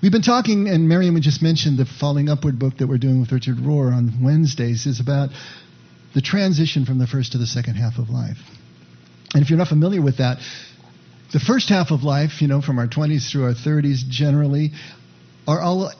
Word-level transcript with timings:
We've 0.00 0.12
been 0.12 0.22
talking, 0.22 0.68
and 0.68 0.88
Miriam 0.88 1.20
just 1.20 1.42
mentioned 1.42 1.76
the 1.76 1.84
Falling 1.84 2.28
Upward 2.28 2.56
book 2.56 2.76
that 2.76 2.86
we're 2.86 2.98
doing 2.98 3.18
with 3.20 3.32
Richard 3.32 3.56
Rohr 3.56 3.92
on 3.92 4.22
Wednesdays 4.22 4.86
is 4.86 5.00
about 5.00 5.30
the 6.14 6.20
transition 6.20 6.84
from 6.84 7.00
the 7.00 7.06
first 7.08 7.32
to 7.32 7.38
the 7.38 7.48
second 7.48 7.74
half 7.74 7.98
of 7.98 8.08
life. 8.08 8.38
And 9.34 9.42
if 9.42 9.50
you're 9.50 9.58
not 9.58 9.66
familiar 9.66 10.00
with 10.00 10.18
that, 10.18 10.38
the 11.32 11.40
first 11.40 11.68
half 11.68 11.90
of 11.90 12.04
life, 12.04 12.40
you 12.40 12.46
know, 12.46 12.62
from 12.62 12.78
our 12.78 12.86
20s 12.86 13.28
through 13.28 13.46
our 13.46 13.54
30s 13.54 14.08
generally, 14.08 14.70
are 15.48 15.60
all 15.60 15.90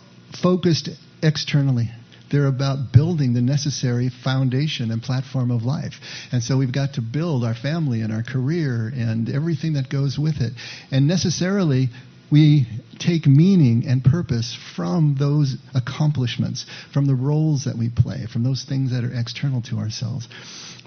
focused 0.41 0.91
externally. 1.21 1.91
They're 2.31 2.47
about 2.47 2.93
building 2.93 3.33
the 3.33 3.43
necessary 3.43 4.11
foundation 4.11 4.93
and 4.93 5.03
platform 5.03 5.51
of 5.51 5.65
life. 5.65 5.95
And 6.31 6.41
so 6.41 6.57
we've 6.57 6.73
got 6.73 6.95
to 6.95 7.01
build 7.01 7.43
our 7.43 7.55
family 7.55 8.03
and 8.03 8.13
our 8.13 8.23
career 8.23 8.93
and 8.95 9.29
everything 9.29 9.73
that 9.73 9.89
goes 9.89 10.17
with 10.21 10.41
it. 10.41 10.53
And 10.93 11.09
necessarily, 11.09 11.89
we 12.31 12.67
take 12.99 13.27
meaning 13.27 13.85
and 13.87 14.05
purpose 14.05 14.57
from 14.75 15.17
those 15.19 15.57
accomplishments, 15.75 16.67
from 16.93 17.07
the 17.07 17.15
roles 17.15 17.65
that 17.65 17.79
we 17.79 17.89
play, 17.89 18.27
from 18.31 18.43
those 18.43 18.65
things 18.65 18.91
that 18.91 19.05
are 19.05 19.13
external 19.13 19.63
to 19.63 19.79
ourselves. 19.79 20.29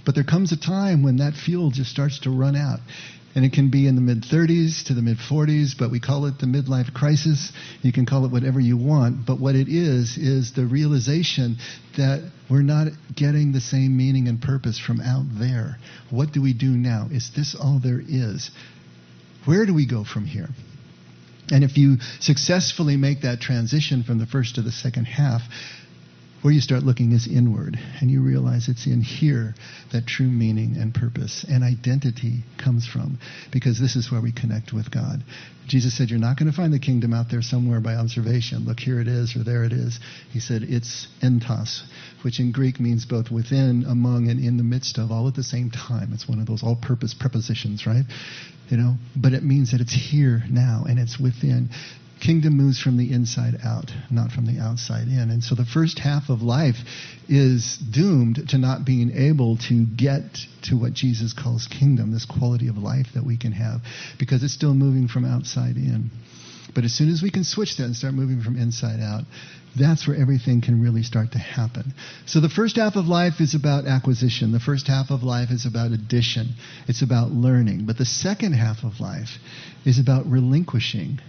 But 0.06 0.16
there 0.16 0.24
comes 0.24 0.52
a 0.52 0.58
time 0.58 1.04
when 1.04 1.18
that 1.18 1.34
fuel 1.34 1.72
just 1.72 1.90
starts 1.90 2.20
to 2.20 2.30
run 2.30 2.56
out. 2.56 2.80
And 3.34 3.46
it 3.46 3.54
can 3.54 3.70
be 3.70 3.88
in 3.88 3.96
the 3.96 4.02
mid 4.02 4.24
30s 4.24 4.88
to 4.88 4.94
the 4.94 5.02
mid 5.02 5.18
40s, 5.18 5.78
but 5.80 5.90
we 5.90 6.02
call 6.02 6.26
it 6.26 6.40
the 6.40 6.48
midlife 6.48 6.94
crisis. 6.94 7.54
You 7.82 7.94
can 7.94 8.06
call 8.06 8.26
it 8.26 8.32
whatever 8.32 8.60
you 8.60 8.76
want, 8.76 9.26
but 9.26 9.40
what 9.40 9.56
it 9.56 9.70
is, 9.70 10.18
is 10.18 10.52
the 10.54 10.66
realization 10.66 11.56
that 11.96 12.30
we're 12.50 12.62
not 12.62 12.88
getting 13.16 13.54
the 13.54 13.62
same 13.62 13.96
meaning 13.96 14.28
and 14.28 14.42
purpose 14.42 14.78
from 14.78 15.00
out 15.00 15.26
there. 15.40 15.78
What 16.10 16.34
do 16.34 16.42
we 16.42 16.54
do 16.54 16.72
now? 16.72 17.08
Is 17.10 17.32
this 17.34 17.56
all 17.56 17.80
there 17.82 18.02
is? 18.06 18.52
Where 19.46 19.66
do 19.66 19.74
we 19.74 19.88
go 19.88 20.04
from 20.04 20.26
here? 20.26 20.50
And 21.52 21.64
if 21.64 21.78
you 21.78 21.98
successfully 22.20 22.98
make 22.98 23.22
that 23.22 23.42
transition 23.42 24.04
from 24.04 24.18
the 24.20 24.26
first 24.26 24.56
to 24.56 24.62
the 24.62 24.72
second 24.72 25.06
half, 25.06 25.42
where 26.42 26.54
you 26.54 26.62
start 26.62 26.84
looking 26.84 27.12
is 27.12 27.28
inward, 27.28 27.78
and 28.00 28.10
you 28.10 28.22
realize 28.22 28.68
it's 28.68 28.88
in 28.88 29.02
here 29.02 29.54
that 29.92 30.08
true 30.08 30.28
meaning 30.28 30.76
and 30.78 30.94
purpose 30.94 31.46
and 31.48 31.64
identity 31.64 32.44
comes 32.58 32.88
from, 32.88 33.20
because 33.52 33.80
this 33.80 33.96
is 33.96 34.12
where 34.12 34.22
we 34.22 34.32
connect 34.32 34.74
with 34.74 34.90
God. 34.90 35.24
Jesus 35.68 35.96
said, 35.96 36.10
You're 36.10 36.20
not 36.20 36.38
going 36.38 36.50
to 36.50 36.56
find 36.56 36.74
the 36.74 36.80
kingdom 36.80 37.14
out 37.14 37.28
there 37.30 37.42
somewhere 37.42 37.80
by 37.80 37.94
observation. 37.94 38.66
Look, 38.66 38.80
here 38.80 39.00
it 39.00 39.08
is, 39.08 39.36
or 39.36 39.44
there 39.44 39.64
it 39.64 39.72
is. 39.72 40.00
He 40.32 40.40
said, 40.40 40.64
It's 40.64 41.08
entos, 41.22 41.84
which 42.24 42.40
in 42.40 42.52
Greek 42.52 42.80
means 42.80 43.06
both 43.06 43.30
within, 43.30 43.86
among, 43.88 44.30
and 44.30 44.44
in 44.44 44.58
the 44.58 44.64
midst 44.64 44.98
of, 44.98 45.12
all 45.12 45.28
at 45.28 45.36
the 45.36 45.44
same 45.44 45.70
time. 45.70 46.12
It's 46.14 46.28
one 46.28 46.40
of 46.40 46.48
those 46.48 46.64
all 46.64 46.76
purpose 46.76 47.14
prepositions, 47.14 47.86
right? 47.86 48.06
You 48.70 48.78
know, 48.78 48.96
but 49.16 49.34
it 49.34 49.44
means 49.44 49.72
that 49.72 49.82
it's 49.82 49.94
here 49.94 50.44
now 50.50 50.86
and 50.88 50.98
it's 50.98 51.20
within 51.20 51.70
kingdom 52.22 52.56
moves 52.56 52.80
from 52.80 52.98
the 52.98 53.12
inside 53.12 53.58
out, 53.64 53.92
not 54.10 54.32
from 54.32 54.46
the 54.46 54.62
outside 54.62 55.08
in. 55.08 55.30
And 55.32 55.44
so 55.44 55.56
the 55.56 55.66
first 55.66 56.00
half 56.00 56.30
of 56.30 56.42
life 56.42 56.78
is 57.28 57.78
doomed 57.78 58.50
to 58.50 58.58
not 58.58 58.86
being 58.86 59.12
able 59.12 59.58
to 59.70 59.86
get 59.86 60.24
to 60.64 60.76
what 60.76 60.94
Jesus 60.94 61.34
calls 61.34 61.68
kingdom, 61.68 62.14
this 62.14 62.26
quality 62.26 62.68
of 62.68 62.78
life 62.78 63.08
that 63.16 63.26
we 63.26 63.38
can 63.38 63.52
have, 63.52 63.82
because 64.20 64.44
it's 64.44 64.54
still 64.54 64.74
moving 64.74 65.08
from 65.08 65.26
outside 65.26 65.76
in. 65.76 66.12
But 66.74 66.86
as 66.86 66.94
soon 66.94 67.10
as 67.10 67.22
we 67.22 67.32
can 67.32 67.44
switch 67.44 67.76
that 67.78 67.84
and 67.84 67.96
start 67.96 68.14
moving 68.14 68.42
from 68.42 68.56
inside 68.56 69.02
out, 69.02 69.24
that's 69.78 70.08
where 70.08 70.16
everything 70.16 70.62
can 70.62 70.82
really 70.82 71.04
start 71.04 71.32
to 71.34 71.38
happen. 71.38 71.94
So 72.26 72.40
the 72.40 72.50
first 72.50 72.78
half 72.78 72.96
of 72.96 73.08
life 73.08 73.40
is 73.40 73.56
about 73.56 73.86
acquisition. 73.86 74.52
The 74.52 74.60
first 74.60 74.88
half 74.88 75.12
of 75.12 75.24
life 75.24 75.50
is 75.52 75.66
about 75.66 75.92
addition. 75.92 76.56
It's 76.88 77.02
about 77.02 77.32
learning. 77.32 77.86
But 77.86 77.98
the 77.98 78.06
second 78.06 78.54
half 78.54 78.84
of 78.84 79.00
life 79.00 79.30
is 79.86 80.00
about 80.00 80.26
relinquishing 80.28 81.20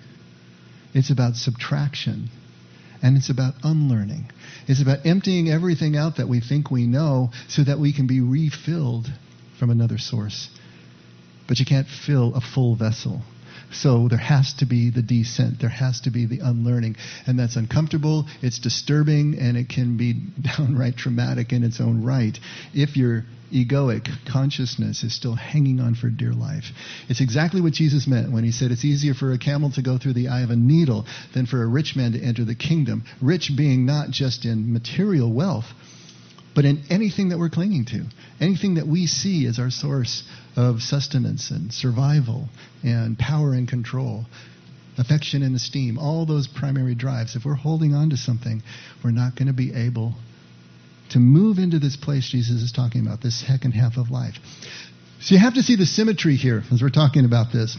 it's 0.95 1.11
about 1.11 1.37
subtraction. 1.37 2.29
And 3.03 3.17
it's 3.17 3.31
about 3.31 3.55
unlearning. 3.65 4.31
It's 4.69 4.81
about 4.81 5.05
emptying 5.05 5.51
everything 5.51 5.97
out 5.97 6.19
that 6.19 6.29
we 6.29 6.41
think 6.41 6.71
we 6.71 6.87
know 6.87 7.31
so 7.49 7.65
that 7.65 7.81
we 7.81 7.93
can 7.93 8.07
be 8.07 8.21
refilled 8.21 9.09
from 9.59 9.71
another 9.71 9.99
source. 9.99 10.49
But 11.49 11.59
you 11.59 11.67
can't 11.67 11.89
fill 11.89 12.35
a 12.37 12.41
full 12.41 12.77
vessel. 12.77 13.23
So 13.73 14.09
there 14.09 14.19
has 14.19 14.55
to 14.55 14.67
be 14.67 14.91
the 14.91 15.03
descent. 15.03 15.61
There 15.61 15.71
has 15.71 16.01
to 16.03 16.11
be 16.11 16.27
the 16.27 16.41
unlearning. 16.41 16.97
And 17.27 17.39
that's 17.39 17.57
uncomfortable, 17.57 18.27
it's 18.41 18.59
disturbing, 18.59 19.39
and 19.39 19.57
it 19.57 19.69
can 19.69 19.97
be 19.97 20.15
downright 20.57 20.97
traumatic 20.97 21.53
in 21.53 21.65
its 21.65 21.81
own 21.81 22.05
right 22.05 22.39
if 22.75 22.97
you're 22.97 23.25
egoic 23.53 24.09
consciousness 24.27 25.05
is 25.05 25.15
still 25.15 25.35
hanging 25.35 25.79
on 25.79 25.95
for 25.95 26.09
dear 26.09 26.33
life. 26.33 26.65
It's 27.09 27.21
exactly 27.21 27.61
what 27.61 27.75
Jesus 27.75 28.07
meant 28.07 28.33
when 28.33 28.45
he 28.45 28.51
said 28.51 28.71
it's 28.71 28.85
easier 28.85 29.15
for 29.15 29.33
a 29.33 29.39
camel 29.39 29.71
to 29.73 29.83
go 29.83 29.99
through 29.99 30.15
the 30.15 30.29
eye 30.29 30.41
of 30.41 30.51
a 30.51 30.57
needle 30.57 31.05
than 31.35 31.47
for 31.47 31.63
a 31.63 31.67
rich 31.67 31.95
man 31.95 32.13
to 32.13 32.21
enter 32.21 32.45
the 32.45 32.55
kingdom. 32.55 33.05
Rich 33.21 33.53
being 33.57 33.85
not 33.85 34.11
just 34.11 34.45
in 34.45 34.73
material 34.73 35.31
wealth, 35.33 35.67
but 36.55 36.65
in 36.65 36.83
anything 36.91 37.31
that 37.31 37.39
we're 37.39 37.51
clinging 37.51 37.87
to, 37.87 38.05
anything 38.41 38.75
that 38.75 38.87
we 38.87 39.07
see 39.07 39.47
as 39.47 39.59
our 39.59 39.71
source 39.71 40.25
of 40.57 40.83
sustenance 40.83 41.51
and 41.51 41.73
survival 41.73 42.49
and 42.83 43.19
power 43.19 43.55
and 43.55 43.69
control, 43.69 44.27
affection 44.99 45.43
and 45.43 45.57
esteem, 45.57 45.99
all 45.99 46.27
those 46.27 46.47
primary 46.47 46.95
drives. 46.95 47.37
If 47.37 47.45
we're 47.45 47.55
holding 47.55 47.95
on 47.95 48.11
to 48.11 48.17
something, 48.17 48.63
we're 49.03 49.11
not 49.11 49.37
going 49.37 49.49
to 49.49 49.55
be 49.55 49.73
able 49.75 50.15
to 51.11 51.19
move 51.19 51.59
into 51.59 51.79
this 51.79 51.97
place 51.97 52.29
Jesus 52.31 52.63
is 52.63 52.73
talking 52.73 53.07
about, 53.07 53.23
this 53.23 53.47
second 53.47 53.73
half 53.73 53.97
of 53.97 54.11
life. 54.11 54.35
So 55.21 55.35
you 55.35 55.41
have 55.41 55.55
to 55.55 55.63
see 55.63 55.77
the 55.77 55.87
symmetry 55.87 56.37
here 56.37 56.63
as 56.73 56.83
we're 56.83 56.91
talking 56.91 57.25
about 57.25 57.53
this. 57.53 57.77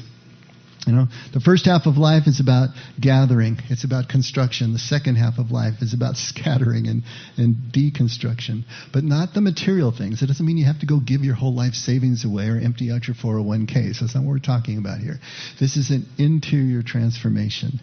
You 0.86 0.92
know, 0.94 1.08
the 1.32 1.40
first 1.40 1.66
half 1.66 1.86
of 1.86 1.98
life 1.98 2.28
is 2.28 2.42
about 2.42 2.70
gathering, 3.00 3.58
it's 3.70 3.86
about 3.86 4.10
construction. 4.10 4.74
The 4.74 4.80
second 4.80 5.16
half 5.16 5.38
of 5.38 5.50
life 5.50 5.76
is 5.82 5.94
about 5.94 6.18
scattering 6.18 6.88
and, 6.88 7.04
and 7.38 7.56
deconstruction, 7.72 8.66
but 8.92 9.04
not 9.04 9.34
the 9.34 9.40
material 9.40 9.92
things. 9.92 10.22
It 10.22 10.28
doesn't 10.28 10.46
mean 10.46 10.58
you 10.58 10.66
have 10.66 10.80
to 10.80 10.86
go 10.86 11.00
give 11.00 11.22
your 11.22 11.36
whole 11.36 11.54
life 11.54 11.74
savings 11.74 12.26
away 12.26 12.50
or 12.50 12.58
empty 12.58 12.92
out 12.92 13.08
your 13.08 13.16
401k. 13.16 13.96
So 13.96 14.06
that's 14.06 14.16
not 14.16 14.26
what 14.26 14.32
we're 14.32 14.40
talking 14.40 14.78
about 14.78 15.00
here. 15.00 15.20
This 15.60 15.78
is 15.78 15.90
an 15.90 16.06
interior 16.18 16.84
transformation, 16.84 17.80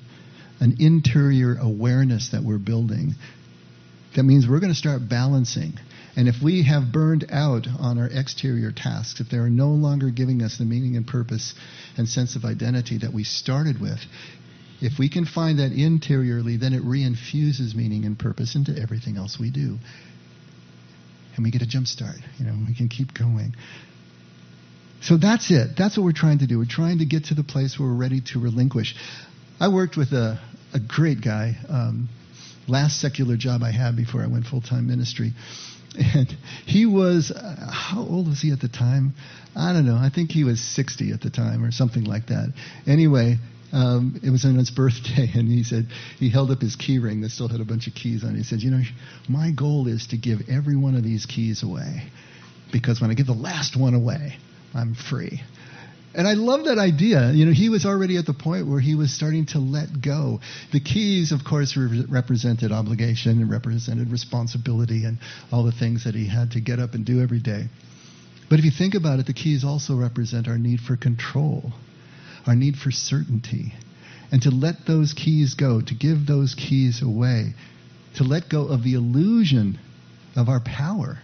an 0.60 0.76
interior 0.78 1.56
awareness 1.58 2.30
that 2.32 2.42
we're 2.42 2.58
building 2.58 3.14
that 4.16 4.24
means 4.24 4.46
we're 4.48 4.60
going 4.60 4.72
to 4.72 4.78
start 4.78 5.08
balancing. 5.08 5.74
And 6.16 6.28
if 6.28 6.36
we 6.42 6.64
have 6.64 6.92
burned 6.92 7.26
out 7.30 7.66
on 7.78 7.98
our 7.98 8.08
exterior 8.08 8.72
tasks, 8.72 9.20
if 9.20 9.28
they 9.28 9.36
are 9.36 9.50
no 9.50 9.68
longer 9.68 10.10
giving 10.10 10.42
us 10.42 10.58
the 10.58 10.64
meaning 10.64 10.96
and 10.96 11.06
purpose 11.06 11.54
and 11.96 12.08
sense 12.08 12.36
of 12.36 12.44
identity 12.44 12.98
that 12.98 13.12
we 13.12 13.24
started 13.24 13.80
with, 13.80 14.00
if 14.80 14.98
we 14.98 15.08
can 15.08 15.26
find 15.26 15.58
that 15.58 15.72
interiorly, 15.72 16.56
then 16.56 16.72
it 16.72 16.82
reinfuses 16.82 17.74
meaning 17.74 18.04
and 18.04 18.18
purpose 18.18 18.54
into 18.54 18.76
everything 18.76 19.16
else 19.16 19.38
we 19.38 19.50
do. 19.50 19.76
And 21.36 21.44
we 21.44 21.50
get 21.50 21.62
a 21.62 21.66
jump 21.66 21.86
start. 21.86 22.16
You 22.38 22.46
know, 22.46 22.56
we 22.66 22.74
can 22.74 22.88
keep 22.88 23.14
going. 23.14 23.54
So 25.02 25.16
that's 25.16 25.50
it. 25.50 25.70
That's 25.78 25.96
what 25.96 26.04
we're 26.04 26.12
trying 26.12 26.38
to 26.38 26.46
do. 26.46 26.58
We're 26.58 26.64
trying 26.68 26.98
to 26.98 27.06
get 27.06 27.26
to 27.26 27.34
the 27.34 27.44
place 27.44 27.78
where 27.78 27.88
we're 27.88 27.96
ready 27.96 28.20
to 28.32 28.40
relinquish. 28.40 28.94
I 29.58 29.68
worked 29.68 29.96
with 29.96 30.12
a, 30.12 30.40
a 30.74 30.80
great 30.80 31.22
guy. 31.22 31.56
Um, 31.68 32.08
last 32.68 33.00
secular 33.00 33.36
job 33.36 33.62
I 33.62 33.70
had 33.70 33.96
before 33.96 34.22
I 34.22 34.26
went 34.26 34.46
full 34.46 34.60
time 34.60 34.86
ministry. 34.86 35.32
And 35.96 36.28
he 36.66 36.86
was, 36.86 37.30
uh, 37.30 37.70
how 37.72 38.00
old 38.00 38.28
was 38.28 38.40
he 38.40 38.52
at 38.52 38.60
the 38.60 38.68
time? 38.68 39.14
I 39.56 39.72
don't 39.72 39.86
know. 39.86 39.96
I 39.96 40.10
think 40.14 40.30
he 40.30 40.44
was 40.44 40.60
60 40.60 41.12
at 41.12 41.20
the 41.20 41.30
time 41.30 41.64
or 41.64 41.72
something 41.72 42.04
like 42.04 42.26
that. 42.26 42.52
Anyway, 42.86 43.38
um, 43.72 44.20
it 44.22 44.30
was 44.30 44.44
on 44.44 44.54
his 44.54 44.70
birthday, 44.70 45.30
and 45.34 45.48
he 45.48 45.62
said 45.62 45.88
he 46.18 46.30
held 46.30 46.50
up 46.50 46.60
his 46.60 46.76
key 46.76 46.98
ring 46.98 47.20
that 47.22 47.30
still 47.30 47.48
had 47.48 47.60
a 47.60 47.64
bunch 47.64 47.86
of 47.86 47.94
keys 47.94 48.24
on 48.24 48.34
it. 48.34 48.38
He 48.38 48.42
said, 48.42 48.62
"You 48.62 48.70
know, 48.70 48.82
my 49.28 49.50
goal 49.50 49.86
is 49.86 50.08
to 50.08 50.16
give 50.16 50.48
every 50.48 50.76
one 50.76 50.94
of 50.96 51.04
these 51.04 51.26
keys 51.26 51.62
away, 51.62 52.04
because 52.72 53.00
when 53.00 53.10
I 53.10 53.14
give 53.14 53.26
the 53.26 53.32
last 53.32 53.76
one 53.76 53.94
away, 53.94 54.36
I'm 54.74 54.94
free." 54.94 55.42
And 56.12 56.26
I 56.26 56.32
love 56.32 56.64
that 56.64 56.78
idea. 56.78 57.30
You 57.30 57.46
know, 57.46 57.52
he 57.52 57.68
was 57.68 57.86
already 57.86 58.16
at 58.16 58.26
the 58.26 58.34
point 58.34 58.66
where 58.66 58.80
he 58.80 58.96
was 58.96 59.12
starting 59.14 59.46
to 59.46 59.58
let 59.58 60.00
go. 60.02 60.40
The 60.72 60.80
keys, 60.80 61.30
of 61.30 61.44
course, 61.44 61.76
re- 61.76 62.04
represented 62.08 62.72
obligation 62.72 63.40
and 63.40 63.50
represented 63.50 64.10
responsibility 64.10 65.04
and 65.04 65.18
all 65.52 65.62
the 65.64 65.72
things 65.72 66.04
that 66.04 66.16
he 66.16 66.26
had 66.26 66.52
to 66.52 66.60
get 66.60 66.80
up 66.80 66.94
and 66.94 67.04
do 67.04 67.22
every 67.22 67.38
day. 67.38 67.66
But 68.48 68.58
if 68.58 68.64
you 68.64 68.72
think 68.72 68.94
about 68.94 69.20
it, 69.20 69.26
the 69.26 69.32
keys 69.32 69.64
also 69.64 69.94
represent 69.96 70.48
our 70.48 70.58
need 70.58 70.80
for 70.80 70.96
control, 70.96 71.72
our 72.44 72.56
need 72.56 72.76
for 72.76 72.90
certainty. 72.90 73.72
And 74.32 74.42
to 74.42 74.50
let 74.50 74.86
those 74.86 75.12
keys 75.12 75.54
go, 75.54 75.80
to 75.80 75.94
give 75.94 76.26
those 76.26 76.56
keys 76.56 77.02
away, 77.02 77.54
to 78.16 78.24
let 78.24 78.48
go 78.48 78.66
of 78.66 78.82
the 78.82 78.94
illusion 78.94 79.78
of 80.34 80.48
our 80.48 80.60
power 80.60 81.18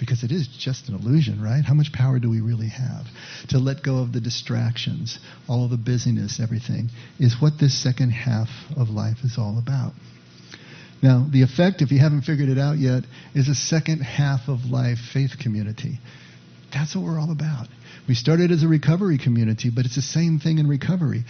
because 0.00 0.24
it 0.24 0.32
is 0.32 0.48
just 0.48 0.88
an 0.88 0.94
illusion, 0.94 1.40
right? 1.40 1.62
How 1.62 1.74
much 1.74 1.92
power 1.92 2.18
do 2.18 2.30
we 2.30 2.40
really 2.40 2.70
have? 2.70 3.06
To 3.50 3.58
let 3.58 3.82
go 3.82 3.98
of 3.98 4.12
the 4.12 4.20
distractions, 4.20 5.20
all 5.46 5.68
the 5.68 5.76
busyness, 5.76 6.40
everything, 6.42 6.88
is 7.20 7.36
what 7.40 7.58
this 7.60 7.80
second 7.80 8.10
half 8.10 8.48
of 8.76 8.88
life 8.88 9.18
is 9.22 9.36
all 9.38 9.58
about. 9.58 9.92
Now, 11.02 11.26
the 11.30 11.42
effect, 11.42 11.82
if 11.82 11.92
you 11.92 11.98
haven't 11.98 12.22
figured 12.22 12.48
it 12.48 12.58
out 12.58 12.78
yet, 12.78 13.04
is 13.34 13.48
a 13.48 13.54
second 13.54 14.00
half 14.00 14.48
of 14.48 14.64
life 14.64 14.98
faith 15.12 15.38
community. 15.38 15.98
That's 16.72 16.94
what 16.96 17.04
we're 17.04 17.20
all 17.20 17.32
about. 17.32 17.68
We 18.08 18.14
started 18.14 18.50
as 18.50 18.62
a 18.62 18.68
recovery 18.68 19.18
community, 19.18 19.70
but 19.74 19.84
it's 19.84 19.96
the 19.96 20.02
same 20.02 20.38
thing 20.38 20.58
in 20.58 20.66
recovery. 20.66 21.24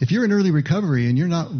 If 0.00 0.10
you're 0.10 0.24
in 0.24 0.32
early 0.32 0.50
recovery 0.50 1.08
and 1.08 1.18
you're 1.18 1.28
not 1.28 1.50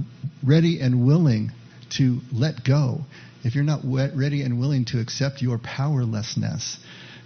ready 0.43 0.81
and 0.81 1.04
willing 1.04 1.52
to 1.90 2.20
let 2.32 2.64
go, 2.64 3.00
if 3.42 3.54
you're 3.54 3.64
not 3.64 3.81
ready 3.84 4.42
and 4.42 4.58
willing 4.58 4.84
to 4.87 5.00
accept 5.00 5.42
your 5.42 5.58
powerlessness, 5.58 6.78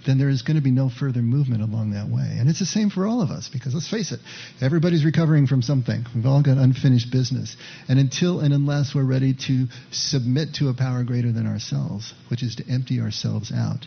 then 0.06 0.18
there 0.18 0.28
is 0.28 0.42
going 0.42 0.56
to 0.56 0.62
be 0.62 0.70
no 0.70 0.90
further 0.90 1.22
movement 1.22 1.62
along 1.62 1.92
that 1.92 2.08
way. 2.08 2.36
And 2.38 2.48
it's 2.48 2.58
the 2.58 2.66
same 2.66 2.90
for 2.90 3.06
all 3.06 3.22
of 3.22 3.30
us, 3.30 3.48
because 3.48 3.74
let's 3.74 3.88
face 3.88 4.12
it, 4.12 4.20
everybody's 4.60 5.04
recovering 5.04 5.46
from 5.46 5.62
something. 5.62 6.04
We've 6.14 6.26
all 6.26 6.42
got 6.42 6.58
unfinished 6.58 7.10
business. 7.10 7.56
And 7.88 7.98
until 7.98 8.40
and 8.40 8.52
unless 8.52 8.94
we're 8.94 9.04
ready 9.04 9.34
to 9.46 9.66
submit 9.90 10.54
to 10.54 10.68
a 10.68 10.74
power 10.74 11.04
greater 11.04 11.32
than 11.32 11.46
ourselves, 11.46 12.12
which 12.30 12.42
is 12.42 12.56
to 12.56 12.64
empty 12.68 13.00
ourselves 13.00 13.52
out, 13.54 13.86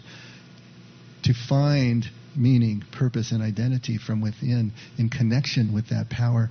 to 1.24 1.34
find 1.34 2.06
meaning, 2.36 2.84
purpose, 2.92 3.32
and 3.32 3.42
identity 3.42 3.98
from 3.98 4.22
within 4.22 4.72
in 4.98 5.10
connection 5.10 5.74
with 5.74 5.90
that 5.90 6.10
power, 6.10 6.50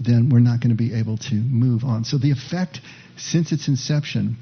then 0.00 0.30
we're 0.30 0.40
not 0.40 0.60
going 0.60 0.70
to 0.70 0.76
be 0.76 0.94
able 0.94 1.18
to 1.18 1.34
move 1.34 1.84
on. 1.84 2.04
So 2.04 2.16
the 2.16 2.30
effect 2.30 2.80
since 3.16 3.52
its 3.52 3.68
inception 3.68 4.36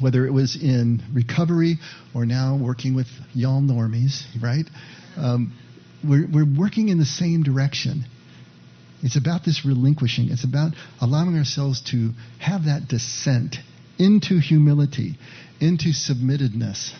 whether 0.00 0.26
it 0.26 0.32
was 0.32 0.56
in 0.56 1.02
recovery 1.12 1.76
or 2.14 2.26
now 2.26 2.58
working 2.60 2.94
with 2.94 3.06
y'all 3.34 3.60
normies, 3.60 4.24
right? 4.42 4.64
Um, 5.16 5.52
we're, 6.02 6.26
we're 6.32 6.58
working 6.58 6.88
in 6.88 6.98
the 6.98 7.04
same 7.04 7.42
direction. 7.42 8.04
It's 9.02 9.16
about 9.16 9.44
this 9.44 9.64
relinquishing. 9.64 10.28
It's 10.30 10.44
about 10.44 10.72
allowing 11.00 11.36
ourselves 11.36 11.80
to 11.90 12.10
have 12.38 12.64
that 12.64 12.88
descent 12.88 13.56
into 13.98 14.38
humility, 14.38 15.18
into 15.60 15.90
submittedness. 15.90 16.92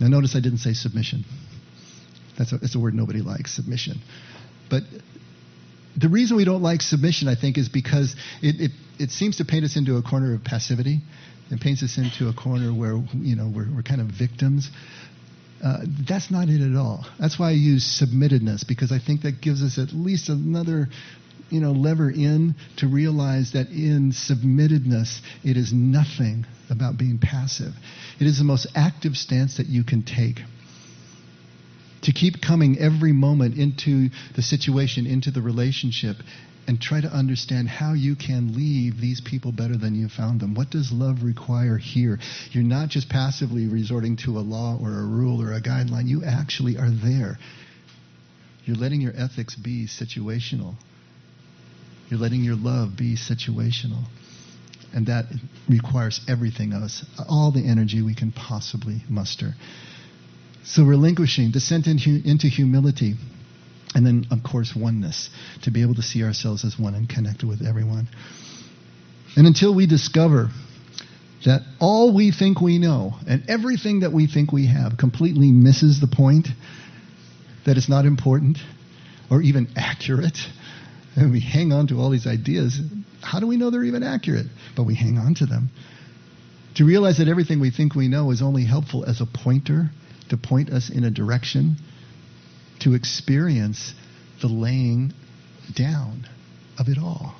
Now, 0.00 0.08
notice 0.08 0.34
I 0.34 0.40
didn't 0.40 0.58
say 0.58 0.74
submission. 0.74 1.24
That's 2.38 2.52
a, 2.52 2.58
that's 2.58 2.74
a 2.74 2.80
word 2.80 2.94
nobody 2.94 3.20
likes, 3.20 3.54
submission. 3.54 4.00
But 4.70 4.82
the 5.96 6.08
reason 6.08 6.36
we 6.36 6.44
don't 6.44 6.62
like 6.62 6.82
submission, 6.82 7.28
I 7.28 7.34
think, 7.34 7.58
is 7.58 7.68
because 7.68 8.16
it, 8.40 8.60
it, 8.60 8.70
it 8.98 9.10
seems 9.10 9.36
to 9.36 9.44
paint 9.44 9.64
us 9.64 9.76
into 9.76 9.96
a 9.96 10.02
corner 10.02 10.34
of 10.34 10.42
passivity 10.42 11.00
and 11.50 11.60
paints 11.60 11.82
us 11.82 11.98
into 11.98 12.28
a 12.28 12.34
corner 12.34 12.72
where 12.72 12.96
you 13.14 13.36
know 13.36 13.50
we're, 13.54 13.68
we're 13.74 13.82
kind 13.82 14.00
of 14.00 14.08
victims. 14.08 14.70
Uh, 15.62 15.78
that's 16.08 16.30
not 16.30 16.48
it 16.48 16.60
at 16.60 16.76
all. 16.76 17.06
That's 17.20 17.38
why 17.38 17.50
I 17.50 17.52
use 17.52 17.84
submittedness 17.84 18.66
because 18.66 18.90
I 18.90 18.98
think 18.98 19.22
that 19.22 19.40
gives 19.40 19.62
us 19.62 19.78
at 19.78 19.94
least 19.94 20.28
another 20.28 20.88
you 21.50 21.60
know 21.60 21.72
lever 21.72 22.10
in 22.10 22.54
to 22.78 22.88
realize 22.88 23.52
that 23.52 23.68
in 23.68 24.12
submittedness 24.12 25.20
it 25.44 25.56
is 25.56 25.72
nothing 25.72 26.46
about 26.70 26.98
being 26.98 27.18
passive. 27.18 27.74
It 28.20 28.26
is 28.26 28.38
the 28.38 28.44
most 28.44 28.66
active 28.74 29.16
stance 29.16 29.58
that 29.58 29.66
you 29.66 29.84
can 29.84 30.02
take 30.02 30.40
to 32.02 32.12
keep 32.12 32.40
coming 32.40 32.78
every 32.78 33.12
moment 33.12 33.56
into 33.56 34.08
the 34.34 34.42
situation, 34.42 35.06
into 35.06 35.30
the 35.30 35.40
relationship, 35.40 36.16
and 36.66 36.80
try 36.80 37.00
to 37.00 37.08
understand 37.08 37.68
how 37.68 37.92
you 37.92 38.14
can 38.14 38.54
leave 38.54 39.00
these 39.00 39.20
people 39.20 39.50
better 39.52 39.76
than 39.76 39.94
you 39.94 40.08
found 40.08 40.40
them. 40.40 40.54
What 40.54 40.70
does 40.70 40.92
love 40.92 41.22
require 41.22 41.76
here? 41.76 42.18
You're 42.52 42.62
not 42.62 42.88
just 42.88 43.08
passively 43.08 43.66
resorting 43.66 44.16
to 44.18 44.38
a 44.38 44.40
law 44.40 44.78
or 44.80 44.90
a 44.90 45.04
rule 45.04 45.42
or 45.42 45.52
a 45.52 45.60
guideline, 45.60 46.06
you 46.06 46.24
actually 46.24 46.76
are 46.76 46.90
there. 46.90 47.38
You're 48.64 48.76
letting 48.76 49.00
your 49.00 49.12
ethics 49.16 49.56
be 49.56 49.88
situational. 49.88 50.76
You're 52.08 52.20
letting 52.20 52.44
your 52.44 52.56
love 52.56 52.90
be 52.96 53.16
situational. 53.16 54.04
And 54.94 55.06
that 55.06 55.24
requires 55.68 56.20
everything 56.28 56.72
of 56.74 56.82
us, 56.82 57.04
all 57.28 57.50
the 57.50 57.66
energy 57.66 58.02
we 58.02 58.14
can 58.14 58.30
possibly 58.30 59.02
muster. 59.08 59.54
So 60.64 60.84
relinquishing, 60.84 61.50
descent 61.50 61.88
into 61.88 62.46
humility 62.46 63.14
and 63.94 64.06
then, 64.06 64.26
of 64.30 64.42
course, 64.42 64.74
oneness, 64.74 65.30
to 65.62 65.70
be 65.70 65.82
able 65.82 65.94
to 65.94 66.02
see 66.02 66.22
ourselves 66.22 66.64
as 66.64 66.78
one 66.78 66.94
and 66.94 67.08
connected 67.08 67.48
with 67.48 67.66
everyone. 67.66 68.08
And 69.36 69.46
until 69.46 69.74
we 69.74 69.86
discover 69.86 70.50
that 71.44 71.62
all 71.80 72.14
we 72.14 72.30
think 72.30 72.60
we 72.60 72.78
know 72.78 73.14
and 73.26 73.44
everything 73.48 74.00
that 74.00 74.12
we 74.12 74.26
think 74.26 74.52
we 74.52 74.66
have 74.66 74.96
completely 74.96 75.50
misses 75.50 76.00
the 76.00 76.06
point, 76.06 76.48
that 77.66 77.76
it's 77.76 77.88
not 77.88 78.04
important 78.06 78.58
or 79.30 79.42
even 79.42 79.68
accurate, 79.76 80.38
and 81.16 81.32
we 81.32 81.40
hang 81.40 81.72
on 81.72 81.88
to 81.88 81.98
all 81.98 82.10
these 82.10 82.26
ideas, 82.26 82.80
how 83.20 83.40
do 83.40 83.46
we 83.46 83.56
know 83.56 83.70
they're 83.70 83.84
even 83.84 84.02
accurate? 84.02 84.46
But 84.76 84.84
we 84.84 84.94
hang 84.94 85.18
on 85.18 85.34
to 85.36 85.46
them. 85.46 85.70
To 86.76 86.84
realize 86.84 87.18
that 87.18 87.28
everything 87.28 87.60
we 87.60 87.70
think 87.70 87.94
we 87.94 88.08
know 88.08 88.30
is 88.30 88.40
only 88.40 88.64
helpful 88.64 89.04
as 89.04 89.20
a 89.20 89.26
pointer 89.26 89.90
to 90.30 90.36
point 90.36 90.70
us 90.70 90.90
in 90.90 91.04
a 91.04 91.10
direction 91.10 91.76
to 92.82 92.94
experience 92.94 93.94
the 94.40 94.48
laying 94.48 95.12
down 95.74 96.26
of 96.78 96.88
it 96.88 96.98
all. 96.98 97.34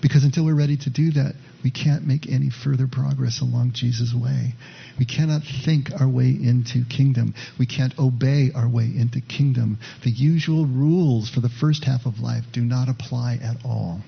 Because 0.00 0.24
until 0.24 0.44
we're 0.44 0.54
ready 0.54 0.76
to 0.76 0.90
do 0.90 1.10
that, 1.12 1.34
we 1.64 1.70
can't 1.72 2.06
make 2.06 2.28
any 2.28 2.50
further 2.50 2.86
progress 2.86 3.40
along 3.40 3.72
Jesus' 3.72 4.14
way. 4.14 4.54
We 4.98 5.06
cannot 5.06 5.42
think 5.64 5.90
our 5.98 6.08
way 6.08 6.28
into 6.28 6.84
kingdom. 6.84 7.34
We 7.58 7.66
can't 7.66 7.98
obey 7.98 8.50
our 8.54 8.68
way 8.68 8.84
into 8.84 9.20
kingdom. 9.20 9.78
The 10.04 10.10
usual 10.10 10.66
rules 10.66 11.28
for 11.28 11.40
the 11.40 11.48
first 11.48 11.84
half 11.84 12.06
of 12.06 12.20
life 12.20 12.44
do 12.52 12.60
not 12.60 12.88
apply 12.88 13.40
at 13.42 13.56
all 13.64 14.00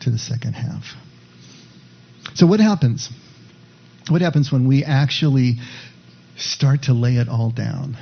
to 0.00 0.10
the 0.10 0.18
second 0.18 0.52
half. 0.52 0.84
So, 2.34 2.46
what 2.46 2.60
happens? 2.60 3.08
What 4.08 4.20
happens 4.20 4.52
when 4.52 4.68
we 4.68 4.84
actually 4.84 5.56
start 6.36 6.82
to 6.82 6.92
lay 6.92 7.16
it 7.16 7.28
all 7.28 7.50
down? 7.50 7.96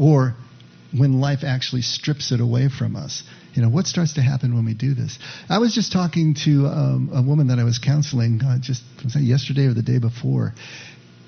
Or 0.00 0.34
when 0.96 1.20
life 1.20 1.44
actually 1.44 1.82
strips 1.82 2.32
it 2.32 2.40
away 2.40 2.68
from 2.68 2.96
us. 2.96 3.22
You 3.54 3.62
know, 3.62 3.68
what 3.68 3.86
starts 3.86 4.14
to 4.14 4.22
happen 4.22 4.54
when 4.54 4.64
we 4.64 4.74
do 4.74 4.94
this? 4.94 5.18
I 5.48 5.58
was 5.58 5.74
just 5.74 5.92
talking 5.92 6.34
to 6.44 6.66
um, 6.66 7.10
a 7.12 7.22
woman 7.22 7.48
that 7.48 7.58
I 7.58 7.64
was 7.64 7.78
counseling 7.78 8.40
uh, 8.42 8.58
just 8.60 8.82
yesterday 9.14 9.66
or 9.66 9.74
the 9.74 9.82
day 9.82 9.98
before. 9.98 10.54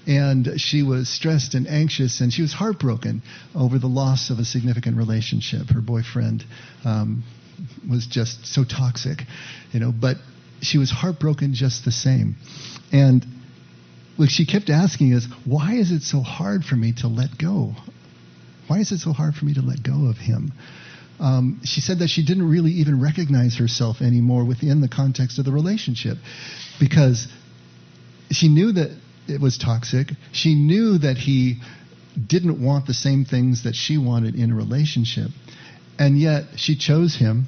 And 0.06 0.60
she 0.60 0.82
was 0.82 1.08
stressed 1.08 1.54
and 1.54 1.68
anxious, 1.68 2.20
and 2.20 2.32
she 2.32 2.42
was 2.42 2.52
heartbroken 2.52 3.22
over 3.54 3.78
the 3.78 3.86
loss 3.86 4.30
of 4.30 4.38
a 4.38 4.44
significant 4.44 4.96
relationship. 4.96 5.68
Her 5.68 5.80
boyfriend 5.80 6.44
um, 6.84 7.22
was 7.88 8.06
just 8.06 8.46
so 8.46 8.64
toxic, 8.64 9.18
you 9.72 9.78
know, 9.78 9.92
but 9.92 10.16
she 10.60 10.78
was 10.78 10.90
heartbroken 10.90 11.54
just 11.54 11.84
the 11.84 11.92
same. 11.92 12.36
And 12.90 13.24
what 14.16 14.30
she 14.30 14.44
kept 14.44 14.70
asking 14.70 15.12
is, 15.12 15.26
why 15.44 15.74
is 15.74 15.92
it 15.92 16.02
so 16.02 16.20
hard 16.20 16.64
for 16.64 16.74
me 16.74 16.94
to 16.98 17.08
let 17.08 17.38
go 17.38 17.74
why 18.66 18.78
is 18.78 18.92
it 18.92 18.98
so 18.98 19.12
hard 19.12 19.34
for 19.34 19.44
me 19.44 19.54
to 19.54 19.62
let 19.62 19.82
go 19.82 20.08
of 20.08 20.16
him? 20.16 20.52
Um, 21.20 21.60
she 21.64 21.80
said 21.80 22.00
that 22.00 22.08
she 22.08 22.24
didn't 22.24 22.48
really 22.48 22.72
even 22.72 23.00
recognize 23.00 23.56
herself 23.56 24.00
anymore 24.00 24.44
within 24.44 24.80
the 24.80 24.88
context 24.88 25.38
of 25.38 25.44
the 25.44 25.52
relationship 25.52 26.18
because 26.80 27.28
she 28.30 28.48
knew 28.48 28.72
that 28.72 28.90
it 29.28 29.40
was 29.40 29.56
toxic. 29.56 30.08
She 30.32 30.54
knew 30.54 30.98
that 30.98 31.16
he 31.16 31.60
didn't 32.26 32.62
want 32.62 32.86
the 32.86 32.94
same 32.94 33.24
things 33.24 33.64
that 33.64 33.74
she 33.74 33.98
wanted 33.98 34.34
in 34.34 34.50
a 34.50 34.54
relationship. 34.54 35.30
And 35.98 36.18
yet 36.18 36.44
she 36.56 36.76
chose 36.76 37.14
him. 37.14 37.46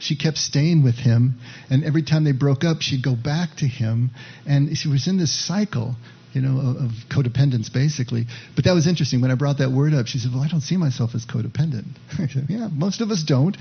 She 0.00 0.16
kept 0.16 0.38
staying 0.38 0.82
with 0.82 0.96
him. 0.96 1.38
And 1.68 1.84
every 1.84 2.02
time 2.02 2.24
they 2.24 2.32
broke 2.32 2.64
up, 2.64 2.80
she'd 2.80 3.02
go 3.02 3.14
back 3.14 3.56
to 3.58 3.66
him. 3.66 4.10
And 4.46 4.76
she 4.76 4.88
was 4.88 5.06
in 5.06 5.18
this 5.18 5.32
cycle 5.32 5.96
you 6.32 6.40
know, 6.40 6.60
of, 6.60 6.76
of, 6.76 6.90
codependence, 7.10 7.72
basically. 7.72 8.26
But 8.54 8.64
that 8.64 8.72
was 8.72 8.86
interesting. 8.86 9.20
When 9.20 9.30
I 9.30 9.34
brought 9.34 9.58
that 9.58 9.70
word 9.70 9.94
up, 9.94 10.06
she 10.06 10.18
said, 10.18 10.30
Well, 10.32 10.42
I 10.42 10.48
don't 10.48 10.60
see 10.60 10.76
myself 10.76 11.14
as 11.14 11.26
codependent. 11.26 11.86
I 12.18 12.28
said, 12.28 12.46
Yeah, 12.48 12.68
most 12.70 13.00
of 13.00 13.10
us 13.10 13.24
don't. 13.24 13.56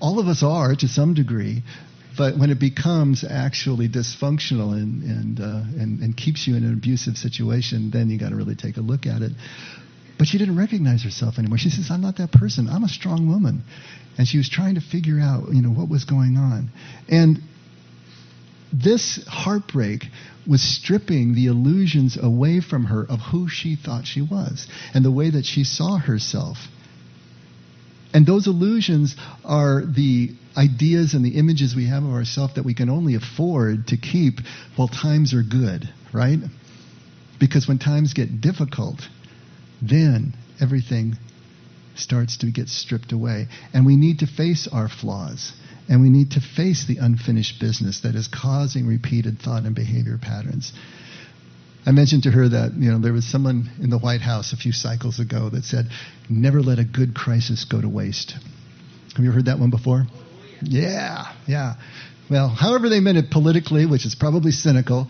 All 0.00 0.20
of 0.20 0.28
us 0.28 0.42
are 0.42 0.76
to 0.76 0.88
some 0.88 1.14
degree. 1.14 1.62
But 2.16 2.36
when 2.36 2.50
it 2.50 2.58
becomes 2.58 3.24
actually 3.28 3.88
dysfunctional 3.88 4.72
and, 4.72 5.02
and, 5.04 5.40
uh, 5.40 5.80
and, 5.80 6.00
and 6.00 6.16
keeps 6.16 6.48
you 6.48 6.56
in 6.56 6.64
an 6.64 6.72
abusive 6.72 7.16
situation, 7.16 7.90
then 7.92 8.10
you 8.10 8.18
got 8.18 8.30
to 8.30 8.36
really 8.36 8.56
take 8.56 8.76
a 8.76 8.80
look 8.80 9.06
at 9.06 9.22
it. 9.22 9.32
But 10.18 10.26
she 10.26 10.36
didn't 10.36 10.58
recognize 10.58 11.04
herself 11.04 11.38
anymore. 11.38 11.58
She 11.58 11.70
says, 11.70 11.90
I'm 11.90 12.00
not 12.00 12.16
that 12.16 12.32
person. 12.32 12.68
I'm 12.68 12.82
a 12.82 12.88
strong 12.88 13.28
woman. 13.28 13.62
And 14.18 14.26
she 14.26 14.36
was 14.36 14.48
trying 14.48 14.74
to 14.74 14.80
figure 14.80 15.20
out, 15.20 15.52
you 15.52 15.62
know, 15.62 15.70
what 15.70 15.88
was 15.88 16.04
going 16.04 16.36
on. 16.36 16.70
And 17.08 17.38
this 18.72 19.24
heartbreak 19.28 20.04
was 20.46 20.60
stripping 20.60 21.34
the 21.34 21.46
illusions 21.46 22.18
away 22.20 22.60
from 22.60 22.86
her 22.86 23.06
of 23.08 23.20
who 23.20 23.48
she 23.48 23.76
thought 23.76 24.06
she 24.06 24.20
was 24.20 24.66
and 24.92 25.04
the 25.04 25.10
way 25.10 25.30
that 25.30 25.44
she 25.44 25.62
saw 25.62 25.98
herself. 25.98 26.58
And 28.12 28.26
those 28.26 28.46
illusions 28.46 29.14
are 29.44 29.84
the 29.84 30.30
ideas 30.56 31.14
and 31.14 31.24
the 31.24 31.36
images 31.38 31.76
we 31.76 31.86
have 31.86 32.02
of 32.02 32.10
ourselves 32.10 32.54
that 32.54 32.64
we 32.64 32.74
can 32.74 32.88
only 32.88 33.14
afford 33.14 33.88
to 33.88 33.96
keep 33.96 34.40
while 34.76 34.88
times 34.88 35.34
are 35.34 35.42
good, 35.42 35.88
right? 36.12 36.38
Because 37.38 37.68
when 37.68 37.78
times 37.78 38.14
get 38.14 38.40
difficult, 38.40 39.00
then 39.80 40.34
everything 40.60 41.16
starts 41.94 42.38
to 42.38 42.50
get 42.50 42.68
stripped 42.68 43.12
away. 43.12 43.48
And 43.72 43.84
we 43.84 43.96
need 43.96 44.20
to 44.20 44.26
face 44.26 44.68
our 44.70 44.88
flaws. 44.88 45.52
And 45.88 46.00
we 46.02 46.10
need 46.10 46.32
to 46.32 46.40
face 46.40 46.84
the 46.86 46.98
unfinished 46.98 47.60
business 47.60 48.00
that 48.00 48.14
is 48.14 48.28
causing 48.28 48.86
repeated 48.86 49.38
thought 49.40 49.64
and 49.64 49.74
behavior 49.74 50.18
patterns. 50.20 50.72
I 51.86 51.92
mentioned 51.92 52.24
to 52.24 52.30
her 52.30 52.46
that 52.50 52.74
you 52.74 52.90
know 52.90 52.98
there 52.98 53.14
was 53.14 53.24
someone 53.24 53.70
in 53.80 53.88
the 53.88 53.98
White 53.98 54.20
House 54.20 54.52
a 54.52 54.56
few 54.56 54.72
cycles 54.72 55.18
ago 55.18 55.48
that 55.48 55.64
said, 55.64 55.88
"Never 56.28 56.60
let 56.60 56.78
a 56.78 56.84
good 56.84 57.14
crisis 57.14 57.64
go 57.64 57.80
to 57.80 57.88
waste." 57.88 58.32
Have 59.16 59.24
you 59.24 59.30
heard 59.30 59.46
that 59.46 59.58
one 59.58 59.70
before? 59.70 60.06
Yeah, 60.60 61.32
yeah. 61.46 61.74
Well, 62.28 62.48
however 62.48 62.90
they 62.90 63.00
meant 63.00 63.16
it 63.16 63.30
politically, 63.30 63.86
which 63.86 64.04
is 64.04 64.14
probably 64.14 64.50
cynical, 64.50 65.08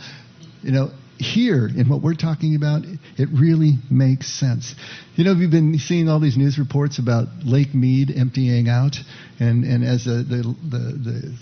you 0.62 0.70
know, 0.70 0.92
here 1.18 1.66
in 1.66 1.88
what 1.88 2.02
we're 2.02 2.14
talking 2.14 2.54
about, 2.54 2.82
it 3.16 3.28
really 3.32 3.75
makes 3.90 4.28
sense. 4.28 4.75
You 5.16 5.25
know, 5.25 5.34
we've 5.34 5.50
been 5.50 5.78
seeing 5.78 6.08
all 6.08 6.20
these 6.20 6.37
news 6.37 6.58
reports 6.58 6.98
about 6.98 7.28
Lake 7.44 7.75
Mead 7.75 8.12
emptying 8.14 8.68
out, 8.68 8.96
and, 9.40 9.64
and 9.64 9.84
as 9.84 10.04
the, 10.04 10.22
the, 10.22 10.42
the, 10.42 10.78
the 10.78 11.38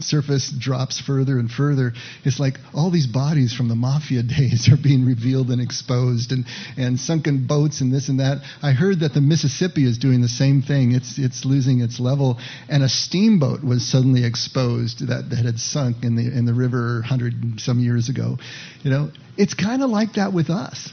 surface 0.00 0.52
drops 0.56 1.00
further 1.00 1.38
and 1.38 1.50
further, 1.50 1.92
it's 2.24 2.40
like 2.40 2.58
all 2.74 2.90
these 2.90 3.06
bodies 3.06 3.52
from 3.52 3.68
the 3.68 3.74
mafia 3.74 4.22
days 4.38 4.68
are 4.72 4.76
being 4.76 5.04
revealed 5.04 5.50
and 5.50 5.60
exposed, 5.60 6.32
and, 6.32 6.44
and 6.76 6.98
sunken 6.98 7.46
boats 7.46 7.80
and 7.80 7.92
this 7.92 8.08
and 8.08 8.20
that. 8.20 8.42
I 8.62 8.72
heard 8.72 9.00
that 9.00 9.14
the 9.14 9.20
Mississippi 9.20 9.84
is 9.84 9.98
doing 9.98 10.20
the 10.20 10.28
same 10.28 10.62
thing. 10.62 10.92
It's, 10.92 11.18
it's 11.18 11.44
losing 11.44 11.80
its 11.80 12.00
level, 12.00 12.38
and 12.68 12.82
a 12.82 12.88
steamboat 12.88 13.62
was 13.62 13.86
suddenly 13.86 14.24
exposed 14.24 15.06
that, 15.08 15.30
that 15.30 15.44
had 15.44 15.58
sunk 15.58 16.02
in 16.02 16.16
the, 16.16 16.26
in 16.26 16.46
the 16.46 16.54
river 16.54 17.00
100 17.00 17.60
some 17.60 17.80
years 17.80 18.08
ago. 18.08 18.38
You 18.82 18.90
know, 18.90 19.10
it's 19.36 19.54
kind 19.54 19.82
of 19.82 19.90
like 19.90 20.14
that 20.14 20.32
with 20.32 20.50
us. 20.50 20.90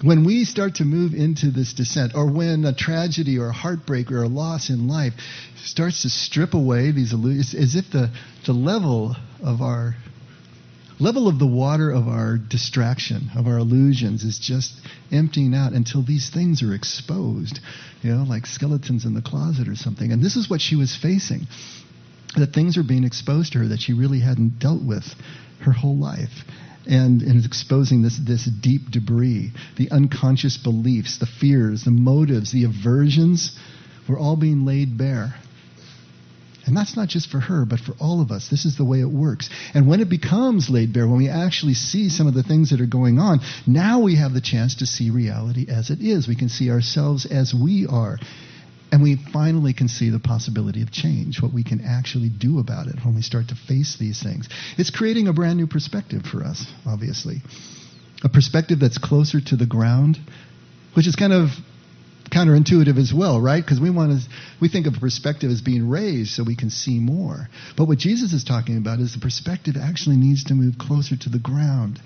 When 0.00 0.24
we 0.24 0.44
start 0.44 0.76
to 0.76 0.84
move 0.84 1.12
into 1.12 1.50
this 1.50 1.72
descent, 1.72 2.14
or 2.14 2.30
when 2.30 2.64
a 2.64 2.72
tragedy 2.72 3.38
or 3.38 3.48
a 3.48 3.52
heartbreak 3.52 4.12
or 4.12 4.22
a 4.22 4.28
loss 4.28 4.70
in 4.70 4.86
life 4.86 5.14
starts 5.56 6.02
to 6.02 6.10
strip 6.10 6.54
away 6.54 6.92
these 6.92 7.12
illusions, 7.12 7.54
as 7.54 7.74
if 7.74 7.90
the, 7.90 8.10
the 8.46 8.52
level 8.52 9.16
of 9.42 9.60
our 9.60 9.96
level 11.00 11.28
of 11.28 11.38
the 11.38 11.46
water 11.46 11.90
of 11.90 12.08
our 12.08 12.36
distraction, 12.36 13.30
of 13.36 13.46
our 13.46 13.58
illusions, 13.58 14.22
is 14.24 14.38
just 14.38 14.72
emptying 15.12 15.54
out 15.54 15.72
until 15.72 16.02
these 16.02 16.28
things 16.30 16.62
are 16.62 16.74
exposed, 16.74 17.60
you 18.02 18.12
know, 18.12 18.24
like 18.24 18.46
skeletons 18.46 19.04
in 19.04 19.14
the 19.14 19.22
closet 19.22 19.68
or 19.68 19.76
something. 19.76 20.10
And 20.12 20.22
this 20.22 20.36
is 20.36 20.50
what 20.50 20.60
she 20.60 20.76
was 20.76 20.96
facing. 20.96 21.46
That 22.36 22.52
things 22.52 22.76
are 22.76 22.82
being 22.82 23.04
exposed 23.04 23.52
to 23.52 23.60
her 23.60 23.68
that 23.68 23.80
she 23.80 23.94
really 23.94 24.20
hadn't 24.20 24.58
dealt 24.58 24.82
with 24.82 25.04
her 25.60 25.72
whole 25.72 25.96
life 25.96 26.44
and, 26.88 27.22
and 27.22 27.44
exposing 27.44 28.02
this, 28.02 28.18
this 28.18 28.44
deep 28.44 28.90
debris, 28.90 29.52
the 29.76 29.90
unconscious 29.90 30.56
beliefs, 30.56 31.18
the 31.18 31.26
fears, 31.26 31.84
the 31.84 31.90
motives, 31.90 32.50
the 32.50 32.64
aversions, 32.64 33.56
were 34.08 34.18
all 34.18 34.36
being 34.36 34.64
laid 34.64 34.96
bare. 34.96 35.34
And 36.66 36.76
that's 36.76 36.96
not 36.96 37.08
just 37.08 37.30
for 37.30 37.40
her, 37.40 37.64
but 37.64 37.80
for 37.80 37.92
all 37.98 38.20
of 38.20 38.30
us. 38.30 38.48
This 38.50 38.66
is 38.66 38.76
the 38.76 38.84
way 38.84 39.00
it 39.00 39.10
works. 39.10 39.48
And 39.72 39.88
when 39.88 40.00
it 40.00 40.10
becomes 40.10 40.68
laid 40.68 40.92
bare, 40.92 41.08
when 41.08 41.16
we 41.16 41.28
actually 41.28 41.72
see 41.72 42.10
some 42.10 42.26
of 42.26 42.34
the 42.34 42.42
things 42.42 42.70
that 42.70 42.80
are 42.82 42.86
going 42.86 43.18
on, 43.18 43.40
now 43.66 44.00
we 44.00 44.16
have 44.16 44.34
the 44.34 44.42
chance 44.42 44.76
to 44.76 44.86
see 44.86 45.08
reality 45.08 45.66
as 45.68 45.88
it 45.88 46.00
is. 46.02 46.28
We 46.28 46.36
can 46.36 46.50
see 46.50 46.70
ourselves 46.70 47.24
as 47.24 47.54
we 47.54 47.86
are. 47.86 48.18
And 48.90 49.02
we 49.02 49.16
finally 49.32 49.74
can 49.74 49.88
see 49.88 50.10
the 50.10 50.18
possibility 50.18 50.82
of 50.82 50.90
change, 50.90 51.42
what 51.42 51.52
we 51.52 51.62
can 51.62 51.82
actually 51.84 52.30
do 52.30 52.58
about 52.58 52.86
it 52.86 52.96
when 53.04 53.14
we 53.14 53.22
start 53.22 53.48
to 53.48 53.54
face 53.54 53.96
these 53.98 54.22
things. 54.22 54.48
It's 54.78 54.90
creating 54.90 55.28
a 55.28 55.32
brand 55.32 55.58
new 55.58 55.66
perspective 55.66 56.22
for 56.22 56.42
us, 56.42 56.64
obviously. 56.86 57.42
A 58.22 58.28
perspective 58.28 58.80
that's 58.80 58.98
closer 58.98 59.40
to 59.40 59.56
the 59.56 59.66
ground, 59.66 60.18
which 60.94 61.06
is 61.06 61.16
kind 61.16 61.32
of 61.32 61.50
counterintuitive 62.30 62.98
as 62.98 63.12
well, 63.12 63.40
right? 63.40 63.64
Because 63.64 63.80
we 63.80 63.90
want 63.90 64.12
to, 64.12 64.28
we 64.60 64.68
think 64.68 64.86
of 64.86 64.94
perspective 64.94 65.50
as 65.50 65.60
being 65.60 65.88
raised 65.88 66.30
so 66.30 66.44
we 66.44 66.56
can 66.56 66.70
see 66.70 66.98
more. 66.98 67.48
But 67.76 67.88
what 67.88 67.98
Jesus 67.98 68.32
is 68.32 68.44
talking 68.44 68.76
about 68.76 69.00
is 69.00 69.14
the 69.14 69.20
perspective 69.20 69.76
actually 69.80 70.16
needs 70.16 70.44
to 70.44 70.54
move 70.54 70.78
closer 70.78 71.16
to 71.16 71.28
the 71.28 71.38
ground 71.38 72.00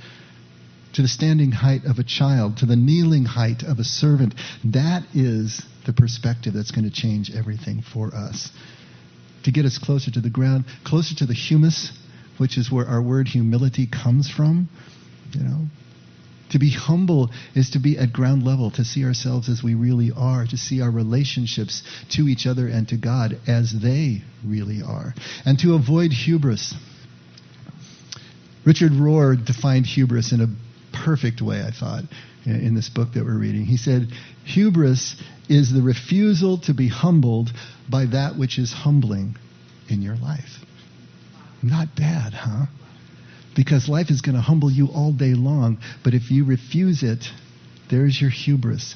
to 0.95 1.03
the 1.03 1.09
standing 1.09 1.53
height 1.53 1.85
of 1.85 1.99
a 1.99 2.05
child, 2.05 2.59
to 2.59 2.67
the 2.67 2.77
kneeling 2.77 3.25
height 3.25 3.63
of 3.63 3.79
a 3.79 3.85
servant. 3.85 4.35
That 4.65 5.05
is 5.15 5.63
the 5.87 5.93
perspective 5.93 6.55
that's 6.55 6.71
going 6.71 6.85
to 6.85 6.91
change 6.91 7.31
everything 7.35 7.83
for 7.83 8.15
us. 8.15 8.51
To 9.45 9.51
get 9.51 9.65
us 9.65 9.79
closer 9.79 10.11
to 10.11 10.21
the 10.21 10.31
ground, 10.31 10.65
closer 10.85 11.15
to 11.17 11.27
the 11.27 11.35
humus, 11.35 11.93
which 12.39 12.57
is 12.57 12.71
where 12.71 12.87
our 12.87 13.03
word 13.03 13.29
humility 13.29 13.87
comes 13.87 14.31
from, 14.31 14.69
you 15.33 15.43
know. 15.43 15.67
To 16.51 16.59
be 16.59 16.71
humble 16.71 17.31
is 17.55 17.71
to 17.71 17.79
be 17.79 17.97
at 17.97 18.13
ground 18.13 18.43
level, 18.43 18.71
to 18.73 18.85
see 18.85 19.07
ourselves 19.07 19.49
as 19.49 19.63
we 19.63 19.75
really 19.75 20.13
are, 20.15 20.45
to 20.45 20.59
see 20.59 20.83
our 20.83 20.91
relationships 20.91 21.83
to 22.11 22.29
each 22.29 22.47
other 22.47 22.69
and 22.69 22.87
to 22.89 22.99
God 22.99 23.41
as 23.47 23.73
they 23.73 24.23
really 24.45 24.83
are, 24.83 25.15
and 25.47 25.59
to 25.61 25.75
avoid 25.75 26.13
hubris. 26.13 26.75
Richard 28.67 28.93
Rohr 28.93 29.43
defined 29.43 29.87
hubris 29.87 30.33
in 30.33 30.43
a 30.43 30.47
perfect 30.93 31.41
way, 31.41 31.63
I 31.63 31.71
thought, 31.71 32.05
in 32.45 32.75
this 32.75 32.89
book 32.89 33.13
that 33.15 33.25
we're 33.25 33.39
reading. 33.39 33.65
He 33.65 33.77
said, 33.77 34.09
Hubris 34.45 35.17
is 35.49 35.73
the 35.73 35.83
refusal 35.83 36.59
to 36.63 36.75
be 36.75 36.89
humbled 36.89 37.53
by 37.91 38.07
that 38.07 38.37
which 38.37 38.59
is 38.59 38.73
humbling 38.73 39.37
in 39.89 40.03
your 40.03 40.17
life. 40.17 40.65
Not 41.63 41.95
bad, 41.95 42.35
huh? 42.35 42.67
Because 43.55 43.89
life 43.89 44.11
is 44.11 44.23
going 44.23 44.35
to 44.35 44.41
humble 44.41 44.71
you 44.71 44.89
all 44.89 45.13
day 45.13 45.35
long, 45.35 45.79
but 46.03 46.15
if 46.15 46.31
you 46.31 46.45
refuse 46.45 47.03
it, 47.03 47.25
there's 47.91 48.21
your 48.21 48.31
hubris. 48.31 48.95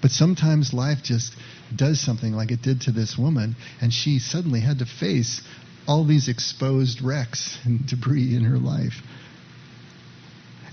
But 0.00 0.10
sometimes 0.10 0.72
life 0.72 0.98
just 1.02 1.34
does 1.74 2.00
something 2.00 2.32
like 2.32 2.50
it 2.50 2.62
did 2.62 2.82
to 2.82 2.90
this 2.90 3.16
woman, 3.16 3.54
and 3.80 3.92
she 3.92 4.18
suddenly 4.18 4.60
had 4.60 4.78
to 4.80 4.86
face 4.86 5.42
all 5.86 6.04
these 6.04 6.28
exposed 6.28 7.02
wrecks 7.02 7.58
and 7.64 7.86
debris 7.86 8.34
in 8.34 8.44
her 8.44 8.58
life. 8.58 8.94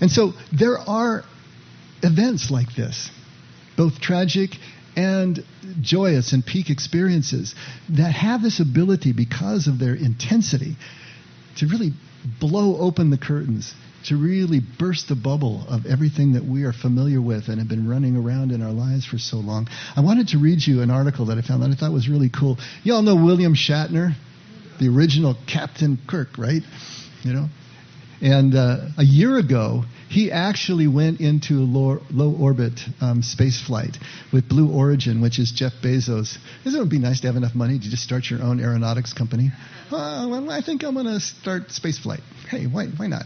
And 0.00 0.10
so 0.10 0.32
there 0.52 0.78
are 0.78 1.24
events 2.02 2.50
like 2.50 2.74
this, 2.74 3.10
both 3.76 4.00
tragic 4.00 4.50
and 4.96 5.44
joyous 5.80 6.32
and 6.32 6.44
peak 6.44 6.70
experiences, 6.70 7.54
that 7.90 8.12
have 8.12 8.42
this 8.42 8.60
ability 8.60 9.12
because 9.12 9.66
of 9.66 9.78
their 9.78 9.94
intensity 9.94 10.76
to 11.56 11.66
really 11.66 11.92
blow 12.40 12.76
open 12.78 13.10
the 13.10 13.18
curtains, 13.18 13.74
to 14.06 14.16
really 14.16 14.60
burst 14.78 15.08
the 15.08 15.14
bubble 15.14 15.64
of 15.68 15.86
everything 15.86 16.32
that 16.32 16.44
we 16.44 16.64
are 16.64 16.72
familiar 16.72 17.20
with 17.20 17.48
and 17.48 17.58
have 17.58 17.68
been 17.68 17.88
running 17.88 18.16
around 18.16 18.50
in 18.50 18.62
our 18.62 18.72
lives 18.72 19.04
for 19.04 19.18
so 19.18 19.36
long. 19.36 19.68
I 19.94 20.00
wanted 20.00 20.28
to 20.28 20.38
read 20.38 20.66
you 20.66 20.82
an 20.82 20.90
article 20.90 21.26
that 21.26 21.38
I 21.38 21.42
found 21.42 21.62
that 21.62 21.70
I 21.70 21.74
thought 21.74 21.92
was 21.92 22.08
really 22.08 22.30
cool. 22.30 22.58
You 22.82 22.94
all 22.94 23.02
know 23.02 23.14
William 23.14 23.54
Shatner, 23.54 24.14
the 24.80 24.88
original 24.88 25.36
Captain 25.46 25.98
Kirk, 26.08 26.38
right? 26.38 26.62
You 27.22 27.32
know, 27.34 27.48
and 28.20 28.54
uh, 28.54 28.88
a 28.98 29.04
year 29.04 29.38
ago, 29.38 29.84
he 30.08 30.30
actually 30.30 30.88
went 30.88 31.20
into 31.20 31.54
low, 31.54 32.00
low 32.10 32.34
orbit 32.36 32.78
um, 33.00 33.22
space 33.22 33.60
flight 33.60 33.96
with 34.32 34.48
Blue 34.48 34.70
Origin, 34.70 35.22
which 35.22 35.38
is 35.38 35.52
Jeff 35.52 35.72
Bezos. 35.82 36.36
Isn't 36.66 36.82
it 36.82 36.90
be 36.90 36.98
nice 36.98 37.20
to 37.20 37.28
have 37.28 37.36
enough 37.36 37.54
money 37.54 37.78
to 37.78 37.90
just 37.90 38.02
start 38.02 38.28
your 38.28 38.42
own 38.42 38.60
aeronautics 38.60 39.12
company? 39.12 39.50
Uh, 39.90 40.28
well, 40.28 40.52
I 40.52 40.62
think 40.62 40.84
I'm 40.84 40.94
going 40.94 41.06
to 41.06 41.18
start 41.18 41.72
space 41.72 41.98
flight. 41.98 42.20
Hey, 42.48 42.68
why, 42.68 42.86
why 42.86 43.08
not? 43.08 43.24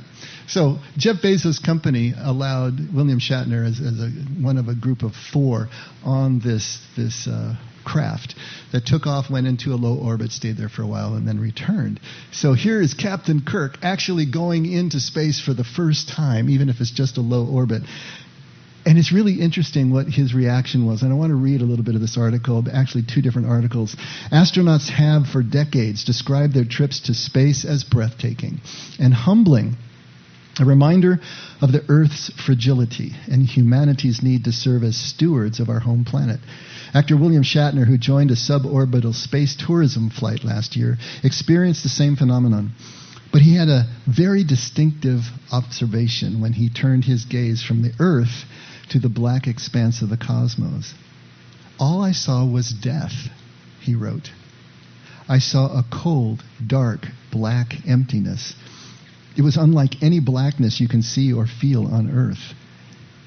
So 0.48 0.78
Jeff 0.96 1.16
Bezos' 1.16 1.62
company 1.62 2.14
allowed 2.16 2.94
William 2.94 3.20
Shatner 3.20 3.68
as, 3.68 3.80
as 3.80 4.00
a, 4.00 4.08
one 4.42 4.56
of 4.56 4.68
a 4.68 4.74
group 4.74 5.02
of 5.02 5.12
four 5.14 5.68
on 6.02 6.40
this 6.40 6.78
this 6.96 7.28
uh, 7.28 7.56
craft 7.84 8.34
that 8.72 8.86
took 8.86 9.06
off, 9.06 9.30
went 9.30 9.46
into 9.46 9.72
a 9.72 9.76
low 9.76 9.96
orbit, 9.96 10.32
stayed 10.32 10.56
there 10.56 10.68
for 10.68 10.82
a 10.82 10.86
while, 10.86 11.14
and 11.14 11.26
then 11.26 11.40
returned. 11.40 12.00
So 12.32 12.54
here 12.54 12.80
is 12.80 12.94
Captain 12.94 13.42
Kirk 13.46 13.78
actually 13.82 14.26
going 14.26 14.70
into 14.70 15.00
space 15.00 15.40
for 15.40 15.54
the 15.54 15.64
first 15.64 16.08
time, 16.08 16.48
even 16.48 16.68
if 16.68 16.80
it's 16.80 16.90
just 16.90 17.16
a 17.16 17.20
low 17.20 17.46
orbit. 17.46 17.82
And 18.86 18.98
it's 18.98 19.12
really 19.12 19.40
interesting 19.40 19.92
what 19.92 20.08
his 20.08 20.34
reaction 20.34 20.86
was. 20.86 21.02
And 21.02 21.10
I 21.10 21.16
want 21.16 21.30
to 21.30 21.36
read 21.36 21.62
a 21.62 21.64
little 21.64 21.84
bit 21.84 21.94
of 21.94 22.02
this 22.02 22.18
article, 22.18 22.62
actually, 22.70 23.04
two 23.04 23.22
different 23.22 23.48
articles. 23.48 23.96
Astronauts 24.30 24.90
have, 24.90 25.26
for 25.26 25.42
decades, 25.42 26.04
described 26.04 26.52
their 26.52 26.66
trips 26.66 27.00
to 27.06 27.14
space 27.14 27.64
as 27.64 27.82
breathtaking 27.82 28.60
and 28.98 29.14
humbling 29.14 29.76
a 30.61 30.64
reminder 30.64 31.18
of 31.61 31.73
the 31.73 31.84
Earth's 31.88 32.30
fragility 32.44 33.12
and 33.30 33.44
humanity's 33.44 34.23
need 34.23 34.44
to 34.44 34.52
serve 34.52 34.84
as 34.84 34.96
stewards 34.96 35.61
of 35.61 35.68
our 35.68 35.80
home 35.80 36.04
planet. 36.04 36.40
Actor 36.92 37.16
William 37.16 37.42
Shatner, 37.42 37.87
who 37.87 37.99
joined 37.99 38.30
a 38.30 38.37
suborbital 38.37 39.14
space 39.14 39.56
tourism 39.56 40.11
flight 40.11 40.44
last 40.44 40.76
year, 40.76 40.96
experienced 41.25 41.82
the 41.82 41.88
same 41.88 42.14
phenomenon. 42.14 42.73
But 43.32 43.42
he 43.42 43.56
had 43.56 43.68
a 43.68 43.88
very 44.06 44.44
distinctive 44.44 45.23
observation 45.50 46.40
when 46.40 46.52
he 46.52 46.68
turned 46.68 47.04
his 47.04 47.25
gaze 47.25 47.62
from 47.62 47.82
the 47.82 47.92
Earth 47.99 48.44
to 48.90 49.00
the 49.00 49.08
black 49.08 49.49
expanse 49.49 50.02
of 50.02 50.08
the 50.08 50.16
cosmos. 50.16 50.94
All 51.80 52.00
I 52.00 52.12
saw 52.12 52.46
was 52.46 52.70
death, 52.70 53.28
he 53.80 53.96
wrote. 53.96 54.30
I 55.28 55.40
saw 55.40 55.66
a 55.66 55.84
cold, 55.90 56.44
dark, 56.64 57.08
black 57.32 57.75
emptiness 57.88 58.54
it 59.36 59.42
was 59.42 59.56
unlike 59.56 60.02
any 60.02 60.20
blackness 60.20 60.80
you 60.80 60.88
can 60.88 61.02
see 61.02 61.32
or 61.32 61.46
feel 61.46 61.86
on 61.86 62.10
earth. 62.10 62.54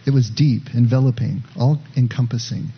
It 0.06 0.12
was 0.12 0.30
deep, 0.30 0.74
enveloping, 0.74 1.44
all 1.58 1.82
encompassing. 1.98 2.70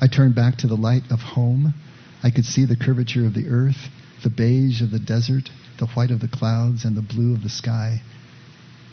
I 0.00 0.08
turned 0.08 0.34
back 0.34 0.58
to 0.58 0.66
the 0.66 0.76
light 0.76 1.04
of 1.10 1.20
home. 1.20 1.74
I 2.22 2.30
could 2.30 2.44
see 2.44 2.66
the 2.66 2.76
curvature 2.76 3.24
of 3.26 3.34
the 3.34 3.48
earth, 3.48 3.88
the 4.22 4.30
beige 4.30 4.82
of 4.82 4.90
the 4.90 4.98
desert, 4.98 5.48
the 5.78 5.86
white 5.86 6.10
of 6.10 6.20
the 6.20 6.28
clouds, 6.28 6.84
and 6.84 6.96
the 6.96 7.02
blue 7.02 7.34
of 7.34 7.42
the 7.42 7.48
sky. 7.48 8.02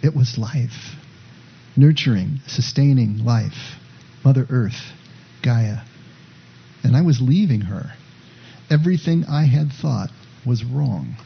It 0.01 0.15
was 0.15 0.37
life. 0.37 0.95
Nurturing, 1.75 2.39
sustaining 2.47 3.25
life. 3.25 3.75
Mother 4.23 4.47
Earth, 4.49 4.93
Gaia. 5.41 5.79
And 6.83 6.95
I 6.95 7.01
was 7.01 7.21
leaving 7.21 7.61
her. 7.61 7.91
Everything 8.69 9.25
I 9.25 9.43
had 9.43 9.71
thought 9.73 10.09
was 10.45 10.63
wrong. 10.63 11.17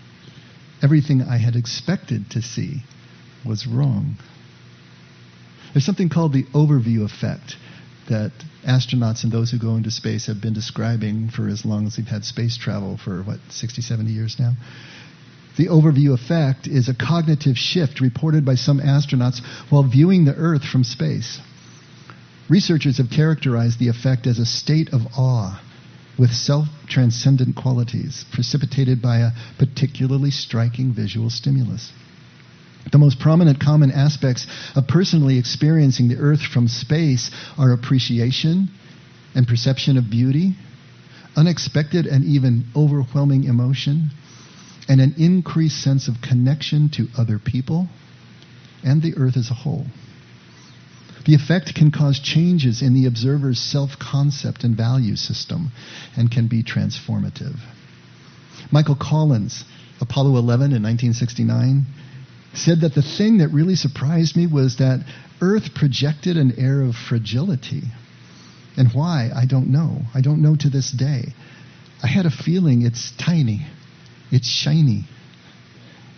Everything 0.82 1.22
I 1.22 1.38
had 1.38 1.56
expected 1.56 2.32
to 2.32 2.42
see 2.42 2.84
was 3.46 3.68
wrong. 3.68 4.16
There's 5.74 5.86
something 5.86 6.10
called 6.10 6.34
the 6.34 6.44
overview 6.54 7.04
effect 7.06 7.56
that 8.10 8.32
astronauts 8.66 9.24
and 9.24 9.32
those 9.32 9.52
who 9.52 9.60
go 9.60 9.76
into 9.76 9.92
space 9.92 10.26
have 10.26 10.42
been 10.42 10.54
describing 10.54 11.30
for 11.30 11.48
as 11.48 11.66
long 11.66 11.86
as 11.86 11.96
they've 11.96 12.08
had 12.08 12.26
space 12.26 12.58
travel 12.58 12.98
for, 12.98 13.24
what, 13.24 13.40
60, 13.50 13.82
70 13.82 14.12
years 14.12 14.38
now? 14.40 14.54
The 15.58 15.68
overview 15.68 16.14
effect 16.14 16.68
is 16.68 16.90
a 16.90 16.94
cognitive 16.94 17.58
shift 17.58 18.02
reported 18.02 18.44
by 18.44 18.56
some 18.56 18.80
astronauts 18.80 19.42
while 19.70 19.84
viewing 19.84 20.26
the 20.26 20.36
Earth 20.36 20.64
from 20.64 20.84
space. 20.84 21.40
Researchers 22.50 22.98
have 22.98 23.10
characterized 23.10 23.80
the 23.80 23.90
effect 23.90 24.28
as 24.28 24.40
a 24.40 24.46
state 24.46 24.90
of 24.94 25.02
awe 25.18 25.62
with 26.22 26.32
self 26.32 26.68
transcendent 26.88 27.56
qualities 27.56 28.25
precipitated 28.32 29.01
by 29.01 29.18
a 29.18 29.32
particularly 29.58 30.30
striking 30.30 30.94
visual 30.94 31.32
stimulus. 31.32 31.92
The 32.92 33.00
most 33.00 33.20
prominent 33.20 33.60
common 33.60 33.92
aspects 33.92 34.46
of 34.75 34.88
personally 34.88 35.40
experiencing 35.40 36.10
the 36.10 36.18
earth 36.18 36.44
from 36.44 36.68
space 36.68 37.32
are 37.58 37.74
appreciation 37.74 38.70
and 39.34 39.48
perception 39.48 39.98
of 39.98 40.12
beauty, 40.12 40.56
unexpected 41.36 42.06
and 42.06 42.24
even 42.24 42.66
overwhelming 42.75 43.46
emotion, 43.46 44.12
and 44.88 45.01
an 45.01 45.16
increased 45.18 45.82
sense 45.82 46.08
of 46.08 46.22
connection 46.22 46.90
to 46.90 47.08
other 47.18 47.40
people 47.40 47.88
and 48.84 49.01
the 49.01 49.16
earth 49.18 49.38
as 49.38 49.50
a 49.50 49.56
whole. 49.56 49.88
The 51.25 51.36
effect 51.36 51.75
can 51.75 51.92
cause 51.92 52.20
changes 52.20 52.82
in 52.82 52.94
the 52.94 53.06
observer's 53.06 53.60
self 53.60 53.92
concept 54.00 54.63
and 54.63 54.75
value 54.75 55.16
system 55.16 55.72
and 56.18 56.32
can 56.32 56.48
be 56.48 56.63
transformative. 56.63 57.58
Michael 58.72 58.96
Collins, 58.96 59.63
Apollo 60.00 60.38
11 60.38 60.74
in 60.74 60.84
1969, 60.84 61.86
said 62.54 62.82
that 62.82 62.96
the 62.96 63.01
thing 63.01 63.38
that 63.38 63.50
really 63.50 63.75
surprised 63.75 64.36
me 64.36 64.48
was 64.48 64.78
that 64.78 65.06
Earth 65.42 65.74
projected 65.75 66.38
an 66.38 66.54
air 66.58 66.82
of 66.82 66.96
fragility. 66.96 67.84
And 68.78 68.90
why, 68.94 69.30
I 69.36 69.46
don't 69.46 69.70
know. 69.70 70.01
I 70.13 70.22
don't 70.22 70.42
know 70.42 70.56
to 70.56 70.70
this 70.70 70.92
day. 70.92 71.34
I 72.04 72.08
had 72.08 72.25
a 72.25 72.32
feeling 72.32 72.82
it's 72.82 73.12
tiny, 73.18 73.66
it's 74.32 74.48
shiny, 74.48 75.06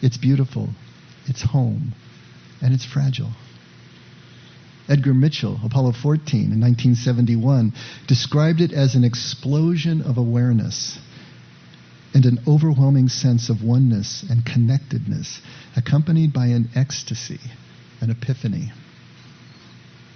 it's 0.01 0.17
beautiful, 0.17 0.69
it's 1.25 1.41
home, 1.41 1.93
and 2.61 2.73
it's 2.73 2.85
fragile. 2.85 3.31
Edgar 4.89 5.13
Mitchell, 5.13 5.59
Apollo 5.63 5.93
14 6.01 6.51
in 6.51 6.59
1971, 6.59 7.73
described 8.07 8.61
it 8.61 8.73
as 8.73 8.95
an 8.95 9.03
explosion 9.03 10.01
of 10.01 10.17
awareness 10.17 10.99
and 12.13 12.25
an 12.25 12.39
overwhelming 12.47 13.09
sense 13.09 13.49
of 13.49 13.63
oneness 13.63 14.23
and 14.29 14.45
connectedness, 14.45 15.39
accompanied 15.75 16.33
by 16.33 16.47
an 16.47 16.69
ecstasy, 16.75 17.39
an 18.01 18.11
epiphany. 18.11 18.71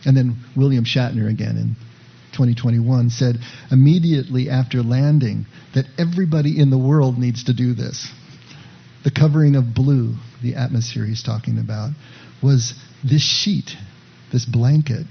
And 0.06 0.16
then 0.16 0.38
William 0.56 0.86
Shatner 0.86 1.30
again 1.30 1.58
in 1.58 1.76
2021 2.34 3.10
said 3.10 3.40
immediately 3.72 4.50
after 4.50 4.84
landing 4.84 5.46
that 5.74 5.86
everybody 5.98 6.60
in 6.60 6.70
the 6.70 6.78
world 6.78 7.18
needs 7.18 7.46
to 7.46 7.54
do 7.54 7.74
this. 7.74 8.08
The 9.04 9.12
covering 9.12 9.56
of 9.56 9.74
blue, 9.74 10.16
the 10.44 10.56
atmosphere 10.56 11.06
he's 11.06 11.24
talking 11.24 11.58
about, 11.58 11.92
was 12.44 12.74
this 13.04 13.24
sheet, 13.24 13.76
this 14.32 14.46
blanket 14.46 15.06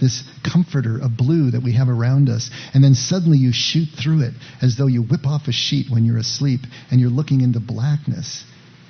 this 0.00 0.22
comforter 0.44 0.98
of 0.98 1.16
blue 1.16 1.50
that 1.50 1.62
we 1.62 1.74
have 1.74 1.88
around 1.88 2.28
us, 2.28 2.50
and 2.74 2.82
then 2.82 2.94
suddenly 2.94 3.38
you 3.38 3.52
shoot 3.52 3.88
through 4.00 4.22
it 4.22 4.34
as 4.62 4.76
though 4.76 4.86
you 4.86 5.02
whip 5.02 5.26
off 5.26 5.48
a 5.48 5.52
sheet 5.52 5.86
when 5.90 6.04
you're 6.04 6.18
asleep 6.18 6.60
and 6.90 7.00
you're 7.00 7.10
looking 7.10 7.40
into 7.40 7.60
blackness, 7.60 8.44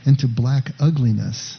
into 0.06 0.28
black 0.28 0.70
ugliness. 0.78 1.56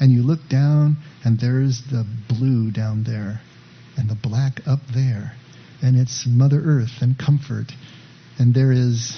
And 0.00 0.10
you 0.12 0.22
look 0.22 0.48
down, 0.48 0.96
and 1.24 1.38
there's 1.38 1.82
the 1.90 2.04
blue 2.28 2.72
down 2.72 3.04
there, 3.04 3.40
and 3.96 4.10
the 4.10 4.16
black 4.16 4.60
up 4.66 4.80
there, 4.92 5.32
and 5.82 5.96
it's 5.96 6.26
Mother 6.26 6.60
Earth 6.64 7.00
and 7.00 7.16
comfort. 7.16 7.72
And 8.38 8.52
there 8.52 8.72
is, 8.72 9.16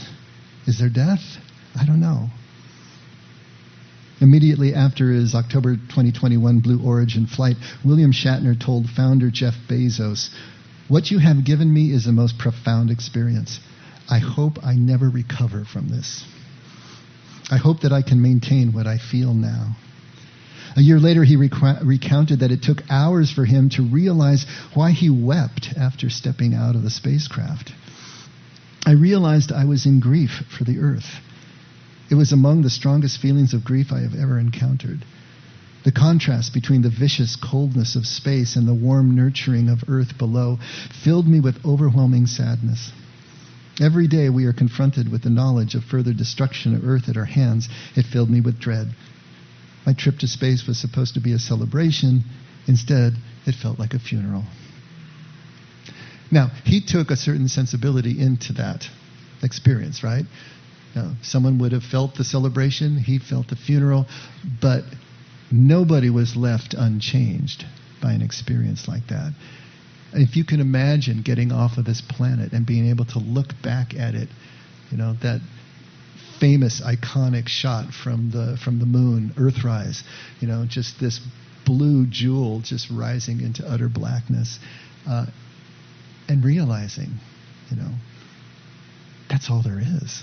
is 0.67 0.79
there 0.79 0.91
death? 0.91 1.23
I 1.75 1.87
don't 1.87 2.01
know. 2.01 2.29
Immediately 4.21 4.75
after 4.75 5.11
his 5.11 5.35
October 5.35 5.77
2021 5.77 6.61
Blue 6.61 6.83
Origin 6.83 7.27
flight, 7.27 7.57
William 7.85 8.13
Shatner 8.13 8.59
told 8.59 8.89
founder 8.89 9.31
Jeff 9.31 9.55
Bezos, 9.69 10.31
What 10.89 11.11
you 11.11 11.19
have 11.19 11.45
given 11.45 11.73
me 11.73 11.93
is 11.93 12.05
the 12.05 12.13
most 12.13 12.39
profound 12.39 12.91
experience. 12.91 13.61
I 14.09 14.19
hope 14.19 14.65
I 14.65 14.75
never 14.75 15.11
recover 15.11 15.65
from 15.65 15.89
this. 15.89 16.25
I 17.51 17.59
hope 17.59 17.81
that 17.81 17.93
I 17.93 18.03
can 18.03 18.23
maintain 18.23 18.73
what 18.73 18.87
I 18.87 18.97
feel 18.97 19.35
now. 19.35 19.77
A 20.77 20.81
year 20.81 20.99
later, 20.99 21.23
he 21.23 21.37
rec- 21.37 21.83
recounted 21.83 22.41
that 22.41 22.51
it 22.51 22.63
took 22.63 22.83
hours 22.91 23.31
for 23.31 23.45
him 23.45 23.69
to 23.71 23.83
realize 23.83 24.47
why 24.75 24.93
he 24.93 25.11
wept 25.11 25.75
after 25.77 26.09
stepping 26.11 26.55
out 26.55 26.75
of 26.75 26.83
the 26.83 26.91
spacecraft. 26.91 27.73
I 28.85 28.93
realized 28.93 29.53
I 29.53 29.65
was 29.65 29.87
in 29.87 30.01
grief 30.01 30.43
for 30.57 30.65
the 30.65 30.79
Earth. 30.79 31.21
It 32.11 32.15
was 32.15 32.33
among 32.33 32.63
the 32.63 32.71
strongest 32.71 33.19
feelings 33.21 33.55
of 33.55 33.65
grief 33.65 33.93
I 33.93 34.01
have 34.01 34.15
ever 34.15 34.39
encountered. 34.39 35.05
The 35.85 35.93
contrast 35.93 36.53
between 36.53 36.83
the 36.83 36.91
vicious 36.91 37.37
coldness 37.37 37.95
of 37.95 38.07
space 38.07 38.57
and 38.57 38.67
the 38.67 38.75
warm 38.75 39.15
nurturing 39.15 39.69
of 39.69 39.85
earth 39.89 40.19
below 40.19 40.59
filled 41.05 41.29
me 41.29 41.41
with 41.41 41.65
overwhelming 41.65 42.27
sadness. 42.27 42.93
Every 43.81 44.09
day 44.09 44.31
we 44.31 44.47
are 44.47 44.53
confronted 44.53 45.11
with 45.11 45.23
the 45.23 45.31
knowledge 45.31 45.75
of 45.75 45.85
further 45.85 46.13
destruction 46.13 46.75
of 46.75 46.85
earth 46.85 47.09
at 47.09 47.17
our 47.17 47.25
hands. 47.25 47.69
It 47.95 48.07
filled 48.07 48.31
me 48.31 48.41
with 48.41 48.59
dread. 48.59 48.95
My 49.87 49.93
trip 49.93 50.19
to 50.19 50.27
space 50.27 50.67
was 50.67 50.79
supposed 50.79 51.15
to 51.15 51.21
be 51.21 51.33
a 51.33 51.39
celebration. 51.39 52.25
Instead, 52.67 53.13
it 53.47 53.55
felt 53.55 53.79
like 53.79 53.95
a 53.95 53.99
funeral. 54.01 54.45
Now, 56.31 56.51
he 56.65 56.81
took 56.81 57.11
a 57.11 57.17
certain 57.17 57.49
sensibility 57.49 58.21
into 58.21 58.55
that 58.55 58.89
experience, 59.43 60.03
right? 60.03 60.25
Now, 60.97 61.13
someone 61.23 61.59
would 61.59 61.73
have 61.73 61.85
felt 61.85 62.15
the 62.15 62.25
celebration, 62.25 62.97
he 62.97 63.19
felt 63.19 63.49
the 63.49 63.57
funeral, 63.57 64.07
but 64.63 64.83
nobody 65.53 66.09
was 66.09 66.37
left 66.37 66.73
unchanged 66.73 67.67
by 68.03 68.13
an 68.13 68.23
experience 68.23 68.89
like 68.89 69.07
that. 69.09 69.35
If 70.15 70.37
you 70.37 70.45
can 70.45 70.59
imagine 70.59 71.21
getting 71.21 71.53
off 71.53 71.77
of 71.77 71.85
this 71.85 72.01
planet 72.01 72.53
and 72.55 72.65
being 72.65 72.89
able 72.89 73.05
to 73.07 73.19
look 73.19 73.49
back 73.63 73.95
at 73.95 74.15
it, 74.15 74.31
you 74.91 74.97
know, 74.97 75.15
that 75.23 75.43
famous 76.41 76.81
iconic 76.81 77.49
shot 77.49 77.93
from 77.93 78.31
the 78.31 78.57
from 78.65 78.79
the 78.79 78.87
moon, 78.87 79.35
Earthrise, 79.37 80.03
you 80.41 80.49
know, 80.49 80.65
just 80.67 80.99
this 80.99 81.21
blue 81.67 82.07
jewel 82.07 82.61
just 82.61 82.89
rising 82.91 83.41
into 83.43 83.67
utter 83.69 83.91
blackness, 83.91 84.59
uh, 85.07 85.27
and 86.29 86.43
realizing, 86.43 87.11
you 87.71 87.77
know, 87.77 87.91
that's 89.29 89.51
all 89.51 89.61
there 89.63 89.81
is. 89.81 90.23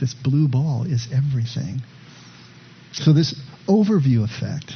This 0.00 0.14
blue 0.14 0.48
ball 0.48 0.84
is 0.84 1.08
everything. 1.12 1.82
So, 2.92 3.12
this 3.12 3.34
overview 3.68 4.24
effect 4.24 4.72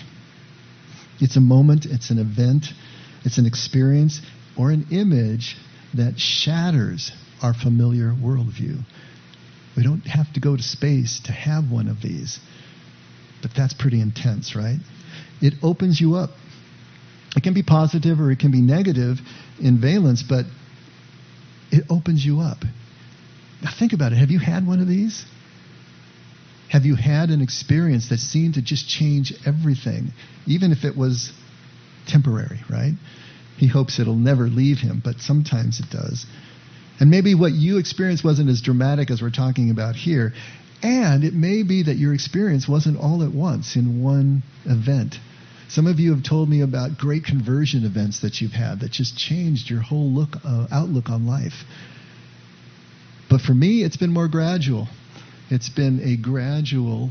it's 1.20 1.36
a 1.36 1.40
moment, 1.40 1.84
it's 1.84 2.10
an 2.10 2.18
event, 2.18 2.66
it's 3.24 3.38
an 3.38 3.46
experience, 3.46 4.20
or 4.56 4.70
an 4.70 4.86
image 4.90 5.56
that 5.94 6.18
shatters 6.18 7.12
our 7.42 7.52
familiar 7.52 8.12
worldview. 8.12 8.78
We 9.76 9.82
don't 9.82 10.06
have 10.06 10.32
to 10.34 10.40
go 10.40 10.56
to 10.56 10.62
space 10.62 11.20
to 11.24 11.32
have 11.32 11.70
one 11.70 11.88
of 11.88 12.00
these, 12.02 12.38
but 13.42 13.52
that's 13.54 13.74
pretty 13.74 14.00
intense, 14.00 14.56
right? 14.56 14.78
It 15.40 15.54
opens 15.62 16.00
you 16.00 16.14
up. 16.14 16.30
It 17.36 17.42
can 17.42 17.54
be 17.54 17.62
positive 17.62 18.20
or 18.20 18.30
it 18.30 18.38
can 18.38 18.50
be 18.50 18.60
negative 18.60 19.18
in 19.60 19.80
valence, 19.80 20.22
but 20.22 20.46
it 21.70 21.84
opens 21.88 22.24
you 22.24 22.40
up. 22.40 22.58
Now 23.62 23.70
think 23.78 23.92
about 23.92 24.12
it. 24.12 24.16
Have 24.16 24.30
you 24.30 24.38
had 24.38 24.66
one 24.66 24.80
of 24.80 24.88
these? 24.88 25.24
Have 26.68 26.84
you 26.84 26.94
had 26.94 27.30
an 27.30 27.42
experience 27.42 28.10
that 28.10 28.18
seemed 28.18 28.54
to 28.54 28.62
just 28.62 28.88
change 28.88 29.34
everything, 29.44 30.12
even 30.46 30.70
if 30.70 30.84
it 30.84 30.96
was 30.96 31.32
temporary, 32.06 32.60
right? 32.70 32.94
He 33.56 33.66
hopes 33.66 33.98
it'll 33.98 34.14
never 34.14 34.46
leave 34.46 34.78
him, 34.78 35.02
but 35.04 35.20
sometimes 35.20 35.80
it 35.80 35.90
does. 35.90 36.26
And 37.00 37.10
maybe 37.10 37.34
what 37.34 37.52
you 37.52 37.78
experienced 37.78 38.24
wasn't 38.24 38.50
as 38.50 38.60
dramatic 38.60 39.10
as 39.10 39.20
we're 39.20 39.30
talking 39.30 39.70
about 39.70 39.96
here. 39.96 40.32
And 40.82 41.24
it 41.24 41.34
may 41.34 41.62
be 41.62 41.82
that 41.82 41.96
your 41.96 42.14
experience 42.14 42.68
wasn't 42.68 42.98
all 42.98 43.22
at 43.22 43.32
once 43.32 43.76
in 43.76 44.02
one 44.02 44.42
event. 44.64 45.16
Some 45.68 45.86
of 45.86 46.00
you 46.00 46.14
have 46.14 46.24
told 46.24 46.48
me 46.48 46.62
about 46.62 46.98
great 46.98 47.24
conversion 47.24 47.84
events 47.84 48.20
that 48.20 48.40
you've 48.40 48.52
had 48.52 48.80
that 48.80 48.92
just 48.92 49.16
changed 49.16 49.70
your 49.70 49.80
whole 49.80 50.10
look, 50.10 50.36
uh, 50.44 50.66
outlook 50.70 51.10
on 51.10 51.26
life. 51.26 51.64
But 53.30 53.40
for 53.40 53.54
me, 53.54 53.84
it's 53.84 53.96
been 53.96 54.12
more 54.12 54.28
gradual. 54.28 54.88
It's 55.50 55.68
been 55.70 56.00
a 56.02 56.16
gradual 56.16 57.10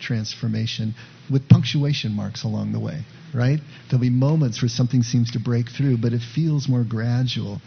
transformation 0.00 0.94
with 1.30 1.48
punctuation 1.48 2.12
marks 2.12 2.42
along 2.44 2.72
the 2.72 2.80
way, 2.80 3.04
right? 3.34 3.60
There'll 3.88 4.00
be 4.00 4.10
moments 4.10 4.62
where 4.62 4.68
something 4.70 5.02
seems 5.02 5.30
to 5.32 5.38
break 5.38 5.68
through, 5.70 5.98
but 5.98 6.12
it 6.14 6.22
feels 6.34 6.66
more 6.68 6.82
gradual. 6.82 7.60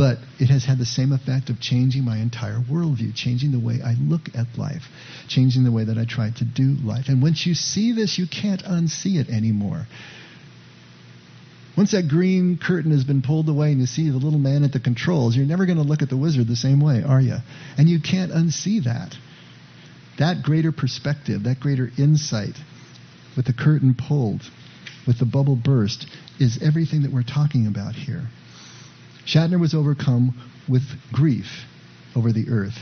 but 0.00 0.16
it 0.38 0.48
has 0.48 0.64
had 0.64 0.78
the 0.78 0.86
same 0.86 1.12
effect 1.12 1.50
of 1.50 1.60
changing 1.60 2.02
my 2.04 2.16
entire 2.16 2.58
worldview, 2.58 3.14
changing 3.14 3.52
the 3.52 3.60
way 3.60 3.80
I 3.84 3.94
look 4.00 4.30
at 4.34 4.46
life, 4.56 4.84
changing 5.28 5.64
the 5.64 5.70
way 5.72 5.84
that 5.84 5.98
I 5.98 6.06
try 6.06 6.30
to 6.38 6.44
do 6.44 6.76
life. 6.82 7.04
And 7.08 7.20
once 7.20 7.44
you 7.44 7.54
see 7.54 7.92
this, 7.92 8.18
you 8.18 8.26
can't 8.26 8.62
unsee 8.64 9.20
it 9.20 9.28
anymore. 9.28 9.86
Once 11.80 11.92
that 11.92 12.08
green 12.08 12.58
curtain 12.58 12.90
has 12.90 13.04
been 13.04 13.22
pulled 13.22 13.48
away 13.48 13.72
and 13.72 13.80
you 13.80 13.86
see 13.86 14.10
the 14.10 14.18
little 14.18 14.38
man 14.38 14.64
at 14.64 14.70
the 14.70 14.78
controls, 14.78 15.34
you're 15.34 15.46
never 15.46 15.64
going 15.64 15.78
to 15.78 15.82
look 15.82 16.02
at 16.02 16.10
the 16.10 16.16
wizard 16.18 16.46
the 16.46 16.54
same 16.54 16.78
way, 16.78 17.02
are 17.02 17.22
you? 17.22 17.36
And 17.78 17.88
you 17.88 18.00
can't 18.02 18.30
unsee 18.30 18.84
that. 18.84 19.14
That 20.18 20.42
greater 20.42 20.72
perspective, 20.72 21.44
that 21.44 21.58
greater 21.58 21.90
insight, 21.96 22.54
with 23.34 23.46
the 23.46 23.54
curtain 23.54 23.96
pulled, 23.98 24.42
with 25.06 25.18
the 25.18 25.24
bubble 25.24 25.56
burst, 25.56 26.06
is 26.38 26.58
everything 26.62 27.04
that 27.04 27.12
we're 27.12 27.22
talking 27.22 27.66
about 27.66 27.94
here. 27.94 28.28
Shatner 29.24 29.58
was 29.58 29.72
overcome 29.72 30.38
with 30.68 30.82
grief 31.14 31.64
over 32.14 32.30
the 32.30 32.50
earth. 32.50 32.76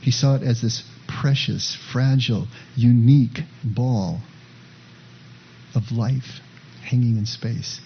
He 0.00 0.10
saw 0.10 0.34
it 0.34 0.42
as 0.42 0.60
this 0.60 0.82
precious, 1.06 1.78
fragile, 1.92 2.48
unique 2.74 3.42
ball 3.62 4.18
of 5.76 5.92
life 5.92 6.40
hanging 6.82 7.16
in 7.16 7.26
space. 7.26 7.80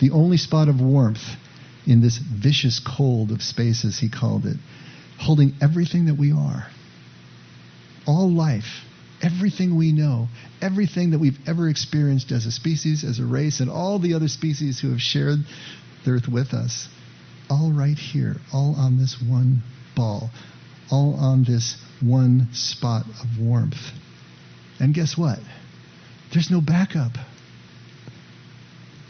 The 0.00 0.10
only 0.10 0.36
spot 0.36 0.68
of 0.68 0.80
warmth 0.80 1.22
in 1.86 2.00
this 2.00 2.18
vicious 2.18 2.80
cold 2.80 3.30
of 3.30 3.42
space, 3.42 3.84
as 3.84 3.98
he 3.98 4.08
called 4.08 4.46
it, 4.46 4.56
holding 5.18 5.54
everything 5.60 6.06
that 6.06 6.16
we 6.16 6.32
are. 6.32 6.66
All 8.06 8.30
life, 8.30 8.84
everything 9.22 9.76
we 9.76 9.92
know, 9.92 10.28
everything 10.62 11.10
that 11.10 11.18
we've 11.18 11.38
ever 11.46 11.68
experienced 11.68 12.32
as 12.32 12.46
a 12.46 12.50
species, 12.50 13.04
as 13.04 13.18
a 13.18 13.26
race, 13.26 13.60
and 13.60 13.70
all 13.70 13.98
the 13.98 14.14
other 14.14 14.28
species 14.28 14.80
who 14.80 14.90
have 14.90 15.00
shared 15.00 15.40
the 16.04 16.10
earth 16.12 16.28
with 16.28 16.54
us 16.54 16.88
all 17.50 17.72
right 17.72 17.98
here, 17.98 18.36
all 18.52 18.76
on 18.76 18.96
this 18.96 19.20
one 19.20 19.62
ball, 19.96 20.30
all 20.90 21.14
on 21.14 21.44
this 21.44 21.76
one 22.00 22.48
spot 22.52 23.04
of 23.06 23.38
warmth. 23.40 23.90
And 24.78 24.94
guess 24.94 25.18
what? 25.18 25.40
There's 26.32 26.50
no 26.50 26.60
backup. 26.60 27.12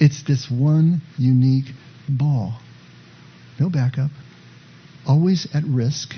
It's 0.01 0.23
this 0.23 0.51
one 0.51 1.03
unique 1.19 1.73
ball. 2.09 2.59
No 3.61 3.69
backup. 3.69 4.11
Always 5.07 5.47
at 5.55 5.63
risk. 5.65 6.15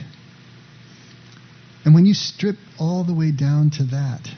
And 1.85 1.95
when 1.95 2.07
you 2.07 2.15
strip 2.15 2.57
all 2.79 3.03
the 3.03 3.13
way 3.13 3.33
down 3.33 3.71
to 3.71 3.85
that, 3.85 4.29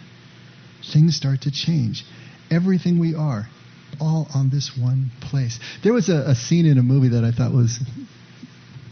things 0.93 1.15
start 1.15 1.43
to 1.43 1.51
change. 1.51 2.05
Everything 2.51 2.99
we 2.99 3.15
are, 3.15 3.47
all 4.01 4.29
on 4.35 4.49
this 4.49 4.77
one 4.77 5.11
place. 5.21 5.61
There 5.83 5.93
was 5.93 6.09
a, 6.09 6.31
a 6.31 6.35
scene 6.35 6.65
in 6.65 6.79
a 6.79 6.83
movie 6.83 7.09
that 7.09 7.25
I 7.25 7.31
thought 7.31 7.53
was 7.53 7.79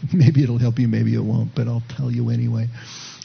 maybe 0.13 0.43
it'll 0.43 0.57
help 0.57 0.79
you, 0.79 0.87
maybe 0.87 1.13
it 1.13 1.23
won't, 1.23 1.55
but 1.55 1.67
I'll 1.67 1.83
tell 1.89 2.11
you 2.11 2.29
anyway. 2.29 2.67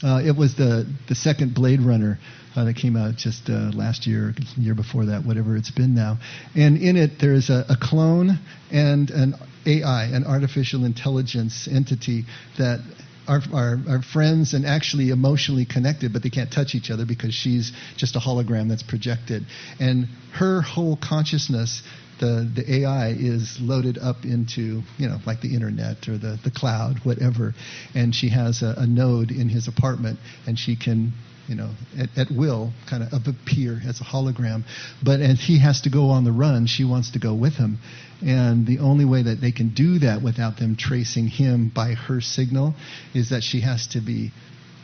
Uh, 0.02 0.22
it 0.24 0.36
was 0.36 0.54
the 0.54 0.86
the 1.08 1.14
second 1.14 1.54
Blade 1.54 1.80
Runner 1.80 2.18
uh, 2.54 2.64
that 2.64 2.74
came 2.74 2.96
out 2.96 3.16
just 3.16 3.48
uh, 3.50 3.70
last 3.74 4.06
year, 4.06 4.34
year 4.56 4.74
before 4.74 5.06
that, 5.06 5.24
whatever 5.24 5.56
it's 5.56 5.70
been 5.70 5.94
now. 5.94 6.18
And 6.54 6.76
in 6.78 6.96
it, 6.96 7.18
there's 7.20 7.50
a, 7.50 7.64
a 7.68 7.76
clone 7.80 8.38
and 8.70 9.10
an 9.10 9.34
AI, 9.66 10.04
an 10.04 10.24
artificial 10.24 10.84
intelligence 10.84 11.68
entity 11.70 12.24
that 12.58 12.80
are, 13.28 13.40
are, 13.52 13.78
are, 13.88 14.02
friends 14.02 14.54
and 14.54 14.66
actually 14.66 15.10
emotionally 15.10 15.64
connected, 15.64 16.12
but 16.12 16.22
they 16.22 16.30
can't 16.30 16.50
touch 16.50 16.74
each 16.74 16.90
other 16.90 17.04
because 17.06 17.34
she's 17.34 17.72
just 17.96 18.16
a 18.16 18.18
hologram 18.18 18.68
that's 18.68 18.82
projected. 18.82 19.44
And 19.78 20.06
her 20.34 20.62
whole 20.62 20.96
consciousness, 20.96 21.82
the, 22.20 22.50
the 22.54 22.80
AI, 22.80 23.10
is 23.10 23.58
loaded 23.60 23.98
up 23.98 24.24
into, 24.24 24.82
you 24.96 25.08
know, 25.08 25.18
like 25.26 25.40
the 25.40 25.54
internet 25.54 26.08
or 26.08 26.18
the, 26.18 26.38
the 26.42 26.50
cloud, 26.50 27.00
whatever. 27.04 27.54
And 27.94 28.14
she 28.14 28.30
has 28.30 28.62
a, 28.62 28.74
a 28.78 28.86
node 28.86 29.30
in 29.30 29.48
his 29.48 29.68
apartment, 29.68 30.18
and 30.46 30.58
she 30.58 30.76
can 30.76 31.12
you 31.48 31.54
know, 31.54 31.70
at, 31.98 32.10
at 32.16 32.30
will, 32.30 32.72
kind 32.88 33.02
of 33.02 33.26
appear 33.26 33.80
as 33.86 34.00
a 34.00 34.04
hologram. 34.04 34.64
But 35.02 35.20
as 35.20 35.40
he 35.40 35.58
has 35.60 35.80
to 35.82 35.90
go 35.90 36.10
on 36.10 36.24
the 36.24 36.32
run, 36.32 36.66
she 36.66 36.84
wants 36.84 37.12
to 37.12 37.18
go 37.18 37.34
with 37.34 37.54
him. 37.54 37.78
And 38.24 38.66
the 38.66 38.80
only 38.80 39.04
way 39.04 39.22
that 39.22 39.40
they 39.40 39.52
can 39.52 39.70
do 39.70 39.98
that 40.00 40.22
without 40.22 40.58
them 40.58 40.76
tracing 40.76 41.28
him 41.28 41.72
by 41.74 41.94
her 41.94 42.20
signal 42.20 42.74
is 43.14 43.30
that 43.30 43.42
she 43.42 43.60
has 43.60 43.86
to 43.88 44.00
be 44.00 44.30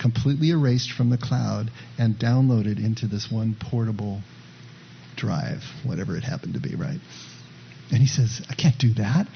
completely 0.01 0.51
erased 0.51 0.91
from 0.91 1.11
the 1.11 1.19
cloud 1.19 1.71
and 1.99 2.17
downloaded 2.17 2.83
into 2.85 3.07
this 3.07 3.31
one 3.31 3.57
portable 3.59 4.23
drive, 5.17 5.63
whatever 5.85 6.17
it 6.17 6.25
happened 6.25 6.55
to 6.55 6.61
be, 6.61 6.75
right? 6.75 6.99
And 7.91 8.01
he 8.01 8.07
says, 8.07 8.41
I 8.49 8.55
can't 8.55 8.79
do 8.79 8.95
that. 8.95 9.27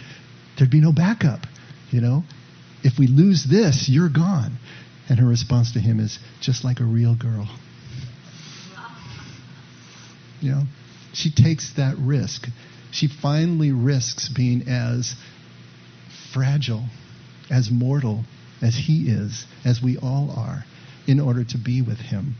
There'd 0.57 0.71
be 0.71 0.81
no 0.81 0.93
backup, 0.93 1.41
you 1.91 2.01
know? 2.01 2.25
If 2.83 2.99
we 2.99 3.07
lose 3.07 3.45
this, 3.45 3.89
you're 3.89 4.09
gone. 4.09 4.57
And 5.09 5.19
her 5.19 5.27
response 5.27 5.73
to 5.73 5.81
him 5.81 6.01
is 6.01 6.19
just 6.41 6.65
like 6.65 6.81
a 6.81 6.85
real 6.85 7.15
girl. 7.15 7.49
You 10.41 10.51
know, 10.53 10.63
she 11.13 11.31
takes 11.31 11.73
that 11.75 11.97
risk. 11.99 12.47
She 12.91 13.09
finally 13.09 13.73
risks 13.73 14.29
being 14.29 14.69
as 14.69 15.15
fragile, 16.33 16.85
as 17.51 17.71
mortal 17.71 18.25
as 18.63 18.75
he 18.75 19.09
is, 19.09 19.47
as 19.65 19.83
we 19.83 19.97
all 19.97 20.31
are, 20.37 20.65
in 21.07 21.21
order 21.21 21.45
to 21.45 21.59
be 21.59 21.83
with 21.83 21.99
him. 21.99 22.35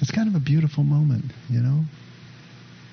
It's 0.00 0.10
kind 0.10 0.28
of 0.28 0.34
a 0.34 0.44
beautiful 0.44 0.84
moment, 0.84 1.32
you 1.48 1.60
know? 1.60 1.84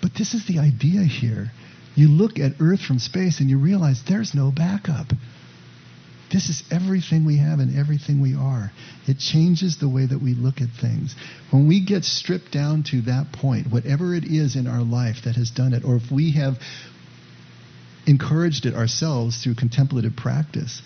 But 0.02 0.16
this 0.16 0.34
is 0.34 0.46
the 0.48 0.60
idea 0.60 1.04
here. 1.04 1.52
You 1.96 2.08
look 2.08 2.40
at 2.40 2.54
Earth 2.60 2.82
from 2.82 3.00
space 3.00 3.40
and 3.40 3.50
you 3.50 3.58
realize 3.58 4.04
there's 4.04 4.34
no 4.34 4.52
backup. 4.52 5.08
This 6.34 6.50
is 6.50 6.64
everything 6.72 7.26
we 7.26 7.38
have 7.38 7.60
and 7.60 7.78
everything 7.78 8.20
we 8.20 8.34
are. 8.34 8.72
It 9.08 9.20
changes 9.20 9.78
the 9.78 9.88
way 9.88 10.08
that 10.08 10.20
we 10.20 10.34
look 10.34 10.62
at 10.62 10.70
things. 10.82 11.16
When 11.52 11.68
we 11.68 11.86
get 11.86 12.04
stripped 12.04 12.52
down 12.52 12.84
to 12.90 13.02
that 13.02 13.32
point, 13.32 13.72
whatever 13.72 14.16
it 14.16 14.24
is 14.24 14.56
in 14.56 14.66
our 14.66 14.82
life 14.82 15.18
that 15.26 15.36
has 15.36 15.52
done 15.52 15.74
it, 15.74 15.86
or 15.86 15.96
if 15.98 16.12
we 16.12 16.32
have 16.32 16.56
encouraged 18.08 18.66
it 18.66 18.74
ourselves 18.74 19.44
through 19.44 19.54
contemplative 19.56 20.16
practice, 20.16 20.82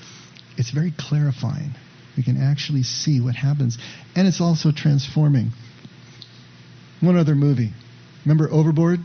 it's 0.58 0.72
very 0.72 0.92
clarifying. 0.92 1.72
We 2.18 2.24
can 2.24 2.42
actually 2.42 2.84
see 2.84 3.22
what 3.22 3.36
happens. 3.36 3.78
And 4.18 4.28
it's 4.28 4.42
also 4.42 4.74
transforming. 4.74 5.52
One 7.00 7.16
other 7.16 7.36
movie. 7.36 7.72
Remember 8.26 8.50
Overboard? 8.52 9.00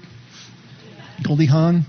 Goldie 1.24 1.46
Hawn? 1.46 1.84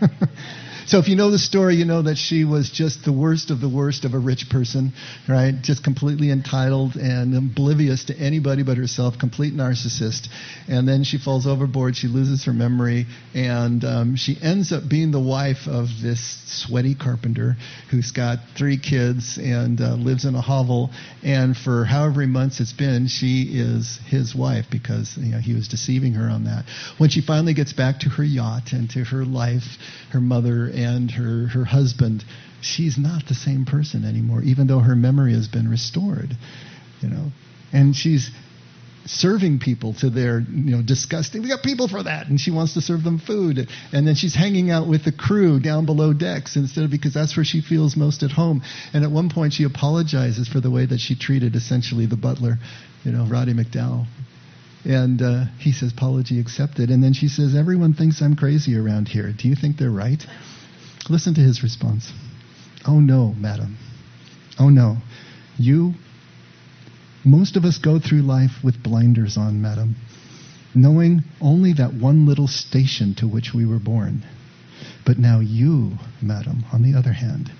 So 0.86 1.00
if 1.00 1.08
you 1.08 1.16
know 1.16 1.32
the 1.32 1.38
story, 1.38 1.74
you 1.74 1.84
know 1.84 2.02
that 2.02 2.16
she 2.16 2.44
was 2.44 2.70
just 2.70 3.04
the 3.04 3.12
worst 3.12 3.50
of 3.50 3.60
the 3.60 3.68
worst 3.68 4.04
of 4.04 4.14
a 4.14 4.20
rich 4.20 4.48
person, 4.48 4.92
right? 5.28 5.52
Just 5.60 5.82
completely 5.82 6.30
entitled 6.30 6.94
and 6.94 7.34
oblivious 7.34 8.04
to 8.04 8.16
anybody 8.16 8.62
but 8.62 8.76
herself, 8.76 9.18
complete 9.18 9.52
narcissist. 9.52 10.28
And 10.68 10.86
then 10.86 11.02
she 11.02 11.18
falls 11.18 11.44
overboard, 11.44 11.96
she 11.96 12.06
loses 12.06 12.44
her 12.44 12.52
memory, 12.52 13.06
and 13.34 13.84
um, 13.84 14.14
she 14.14 14.38
ends 14.40 14.70
up 14.70 14.88
being 14.88 15.10
the 15.10 15.20
wife 15.20 15.66
of 15.66 15.88
this 16.00 16.40
sweaty 16.46 16.94
carpenter 16.94 17.56
who's 17.90 18.12
got 18.12 18.38
three 18.56 18.78
kids 18.78 19.38
and 19.42 19.80
uh, 19.80 19.94
lives 19.94 20.24
in 20.24 20.36
a 20.36 20.40
hovel. 20.40 20.90
And 21.24 21.56
for 21.56 21.84
however 21.84 22.20
many 22.20 22.30
months 22.30 22.60
it's 22.60 22.72
been, 22.72 23.08
she 23.08 23.42
is 23.58 23.98
his 24.06 24.36
wife 24.36 24.66
because 24.70 25.16
you 25.18 25.32
know, 25.32 25.40
he 25.40 25.52
was 25.52 25.66
deceiving 25.66 26.12
her 26.12 26.30
on 26.30 26.44
that. 26.44 26.64
When 26.98 27.10
she 27.10 27.22
finally 27.22 27.54
gets 27.54 27.72
back 27.72 27.98
to 28.00 28.08
her 28.10 28.24
yacht 28.24 28.72
and 28.72 28.88
to 28.90 29.02
her 29.02 29.24
life, 29.24 29.64
her 30.12 30.20
mother 30.20 30.70
and 30.76 31.10
her, 31.10 31.48
her 31.48 31.64
husband, 31.64 32.24
she's 32.60 32.98
not 32.98 33.26
the 33.26 33.34
same 33.34 33.64
person 33.64 34.04
anymore, 34.04 34.42
even 34.42 34.66
though 34.66 34.80
her 34.80 34.94
memory 34.94 35.32
has 35.32 35.48
been 35.48 35.68
restored. 35.68 36.36
You 37.00 37.08
know, 37.08 37.32
and 37.72 37.94
she's 37.94 38.30
serving 39.06 39.60
people 39.60 39.94
to 39.94 40.10
their 40.10 40.40
you 40.40 40.74
know 40.74 40.82
disgusting 40.82 41.40
we 41.40 41.48
got 41.48 41.62
people 41.62 41.86
for 41.88 42.02
that. 42.02 42.26
And 42.26 42.40
she 42.40 42.50
wants 42.50 42.74
to 42.74 42.80
serve 42.80 43.04
them 43.04 43.18
food. 43.18 43.68
And 43.92 44.06
then 44.06 44.14
she's 44.14 44.34
hanging 44.34 44.70
out 44.70 44.88
with 44.88 45.04
the 45.04 45.12
crew 45.12 45.60
down 45.60 45.86
below 45.86 46.12
decks 46.12 46.56
instead 46.56 46.84
of 46.84 46.90
because 46.90 47.14
that's 47.14 47.36
where 47.36 47.44
she 47.44 47.60
feels 47.60 47.96
most 47.96 48.22
at 48.22 48.30
home. 48.30 48.62
And 48.92 49.04
at 49.04 49.10
one 49.10 49.30
point 49.30 49.52
she 49.52 49.64
apologizes 49.64 50.48
for 50.48 50.60
the 50.60 50.70
way 50.70 50.86
that 50.86 50.98
she 50.98 51.16
treated 51.16 51.54
essentially 51.54 52.06
the 52.06 52.16
butler 52.16 52.58
you 53.04 53.12
know 53.12 53.26
Roddy 53.26 53.54
McDowall. 53.54 54.06
And 54.84 55.20
uh, 55.20 55.44
he 55.58 55.72
says 55.72 55.92
apology 55.92 56.38
accepted. 56.40 56.90
And 56.90 57.02
then 57.02 57.12
she 57.12 57.28
says 57.28 57.56
everyone 57.56 57.94
thinks 57.94 58.22
i'm 58.22 58.36
crazy 58.36 58.76
around 58.76 59.08
here. 59.08 59.32
Do 59.36 59.48
you 59.48 59.54
think 59.54 59.78
they're 59.78 59.90
right 59.90 60.24
Listen 61.08 61.34
to 61.34 61.40
his 61.40 61.62
response. 61.62 62.12
Oh 62.86 63.00
no, 63.00 63.34
madam. 63.38 63.76
Oh 64.58 64.68
no. 64.68 64.98
You, 65.58 65.94
most 67.24 67.56
of 67.56 67.64
us 67.64 67.78
go 67.78 67.98
through 67.98 68.22
life 68.22 68.62
with 68.62 68.82
blinders 68.82 69.36
on, 69.36 69.60
madam, 69.60 69.96
knowing 70.74 71.24
only 71.40 71.72
that 71.74 71.94
one 71.94 72.26
little 72.26 72.48
station 72.48 73.14
to 73.16 73.26
which 73.26 73.52
we 73.54 73.64
were 73.64 73.78
born. 73.78 74.24
But 75.04 75.18
now 75.18 75.40
you, 75.40 75.92
madam, 76.20 76.64
on 76.72 76.82
the 76.82 76.94
other 76.98 77.12
hand, 77.12 77.50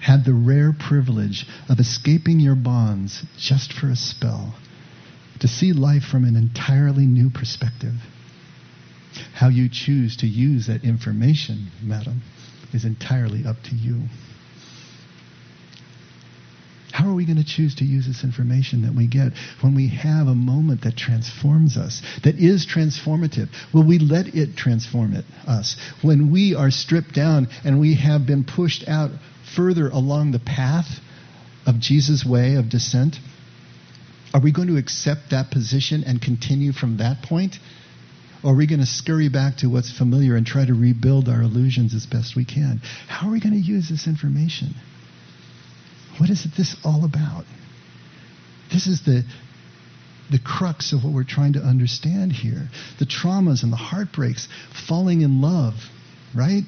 had 0.00 0.24
the 0.24 0.34
rare 0.34 0.72
privilege 0.72 1.46
of 1.68 1.78
escaping 1.78 2.40
your 2.40 2.54
bonds 2.54 3.24
just 3.38 3.72
for 3.72 3.88
a 3.88 3.96
spell, 3.96 4.54
to 5.40 5.48
see 5.48 5.72
life 5.72 6.04
from 6.04 6.24
an 6.24 6.36
entirely 6.36 7.06
new 7.06 7.30
perspective. 7.30 7.94
How 9.34 9.48
you 9.48 9.68
choose 9.68 10.16
to 10.18 10.26
use 10.26 10.66
that 10.66 10.84
information, 10.84 11.68
madam, 11.82 12.22
is 12.72 12.84
entirely 12.84 13.44
up 13.46 13.56
to 13.64 13.74
you. 13.74 14.02
How 16.92 17.10
are 17.10 17.14
we 17.14 17.26
going 17.26 17.36
to 17.36 17.44
choose 17.44 17.76
to 17.76 17.84
use 17.84 18.06
this 18.06 18.24
information 18.24 18.82
that 18.82 18.92
we 18.94 19.06
get 19.06 19.32
when 19.60 19.74
we 19.74 19.88
have 19.88 20.26
a 20.26 20.34
moment 20.34 20.82
that 20.82 20.96
transforms 20.96 21.76
us, 21.76 22.02
that 22.24 22.36
is 22.36 22.66
transformative? 22.66 23.48
Will 23.72 23.86
we 23.86 23.98
let 23.98 24.34
it 24.34 24.56
transform 24.56 25.14
it, 25.14 25.24
us? 25.46 25.76
When 26.02 26.32
we 26.32 26.56
are 26.56 26.72
stripped 26.72 27.14
down 27.14 27.48
and 27.64 27.78
we 27.78 27.94
have 27.96 28.26
been 28.26 28.42
pushed 28.42 28.88
out 28.88 29.10
further 29.54 29.88
along 29.88 30.32
the 30.32 30.40
path 30.40 30.88
of 31.66 31.78
Jesus' 31.78 32.24
way 32.24 32.56
of 32.56 32.68
descent, 32.68 33.16
are 34.34 34.40
we 34.40 34.50
going 34.50 34.68
to 34.68 34.76
accept 34.76 35.30
that 35.30 35.50
position 35.50 36.02
and 36.04 36.20
continue 36.20 36.72
from 36.72 36.96
that 36.96 37.22
point? 37.22 37.56
Or 38.42 38.52
are 38.52 38.56
we 38.56 38.66
going 38.66 38.80
to 38.80 38.86
scurry 38.86 39.28
back 39.28 39.58
to 39.58 39.68
what's 39.68 39.90
familiar 39.90 40.36
and 40.36 40.46
try 40.46 40.64
to 40.64 40.74
rebuild 40.74 41.28
our 41.28 41.42
illusions 41.42 41.94
as 41.94 42.06
best 42.06 42.36
we 42.36 42.44
can? 42.44 42.80
How 43.08 43.28
are 43.28 43.32
we 43.32 43.40
going 43.40 43.54
to 43.54 43.60
use 43.60 43.88
this 43.88 44.06
information? 44.06 44.74
What 46.18 46.30
is 46.30 46.46
this 46.56 46.76
all 46.84 47.04
about? 47.04 47.44
This 48.72 48.86
is 48.86 49.02
the, 49.04 49.24
the 50.30 50.38
crux 50.38 50.92
of 50.92 51.02
what 51.02 51.12
we're 51.12 51.24
trying 51.24 51.54
to 51.54 51.60
understand 51.60 52.32
here. 52.32 52.68
The 52.98 53.06
traumas 53.06 53.62
and 53.62 53.72
the 53.72 53.76
heartbreaks, 53.76 54.48
falling 54.86 55.22
in 55.22 55.40
love, 55.40 55.74
right? 56.34 56.62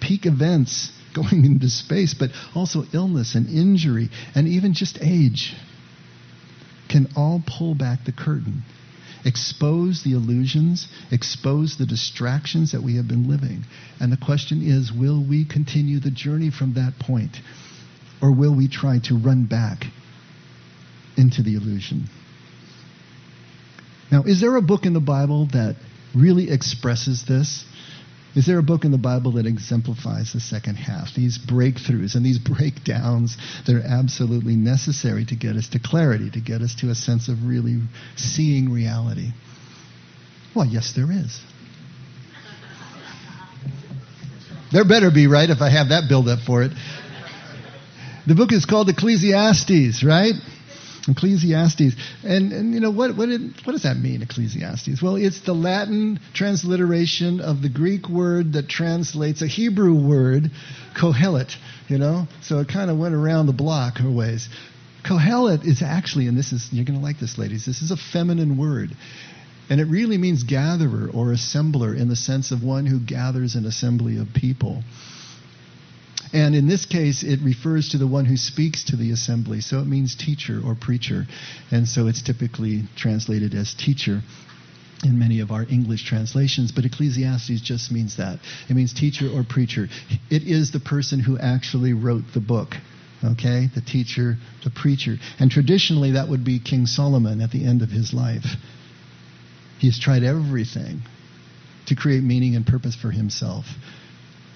Peak 0.00 0.26
events, 0.26 0.92
going 1.14 1.44
into 1.44 1.68
space, 1.68 2.14
but 2.14 2.30
also 2.54 2.84
illness 2.92 3.34
and 3.34 3.48
injury 3.48 4.10
and 4.34 4.46
even 4.46 4.74
just 4.74 4.98
age 5.00 5.54
can 6.88 7.08
all 7.16 7.42
pull 7.44 7.74
back 7.74 8.04
the 8.04 8.12
curtain 8.12 8.62
expose 9.24 10.02
the 10.02 10.12
illusions, 10.12 10.88
expose 11.10 11.76
the 11.76 11.86
distractions 11.86 12.72
that 12.72 12.82
we 12.82 12.96
have 12.96 13.08
been 13.08 13.28
living. 13.28 13.64
And 14.00 14.12
the 14.12 14.16
question 14.16 14.62
is 14.62 14.92
will 14.92 15.22
we 15.22 15.44
continue 15.44 16.00
the 16.00 16.10
journey 16.10 16.50
from 16.50 16.74
that 16.74 16.98
point? 16.98 17.36
Or 18.20 18.32
will 18.32 18.54
we 18.54 18.68
try 18.68 18.98
to 19.04 19.16
run 19.16 19.46
back 19.46 19.84
into 21.16 21.42
the 21.42 21.54
illusion? 21.54 22.08
Now, 24.10 24.22
is 24.22 24.40
there 24.40 24.56
a 24.56 24.62
book 24.62 24.86
in 24.86 24.94
the 24.94 25.00
Bible 25.00 25.46
that 25.52 25.76
really 26.14 26.50
expresses 26.50 27.24
this? 27.26 27.64
Is 28.34 28.46
there 28.46 28.58
a 28.58 28.62
book 28.62 28.84
in 28.84 28.90
the 28.90 28.98
Bible 28.98 29.32
that 29.32 29.46
exemplifies 29.46 30.32
the 30.32 30.40
second 30.40 30.76
half? 30.76 31.14
These 31.14 31.38
breakthroughs 31.38 32.14
and 32.14 32.24
these 32.24 32.38
breakdowns 32.56 33.36
that 33.66 33.74
are 33.74 33.82
absolutely 33.82 34.54
necessary 34.54 35.24
to 35.26 35.36
get 35.36 35.56
us 35.56 35.68
to 35.70 35.78
clarity, 35.78 36.30
to 36.30 36.40
get 36.40 36.60
us 36.60 36.74
to 36.76 36.90
a 36.90 36.94
sense 36.94 37.28
of 37.28 37.44
really 37.44 37.80
seeing 38.16 38.70
reality. 38.70 39.30
Well, 40.54 40.66
yes, 40.66 40.92
there 40.94 41.10
is. 41.10 41.40
There 44.70 44.84
better 44.84 45.10
be, 45.10 45.26
right, 45.26 45.48
if 45.48 45.62
I 45.62 45.70
have 45.70 45.88
that 45.88 46.08
build 46.08 46.28
up 46.28 46.40
for 46.40 46.62
it. 46.62 46.72
The 48.26 48.34
book 48.34 48.52
is 48.52 48.66
called 48.66 48.90
Ecclesiastes, 48.90 50.04
right? 50.04 50.34
Ecclesiastes. 51.08 51.94
And, 52.24 52.52
and 52.52 52.74
you 52.74 52.80
know, 52.80 52.90
what, 52.90 53.16
what, 53.16 53.28
it, 53.28 53.40
what 53.64 53.72
does 53.72 53.82
that 53.82 53.96
mean, 53.96 54.22
Ecclesiastes? 54.22 55.02
Well, 55.02 55.16
it's 55.16 55.40
the 55.40 55.54
Latin 55.54 56.20
transliteration 56.34 57.40
of 57.40 57.62
the 57.62 57.68
Greek 57.68 58.08
word 58.08 58.52
that 58.54 58.68
translates 58.68 59.42
a 59.42 59.46
Hebrew 59.46 59.94
word, 59.94 60.50
Kohelet, 60.96 61.54
you 61.88 61.98
know? 61.98 62.26
So 62.42 62.58
it 62.60 62.68
kind 62.68 62.90
of 62.90 62.98
went 62.98 63.14
around 63.14 63.46
the 63.46 63.52
block 63.52 64.00
a 64.00 64.10
ways. 64.10 64.48
Kohelet 65.04 65.66
is 65.66 65.82
actually, 65.82 66.26
and 66.26 66.36
this 66.36 66.52
is, 66.52 66.68
you're 66.72 66.84
going 66.84 66.98
to 66.98 67.04
like 67.04 67.18
this, 67.18 67.38
ladies, 67.38 67.64
this 67.64 67.82
is 67.82 67.90
a 67.90 67.96
feminine 67.96 68.58
word. 68.58 68.90
And 69.70 69.80
it 69.80 69.84
really 69.84 70.16
means 70.16 70.44
gatherer 70.44 71.10
or 71.12 71.26
assembler 71.26 71.96
in 71.96 72.08
the 72.08 72.16
sense 72.16 72.52
of 72.52 72.62
one 72.62 72.86
who 72.86 72.98
gathers 72.98 73.54
an 73.54 73.66
assembly 73.66 74.18
of 74.18 74.28
people. 74.34 74.82
And 76.32 76.54
in 76.54 76.66
this 76.68 76.84
case, 76.84 77.22
it 77.22 77.40
refers 77.42 77.90
to 77.90 77.98
the 77.98 78.06
one 78.06 78.24
who 78.24 78.36
speaks 78.36 78.84
to 78.84 78.96
the 78.96 79.12
assembly. 79.12 79.60
So 79.60 79.80
it 79.80 79.86
means 79.86 80.14
teacher 80.14 80.60
or 80.64 80.74
preacher. 80.74 81.26
And 81.70 81.88
so 81.88 82.06
it's 82.06 82.22
typically 82.22 82.84
translated 82.96 83.54
as 83.54 83.74
teacher 83.74 84.22
in 85.04 85.18
many 85.18 85.40
of 85.40 85.52
our 85.52 85.64
English 85.70 86.04
translations, 86.04 86.72
but 86.72 86.84
Ecclesiastes 86.84 87.60
just 87.60 87.92
means 87.92 88.16
that. 88.16 88.40
It 88.68 88.74
means 88.74 88.92
teacher 88.92 89.28
or 89.32 89.44
preacher. 89.44 89.88
It 90.28 90.42
is 90.42 90.72
the 90.72 90.80
person 90.80 91.20
who 91.20 91.38
actually 91.38 91.92
wrote 91.92 92.24
the 92.34 92.40
book. 92.40 92.74
Okay? 93.24 93.68
The 93.74 93.80
teacher, 93.80 94.36
the 94.64 94.70
preacher. 94.70 95.16
And 95.38 95.50
traditionally, 95.50 96.12
that 96.12 96.28
would 96.28 96.44
be 96.44 96.58
King 96.58 96.86
Solomon 96.86 97.40
at 97.40 97.52
the 97.52 97.64
end 97.64 97.82
of 97.82 97.90
his 97.90 98.12
life. 98.12 98.46
He's 99.78 99.98
tried 99.98 100.24
everything 100.24 101.02
to 101.86 101.94
create 101.94 102.22
meaning 102.22 102.56
and 102.56 102.66
purpose 102.66 102.96
for 102.96 103.10
himself 103.10 103.66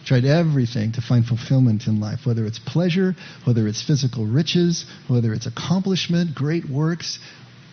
tried 0.04 0.24
everything 0.24 0.92
to 0.92 1.00
find 1.00 1.24
fulfillment 1.24 1.86
in 1.86 2.00
life, 2.00 2.26
whether 2.26 2.44
it's 2.44 2.58
pleasure, 2.58 3.14
whether 3.44 3.68
it's 3.68 3.82
physical 3.82 4.26
riches, 4.26 4.84
whether 5.08 5.32
it's 5.32 5.46
accomplishment, 5.46 6.34
great 6.34 6.68
works, 6.68 7.18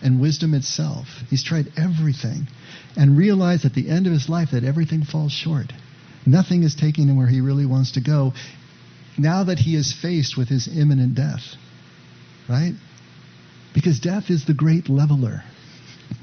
and 0.01 0.21
wisdom 0.21 0.53
itself. 0.53 1.07
He's 1.29 1.43
tried 1.43 1.71
everything 1.77 2.47
and 2.95 3.17
realized 3.17 3.65
at 3.65 3.73
the 3.73 3.89
end 3.89 4.07
of 4.07 4.13
his 4.13 4.29
life 4.29 4.51
that 4.51 4.63
everything 4.63 5.03
falls 5.03 5.31
short. 5.31 5.73
Nothing 6.25 6.63
is 6.63 6.75
taking 6.75 7.07
him 7.07 7.17
where 7.17 7.27
he 7.27 7.41
really 7.41 7.65
wants 7.65 7.93
to 7.93 8.01
go 8.01 8.33
now 9.17 9.43
that 9.43 9.59
he 9.59 9.75
is 9.75 9.93
faced 9.93 10.37
with 10.37 10.47
his 10.47 10.67
imminent 10.67 11.15
death. 11.15 11.55
Right? 12.47 12.73
Because 13.73 13.99
death 13.99 14.29
is 14.29 14.45
the 14.45 14.53
great 14.53 14.89
leveler. 14.89 15.43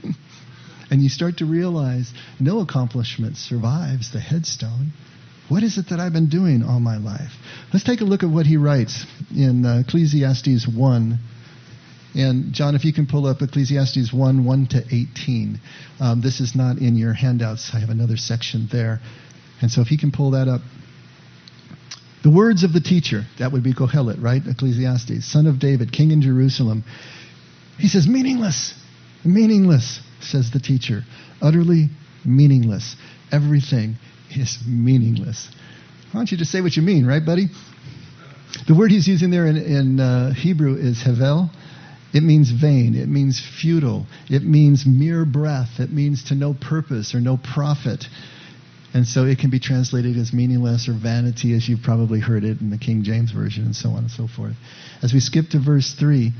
and 0.90 1.02
you 1.02 1.08
start 1.08 1.38
to 1.38 1.44
realize 1.44 2.12
no 2.40 2.60
accomplishment 2.60 3.36
survives 3.36 4.12
the 4.12 4.20
headstone. 4.20 4.92
What 5.48 5.62
is 5.62 5.78
it 5.78 5.90
that 5.90 6.00
I've 6.00 6.12
been 6.12 6.28
doing 6.28 6.64
all 6.64 6.80
my 6.80 6.96
life? 6.96 7.30
Let's 7.72 7.84
take 7.84 8.00
a 8.00 8.04
look 8.04 8.24
at 8.24 8.28
what 8.28 8.46
he 8.46 8.56
writes 8.56 9.06
in 9.34 9.64
uh, 9.64 9.82
Ecclesiastes 9.86 10.66
1. 10.66 11.18
And 12.16 12.52
John, 12.52 12.74
if 12.74 12.84
you 12.84 12.92
can 12.92 13.06
pull 13.06 13.26
up 13.26 13.42
Ecclesiastes 13.42 14.12
1 14.12 14.44
1 14.44 14.66
to 14.68 14.78
18. 14.78 15.60
Um, 16.00 16.20
this 16.20 16.40
is 16.40 16.56
not 16.56 16.78
in 16.78 16.96
your 16.96 17.12
handouts. 17.12 17.70
I 17.74 17.78
have 17.78 17.90
another 17.90 18.16
section 18.16 18.68
there. 18.72 19.00
And 19.60 19.70
so 19.70 19.82
if 19.82 19.92
you 19.92 19.98
can 19.98 20.10
pull 20.10 20.32
that 20.32 20.48
up. 20.48 20.62
The 22.24 22.30
words 22.30 22.64
of 22.64 22.72
the 22.72 22.80
teacher, 22.80 23.22
that 23.38 23.52
would 23.52 23.62
be 23.62 23.72
Kohelet, 23.72 24.20
right? 24.20 24.42
Ecclesiastes, 24.44 25.24
son 25.30 25.46
of 25.46 25.60
David, 25.60 25.92
king 25.92 26.10
in 26.10 26.22
Jerusalem. 26.22 26.82
He 27.78 27.86
says, 27.86 28.08
meaningless, 28.08 28.74
meaningless, 29.24 30.00
says 30.20 30.50
the 30.50 30.58
teacher. 30.58 31.02
Utterly 31.40 31.88
meaningless. 32.24 32.96
Everything 33.30 33.96
is 34.36 34.58
meaningless. 34.66 35.48
I 36.12 36.16
want 36.16 36.30
you 36.30 36.38
to 36.38 36.44
say 36.44 36.60
what 36.60 36.76
you 36.76 36.82
mean, 36.82 37.06
right, 37.06 37.24
buddy? 37.24 37.48
The 38.66 38.74
word 38.74 38.90
he's 38.90 39.06
using 39.06 39.30
there 39.30 39.46
in, 39.46 39.56
in 39.56 40.00
uh, 40.00 40.32
Hebrew 40.32 40.76
is 40.76 40.98
hevel. 40.98 41.50
It 42.14 42.22
means 42.22 42.50
vain. 42.50 42.94
It 42.94 43.08
means 43.08 43.40
futile. 43.60 44.06
It 44.30 44.42
means 44.42 44.86
mere 44.86 45.24
breath. 45.24 45.80
It 45.80 45.92
means 45.92 46.24
to 46.24 46.34
no 46.34 46.54
purpose 46.54 47.14
or 47.14 47.20
no 47.20 47.36
profit. 47.36 48.06
And 48.94 49.06
so 49.06 49.24
it 49.26 49.38
can 49.38 49.50
be 49.50 49.60
translated 49.60 50.16
as 50.16 50.32
meaningless 50.32 50.88
or 50.88 50.94
vanity, 50.94 51.54
as 51.54 51.68
you've 51.68 51.82
probably 51.82 52.20
heard 52.20 52.44
it 52.44 52.60
in 52.60 52.70
the 52.70 52.78
King 52.78 53.02
James 53.02 53.30
Version, 53.30 53.64
and 53.64 53.76
so 53.76 53.90
on 53.90 53.98
and 53.98 54.10
so 54.10 54.26
forth. 54.26 54.54
As 55.02 55.12
we 55.12 55.20
skip 55.20 55.50
to 55.50 55.58
verse 55.58 55.94
3, 55.98 56.32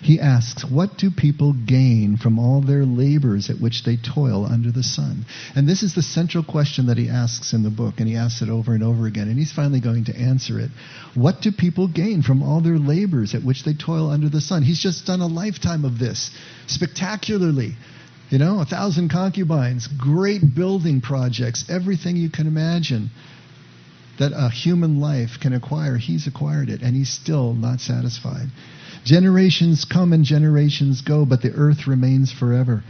he 0.00 0.20
asks, 0.20 0.64
What 0.64 0.96
do 0.96 1.10
people 1.10 1.52
gain 1.52 2.16
from 2.16 2.38
all 2.38 2.60
their 2.60 2.84
labors 2.84 3.50
at 3.50 3.60
which 3.60 3.82
they 3.82 3.96
toil 3.96 4.46
under 4.46 4.70
the 4.70 4.82
sun? 4.82 5.26
And 5.56 5.68
this 5.68 5.82
is 5.82 5.94
the 5.94 6.02
central 6.02 6.44
question 6.44 6.86
that 6.86 6.98
he 6.98 7.08
asks 7.08 7.52
in 7.52 7.64
the 7.64 7.70
book, 7.70 7.94
and 7.98 8.06
he 8.06 8.14
asks 8.14 8.40
it 8.40 8.48
over 8.48 8.74
and 8.74 8.84
over 8.84 9.06
again, 9.06 9.28
and 9.28 9.38
he's 9.38 9.52
finally 9.52 9.80
going 9.80 10.04
to 10.04 10.16
answer 10.16 10.60
it. 10.60 10.70
What 11.14 11.42
do 11.42 11.50
people 11.50 11.88
gain 11.88 12.22
from 12.22 12.42
all 12.42 12.60
their 12.60 12.78
labors 12.78 13.34
at 13.34 13.42
which 13.42 13.64
they 13.64 13.74
toil 13.74 14.10
under 14.10 14.28
the 14.28 14.40
sun? 14.40 14.62
He's 14.62 14.80
just 14.80 15.06
done 15.06 15.20
a 15.20 15.26
lifetime 15.26 15.84
of 15.84 15.98
this, 15.98 16.30
spectacularly. 16.68 17.74
You 18.30 18.38
know, 18.38 18.60
a 18.60 18.66
thousand 18.66 19.08
concubines, 19.08 19.88
great 19.88 20.54
building 20.54 21.00
projects, 21.00 21.64
everything 21.68 22.16
you 22.16 22.30
can 22.30 22.46
imagine 22.46 23.10
that 24.18 24.32
a 24.34 24.50
human 24.50 25.00
life 25.00 25.38
can 25.40 25.54
acquire, 25.54 25.96
he's 25.96 26.26
acquired 26.26 26.68
it, 26.68 26.82
and 26.82 26.94
he's 26.94 27.10
still 27.10 27.54
not 27.54 27.80
satisfied. 27.80 28.48
Generations 29.04 29.84
come 29.84 30.12
and 30.12 30.24
generations 30.24 31.00
go, 31.00 31.24
but 31.24 31.42
the 31.42 31.52
earth 31.52 31.86
remains 31.86 32.32
forever. 32.32 32.82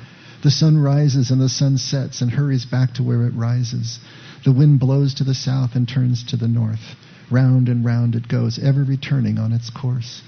The 0.43 0.51
sun 0.51 0.79
rises 0.79 1.31
and 1.31 1.41
the 1.41 1.49
sun 1.49 1.79
sets 1.79 2.21
and 2.21 2.31
hurries 2.31 2.65
back 2.65 2.95
to 2.95 3.03
where 3.03 3.27
it 3.27 3.35
rises. 3.35 3.99
The 4.45 4.53
wind 4.53 4.79
blows 4.79 5.15
to 5.15 5.25
the 5.25 5.35
south 5.35 5.75
and 5.75 5.89
turns 5.89 6.23
to 6.25 6.37
the 6.37 6.49
north. 6.49 6.97
Round 7.31 7.69
and 7.69 7.85
round 7.85 8.15
it 8.15 8.29
goes, 8.29 8.59
ever 8.59 8.85
returning 8.85 9.39
on 9.39 9.53
its 9.53 9.71
course. 9.71 10.23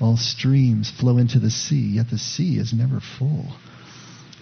All 0.00 0.16
streams 0.16 0.90
flow 0.90 1.18
into 1.18 1.38
the 1.38 1.50
sea, 1.50 1.92
yet 1.96 2.10
the 2.10 2.18
sea 2.18 2.58
is 2.58 2.72
never 2.72 3.00
full. 3.00 3.54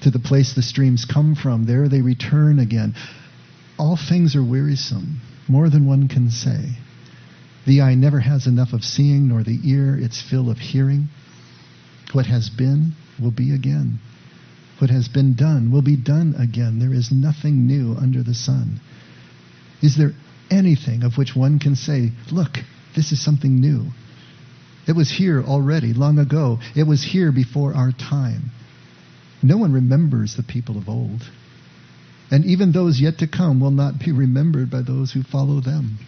To 0.02 0.10
the 0.10 0.18
place 0.18 0.54
the 0.54 0.62
streams 0.62 1.04
come 1.04 1.34
from, 1.34 1.64
there 1.64 1.88
they 1.88 2.00
return 2.00 2.58
again. 2.58 2.94
All 3.78 3.96
things 3.96 4.34
are 4.34 4.42
wearisome, 4.42 5.20
more 5.48 5.68
than 5.68 5.86
one 5.86 6.08
can 6.08 6.30
say. 6.30 6.78
The 7.66 7.80
eye 7.80 7.94
never 7.94 8.20
has 8.20 8.46
enough 8.46 8.72
of 8.72 8.84
seeing, 8.84 9.28
nor 9.28 9.42
the 9.42 9.60
ear 9.64 9.96
its 9.96 10.20
fill 10.20 10.50
of 10.50 10.58
hearing. 10.58 11.08
What 12.12 12.26
has 12.26 12.50
been 12.50 12.92
will 13.20 13.30
be 13.30 13.54
again. 13.54 14.00
What 14.78 14.90
has 14.90 15.08
been 15.08 15.34
done 15.34 15.70
will 15.70 15.82
be 15.82 15.96
done 15.96 16.34
again. 16.38 16.78
There 16.80 16.92
is 16.92 17.12
nothing 17.12 17.66
new 17.66 17.94
under 17.94 18.22
the 18.22 18.34
sun. 18.34 18.80
Is 19.80 19.96
there 19.96 20.12
anything 20.50 21.04
of 21.04 21.16
which 21.16 21.36
one 21.36 21.58
can 21.58 21.76
say, 21.76 22.10
Look, 22.30 22.58
this 22.96 23.12
is 23.12 23.24
something 23.24 23.60
new? 23.60 23.86
It 24.86 24.96
was 24.96 25.10
here 25.10 25.42
already, 25.42 25.92
long 25.92 26.18
ago. 26.18 26.58
It 26.74 26.82
was 26.82 27.04
here 27.04 27.30
before 27.30 27.74
our 27.74 27.92
time. 27.92 28.50
No 29.42 29.56
one 29.56 29.72
remembers 29.72 30.34
the 30.34 30.42
people 30.42 30.76
of 30.76 30.88
old. 30.88 31.22
And 32.30 32.44
even 32.44 32.72
those 32.72 33.00
yet 33.00 33.18
to 33.18 33.28
come 33.28 33.60
will 33.60 33.70
not 33.70 33.98
be 33.98 34.10
remembered 34.10 34.70
by 34.70 34.82
those 34.82 35.12
who 35.12 35.22
follow 35.22 35.60
them. 35.60 35.98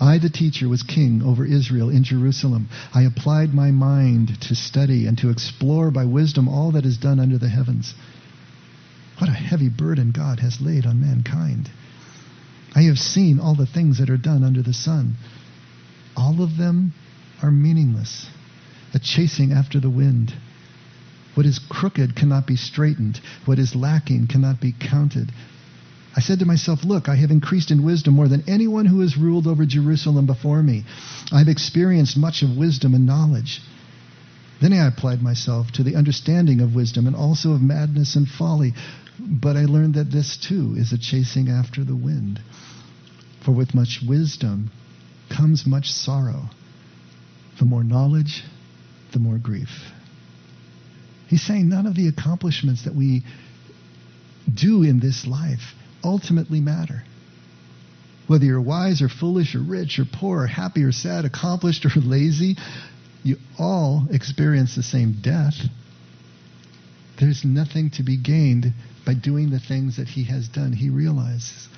I, 0.00 0.18
the 0.18 0.30
teacher, 0.30 0.68
was 0.68 0.82
king 0.82 1.22
over 1.22 1.44
Israel 1.44 1.90
in 1.90 2.04
Jerusalem. 2.04 2.68
I 2.94 3.02
applied 3.02 3.52
my 3.52 3.70
mind 3.70 4.40
to 4.42 4.54
study 4.54 5.06
and 5.06 5.18
to 5.18 5.28
explore 5.28 5.90
by 5.90 6.06
wisdom 6.06 6.48
all 6.48 6.72
that 6.72 6.86
is 6.86 6.96
done 6.96 7.20
under 7.20 7.36
the 7.36 7.50
heavens. 7.50 7.94
What 9.18 9.28
a 9.28 9.34
heavy 9.34 9.68
burden 9.68 10.12
God 10.12 10.40
has 10.40 10.62
laid 10.62 10.86
on 10.86 11.02
mankind. 11.02 11.70
I 12.74 12.82
have 12.82 12.98
seen 12.98 13.38
all 13.38 13.54
the 13.54 13.66
things 13.66 13.98
that 13.98 14.08
are 14.08 14.16
done 14.16 14.42
under 14.42 14.62
the 14.62 14.72
sun. 14.72 15.16
All 16.16 16.42
of 16.42 16.56
them 16.56 16.94
are 17.42 17.50
meaningless, 17.50 18.26
a 18.94 18.98
chasing 18.98 19.52
after 19.52 19.80
the 19.80 19.90
wind. 19.90 20.32
What 21.34 21.46
is 21.46 21.58
crooked 21.58 22.16
cannot 22.16 22.46
be 22.46 22.56
straightened. 22.56 23.20
What 23.44 23.58
is 23.58 23.76
lacking 23.76 24.28
cannot 24.28 24.60
be 24.60 24.72
counted. 24.72 25.30
I 26.16 26.20
said 26.20 26.40
to 26.40 26.46
myself, 26.46 26.84
Look, 26.84 27.08
I 27.08 27.14
have 27.16 27.30
increased 27.30 27.70
in 27.70 27.84
wisdom 27.84 28.14
more 28.14 28.28
than 28.28 28.48
anyone 28.48 28.86
who 28.86 29.00
has 29.00 29.16
ruled 29.16 29.46
over 29.46 29.64
Jerusalem 29.64 30.26
before 30.26 30.62
me. 30.62 30.84
I 31.30 31.38
have 31.38 31.48
experienced 31.48 32.16
much 32.16 32.42
of 32.42 32.56
wisdom 32.56 32.94
and 32.94 33.06
knowledge. 33.06 33.60
Then 34.60 34.72
I 34.72 34.86
applied 34.86 35.22
myself 35.22 35.70
to 35.72 35.82
the 35.82 35.96
understanding 35.96 36.60
of 36.60 36.74
wisdom 36.74 37.06
and 37.06 37.14
also 37.14 37.52
of 37.52 37.62
madness 37.62 38.16
and 38.16 38.28
folly. 38.28 38.74
But 39.18 39.56
I 39.56 39.66
learned 39.66 39.94
that 39.94 40.10
this 40.10 40.36
too 40.36 40.74
is 40.76 40.92
a 40.92 40.98
chasing 40.98 41.48
after 41.48 41.84
the 41.84 41.96
wind. 41.96 42.40
For 43.44 43.52
with 43.52 43.74
much 43.74 44.00
wisdom 44.06 44.70
comes 45.28 45.64
much 45.64 45.92
sorrow. 45.92 46.50
The 47.58 47.64
more 47.64 47.84
knowledge, 47.84 48.42
the 49.12 49.18
more 49.20 49.38
grief. 49.38 49.92
He's 51.28 51.42
saying 51.42 51.68
none 51.68 51.86
of 51.86 51.94
the 51.94 52.08
accomplishments 52.08 52.82
that 52.84 52.94
we 52.94 53.22
do 54.52 54.82
in 54.82 54.98
this 54.98 55.26
life 55.26 55.74
ultimately 56.04 56.60
matter. 56.60 57.02
Whether 58.26 58.44
you're 58.44 58.60
wise 58.60 59.02
or 59.02 59.08
foolish 59.08 59.54
or 59.54 59.60
rich 59.60 59.98
or 59.98 60.04
poor 60.04 60.42
or 60.42 60.46
happy 60.46 60.84
or 60.84 60.92
sad, 60.92 61.24
accomplished 61.24 61.84
or 61.84 61.90
lazy, 62.00 62.56
you 63.22 63.36
all 63.58 64.06
experience 64.10 64.76
the 64.76 64.82
same 64.82 65.16
death. 65.20 65.54
There's 67.18 67.44
nothing 67.44 67.90
to 67.96 68.02
be 68.02 68.16
gained 68.16 68.72
by 69.04 69.14
doing 69.14 69.50
the 69.50 69.58
things 69.58 69.96
that 69.96 70.08
he 70.08 70.24
has 70.24 70.48
done, 70.48 70.72
he 70.72 70.90
realizes. 70.90 71.68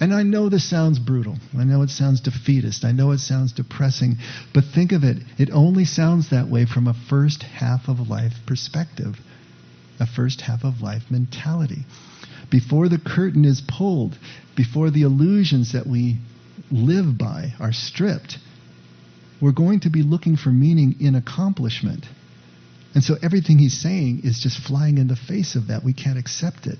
And 0.00 0.14
I 0.14 0.22
know 0.22 0.48
this 0.48 0.68
sounds 0.68 0.98
brutal. 0.98 1.36
I 1.58 1.64
know 1.64 1.82
it 1.82 1.90
sounds 1.90 2.20
defeatist. 2.20 2.84
I 2.84 2.92
know 2.92 3.10
it 3.10 3.18
sounds 3.18 3.52
depressing. 3.52 4.16
But 4.54 4.64
think 4.74 4.92
of 4.92 5.04
it, 5.04 5.18
it 5.38 5.50
only 5.50 5.84
sounds 5.84 6.30
that 6.30 6.48
way 6.48 6.64
from 6.64 6.88
a 6.88 6.94
first 7.08 7.42
half 7.42 7.88
of 7.88 8.08
life 8.08 8.32
perspective, 8.46 9.16
a 9.98 10.06
first 10.06 10.40
half 10.42 10.64
of 10.64 10.80
life 10.80 11.04
mentality 11.10 11.84
before 12.50 12.88
the 12.88 12.98
curtain 12.98 13.44
is 13.44 13.62
pulled, 13.66 14.18
before 14.56 14.90
the 14.90 15.02
illusions 15.02 15.72
that 15.72 15.86
we 15.86 16.18
live 16.70 17.16
by 17.16 17.52
are 17.60 17.72
stripped, 17.72 18.38
we're 19.40 19.52
going 19.52 19.80
to 19.80 19.90
be 19.90 20.02
looking 20.02 20.36
for 20.36 20.50
meaning 20.50 20.96
in 21.00 21.14
accomplishment. 21.14 22.04
And 22.94 23.02
so 23.02 23.14
everything 23.22 23.58
he's 23.58 23.80
saying 23.80 24.22
is 24.24 24.40
just 24.40 24.58
flying 24.58 24.98
in 24.98 25.08
the 25.08 25.16
face 25.16 25.54
of 25.54 25.68
that. 25.68 25.84
We 25.84 25.92
can't 25.92 26.18
accept 26.18 26.66
it. 26.66 26.78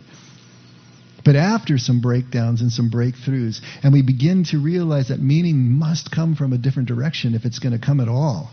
But 1.25 1.37
after 1.37 1.79
some 1.79 2.01
breakdowns 2.01 2.61
and 2.61 2.73
some 2.73 2.91
breakthroughs, 2.91 3.61
and 3.83 3.93
we 3.93 4.03
begin 4.03 4.45
to 4.45 4.59
realize 4.59 5.09
that 5.09 5.21
meaning 5.21 5.79
must 5.79 6.11
come 6.11 6.35
from 6.35 6.53
a 6.53 6.59
different 6.59 6.89
direction 6.89 7.35
if 7.35 7.45
it's 7.45 7.59
going 7.59 7.79
to 7.79 7.85
come 7.85 8.01
at 8.01 8.09
all, 8.09 8.51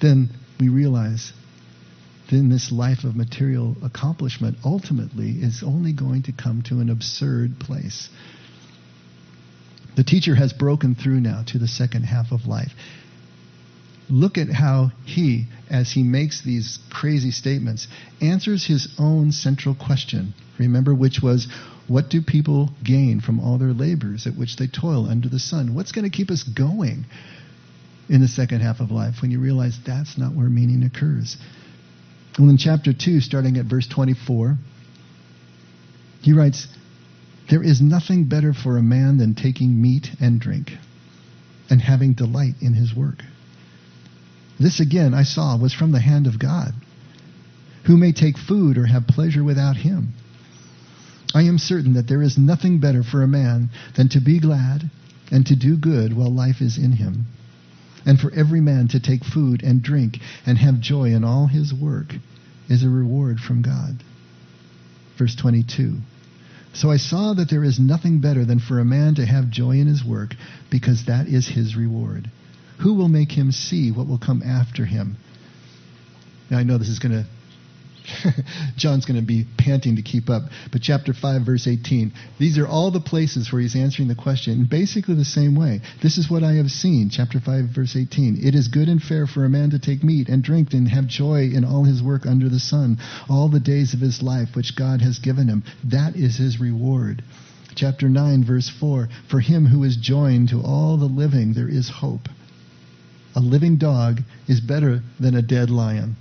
then 0.00 0.30
we 0.58 0.68
realize 0.68 1.32
then 2.30 2.48
this 2.48 2.72
life 2.72 3.04
of 3.04 3.16
material 3.16 3.76
accomplishment 3.82 4.56
ultimately 4.64 5.30
is 5.30 5.62
only 5.62 5.92
going 5.92 6.22
to 6.22 6.32
come 6.32 6.62
to 6.62 6.80
an 6.80 6.88
absurd 6.88 7.58
place. 7.58 8.08
The 9.96 10.04
teacher 10.04 10.34
has 10.34 10.52
broken 10.52 10.94
through 10.94 11.20
now 11.20 11.44
to 11.48 11.58
the 11.58 11.68
second 11.68 12.04
half 12.04 12.32
of 12.32 12.46
life. 12.46 12.72
Look 14.08 14.38
at 14.38 14.48
how 14.48 14.90
he, 15.04 15.46
as 15.70 15.92
he 15.92 16.02
makes 16.02 16.42
these 16.42 16.78
crazy 16.90 17.30
statements, 17.30 17.86
answers 18.20 18.66
his 18.66 18.88
own 18.98 19.32
central 19.32 19.74
question. 19.74 20.34
Remember, 20.58 20.94
which 20.94 21.20
was, 21.22 21.46
What 21.86 22.10
do 22.10 22.20
people 22.20 22.70
gain 22.82 23.20
from 23.20 23.40
all 23.40 23.58
their 23.58 23.72
labors 23.72 24.26
at 24.26 24.36
which 24.36 24.56
they 24.56 24.66
toil 24.66 25.08
under 25.08 25.28
the 25.28 25.38
sun? 25.38 25.74
What's 25.74 25.92
going 25.92 26.10
to 26.10 26.14
keep 26.14 26.30
us 26.30 26.42
going 26.42 27.06
in 28.08 28.20
the 28.20 28.28
second 28.28 28.60
half 28.60 28.80
of 28.80 28.90
life 28.90 29.22
when 29.22 29.30
you 29.30 29.40
realize 29.40 29.78
that's 29.86 30.18
not 30.18 30.34
where 30.34 30.48
meaning 30.48 30.82
occurs? 30.82 31.36
Well, 32.38 32.50
in 32.50 32.56
chapter 32.56 32.92
2, 32.92 33.20
starting 33.20 33.56
at 33.58 33.66
verse 33.66 33.86
24, 33.86 34.58
he 36.20 36.32
writes, 36.32 36.66
There 37.48 37.62
is 37.62 37.80
nothing 37.80 38.24
better 38.24 38.52
for 38.52 38.76
a 38.76 38.82
man 38.82 39.18
than 39.18 39.34
taking 39.34 39.80
meat 39.80 40.10
and 40.20 40.40
drink 40.40 40.72
and 41.70 41.80
having 41.80 42.14
delight 42.14 42.54
in 42.60 42.74
his 42.74 42.94
work. 42.94 43.22
This 44.58 44.80
again 44.80 45.14
I 45.14 45.22
saw 45.22 45.56
was 45.56 45.72
from 45.72 45.92
the 45.92 46.00
hand 46.00 46.26
of 46.26 46.38
God. 46.38 46.74
Who 47.84 47.96
may 47.96 48.12
take 48.12 48.38
food 48.38 48.78
or 48.78 48.86
have 48.86 49.06
pleasure 49.06 49.44
without 49.44 49.76
him? 49.76 50.14
I 51.34 51.42
am 51.42 51.58
certain 51.58 51.94
that 51.94 52.08
there 52.08 52.22
is 52.22 52.38
nothing 52.38 52.78
better 52.78 53.02
for 53.02 53.22
a 53.22 53.28
man 53.28 53.70
than 53.94 54.08
to 54.10 54.20
be 54.20 54.40
glad 54.40 54.90
and 55.30 55.46
to 55.46 55.56
do 55.56 55.76
good 55.76 56.12
while 56.12 56.32
life 56.32 56.60
is 56.60 56.78
in 56.78 56.92
him 56.92 57.26
and 58.06 58.18
for 58.18 58.32
every 58.32 58.60
man 58.60 58.88
to 58.88 59.00
take 59.00 59.24
food 59.24 59.62
and 59.62 59.82
drink 59.82 60.18
and 60.46 60.58
have 60.58 60.80
joy 60.80 61.06
in 61.06 61.24
all 61.24 61.46
his 61.46 61.72
work 61.72 62.14
is 62.68 62.82
a 62.82 62.88
reward 62.88 63.38
from 63.38 63.62
God. 63.62 64.02
Verse 65.18 65.36
22. 65.36 65.98
So 66.72 66.90
I 66.90 66.96
saw 66.96 67.34
that 67.34 67.48
there 67.48 67.62
is 67.62 67.78
nothing 67.78 68.20
better 68.20 68.44
than 68.44 68.58
for 68.58 68.80
a 68.80 68.84
man 68.84 69.14
to 69.14 69.24
have 69.24 69.48
joy 69.48 69.72
in 69.72 69.86
his 69.86 70.04
work, 70.04 70.34
because 70.70 71.06
that 71.06 71.28
is 71.28 71.46
his 71.46 71.76
reward. 71.76 72.30
Who 72.80 72.94
will 72.94 73.08
make 73.08 73.30
him 73.30 73.52
see 73.52 73.92
what 73.92 74.08
will 74.08 74.18
come 74.18 74.42
after 74.42 74.84
him? 74.84 75.16
Now, 76.50 76.58
I 76.58 76.64
know 76.64 76.76
this 76.76 76.88
is 76.88 76.98
going 76.98 77.12
to 77.12 77.26
John's 78.76 79.06
going 79.06 79.20
to 79.20 79.26
be 79.26 79.46
panting 79.58 79.96
to 79.96 80.02
keep 80.02 80.28
up. 80.28 80.42
But 80.70 80.82
chapter 80.82 81.12
5, 81.12 81.42
verse 81.42 81.66
18. 81.66 82.12
These 82.38 82.58
are 82.58 82.66
all 82.66 82.90
the 82.90 83.00
places 83.00 83.52
where 83.52 83.62
he's 83.62 83.76
answering 83.76 84.08
the 84.08 84.14
question 84.14 84.52
in 84.52 84.66
basically 84.66 85.14
the 85.14 85.24
same 85.24 85.56
way. 85.56 85.80
This 86.02 86.18
is 86.18 86.30
what 86.30 86.42
I 86.42 86.54
have 86.54 86.70
seen. 86.70 87.10
Chapter 87.10 87.40
5, 87.40 87.66
verse 87.74 87.96
18. 87.96 88.38
It 88.42 88.54
is 88.54 88.68
good 88.68 88.88
and 88.88 89.02
fair 89.02 89.26
for 89.26 89.44
a 89.44 89.50
man 89.50 89.70
to 89.70 89.78
take 89.78 90.04
meat 90.04 90.28
and 90.28 90.42
drink 90.42 90.72
and 90.72 90.88
have 90.88 91.06
joy 91.06 91.50
in 91.52 91.64
all 91.64 91.84
his 91.84 92.02
work 92.02 92.26
under 92.26 92.48
the 92.48 92.60
sun, 92.60 92.98
all 93.28 93.48
the 93.48 93.60
days 93.60 93.94
of 93.94 94.00
his 94.00 94.22
life 94.22 94.50
which 94.54 94.76
God 94.76 95.00
has 95.00 95.18
given 95.18 95.48
him. 95.48 95.64
That 95.84 96.16
is 96.16 96.36
his 96.36 96.60
reward. 96.60 97.22
Chapter 97.74 98.08
9, 98.08 98.44
verse 98.44 98.70
4. 98.80 99.08
For 99.28 99.40
him 99.40 99.66
who 99.66 99.82
is 99.84 99.96
joined 99.96 100.50
to 100.50 100.60
all 100.60 100.96
the 100.96 101.06
living, 101.06 101.54
there 101.54 101.68
is 101.68 101.88
hope. 101.88 102.28
A 103.34 103.40
living 103.40 103.78
dog 103.78 104.20
is 104.46 104.60
better 104.60 105.00
than 105.18 105.34
a 105.34 105.42
dead 105.42 105.70
lion. 105.70 106.16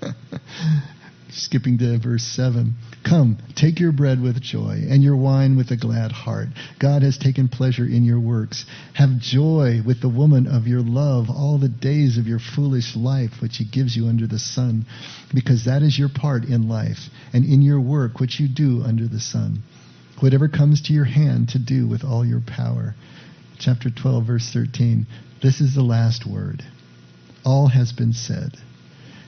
skipping 1.32 1.78
to 1.78 1.98
verse 1.98 2.22
7. 2.22 2.74
Come, 3.04 3.38
take 3.54 3.80
your 3.80 3.92
bread 3.92 4.20
with 4.20 4.40
joy 4.40 4.82
and 4.88 5.02
your 5.02 5.16
wine 5.16 5.56
with 5.56 5.70
a 5.70 5.76
glad 5.76 6.12
heart. 6.12 6.48
God 6.78 7.02
has 7.02 7.18
taken 7.18 7.48
pleasure 7.48 7.84
in 7.84 8.04
your 8.04 8.20
works. 8.20 8.64
Have 8.94 9.18
joy 9.18 9.80
with 9.86 10.00
the 10.00 10.08
woman 10.08 10.46
of 10.46 10.66
your 10.66 10.80
love 10.80 11.30
all 11.30 11.58
the 11.58 11.68
days 11.68 12.18
of 12.18 12.26
your 12.26 12.38
foolish 12.38 12.96
life 12.96 13.40
which 13.40 13.56
he 13.56 13.64
gives 13.64 13.96
you 13.96 14.06
under 14.06 14.26
the 14.26 14.38
sun, 14.38 14.86
because 15.34 15.64
that 15.64 15.82
is 15.82 15.98
your 15.98 16.08
part 16.08 16.44
in 16.44 16.68
life 16.68 17.08
and 17.32 17.44
in 17.44 17.62
your 17.62 17.80
work 17.80 18.20
which 18.20 18.40
you 18.40 18.48
do 18.48 18.82
under 18.84 19.06
the 19.06 19.20
sun. 19.20 19.62
Whatever 20.20 20.48
comes 20.48 20.82
to 20.82 20.92
your 20.92 21.04
hand 21.04 21.50
to 21.50 21.58
do 21.58 21.86
with 21.86 22.04
all 22.04 22.26
your 22.26 22.42
power. 22.46 22.94
Chapter 23.58 23.90
12, 23.90 24.26
verse 24.26 24.50
13. 24.52 25.06
This 25.42 25.60
is 25.60 25.74
the 25.74 25.82
last 25.82 26.26
word. 26.26 26.62
All 27.44 27.68
has 27.68 27.92
been 27.92 28.12
said. 28.12 28.52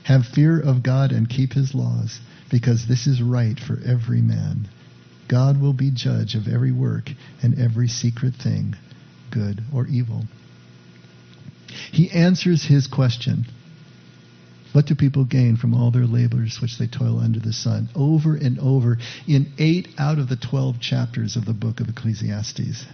Have 0.03 0.25
fear 0.25 0.59
of 0.59 0.83
God 0.83 1.11
and 1.11 1.29
keep 1.29 1.53
his 1.53 1.73
laws, 1.73 2.19
because 2.51 2.87
this 2.87 3.07
is 3.07 3.21
right 3.21 3.59
for 3.59 3.79
every 3.85 4.21
man. 4.21 4.67
God 5.27 5.61
will 5.61 5.73
be 5.73 5.91
judge 5.91 6.35
of 6.35 6.47
every 6.47 6.71
work 6.71 7.09
and 7.41 7.59
every 7.59 7.87
secret 7.87 8.35
thing, 8.35 8.75
good 9.31 9.63
or 9.73 9.87
evil. 9.87 10.25
He 11.91 12.11
answers 12.11 12.63
his 12.63 12.87
question. 12.87 13.45
What 14.73 14.87
do 14.87 14.95
people 14.95 15.23
gain 15.23 15.55
from 15.55 15.73
all 15.73 15.91
their 15.91 16.05
labors 16.05 16.59
which 16.59 16.77
they 16.77 16.87
toil 16.87 17.19
under 17.19 17.39
the 17.39 17.53
sun? 17.53 17.89
Over 17.95 18.35
and 18.35 18.59
over 18.59 18.97
in 19.27 19.53
eight 19.57 19.87
out 19.97 20.19
of 20.19 20.29
the 20.29 20.35
12 20.35 20.79
chapters 20.79 21.35
of 21.35 21.45
the 21.45 21.53
book 21.53 21.79
of 21.79 21.89
Ecclesiastes. 21.89 22.85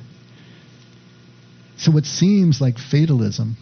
So 1.78 1.92
what 1.92 2.06
seems 2.06 2.60
like 2.60 2.78
fatalism 2.78 3.56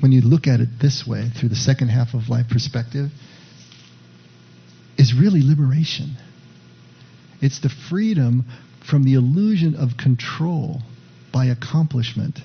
when 0.00 0.12
you 0.12 0.20
look 0.20 0.46
at 0.46 0.60
it 0.60 0.68
this 0.80 1.06
way, 1.06 1.30
through 1.38 1.48
the 1.48 1.56
second 1.56 1.88
half 1.88 2.14
of 2.14 2.28
life 2.28 2.46
perspective, 2.48 3.10
is 4.96 5.14
really 5.14 5.42
liberation. 5.42 6.16
It's 7.40 7.60
the 7.60 7.68
freedom 7.68 8.44
from 8.88 9.04
the 9.04 9.14
illusion 9.14 9.74
of 9.74 9.96
control 9.96 10.82
by 11.32 11.46
accomplishment 11.46 12.40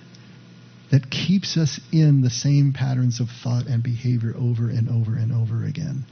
that 0.91 1.09
keeps 1.09 1.57
us 1.57 1.79
in 1.91 2.21
the 2.21 2.29
same 2.29 2.73
patterns 2.73 3.19
of 3.19 3.27
thought 3.43 3.65
and 3.65 3.81
behavior 3.81 4.33
over 4.37 4.69
and 4.69 4.89
over 4.89 5.15
and 5.15 5.31
over 5.31 5.65
again. 5.65 6.05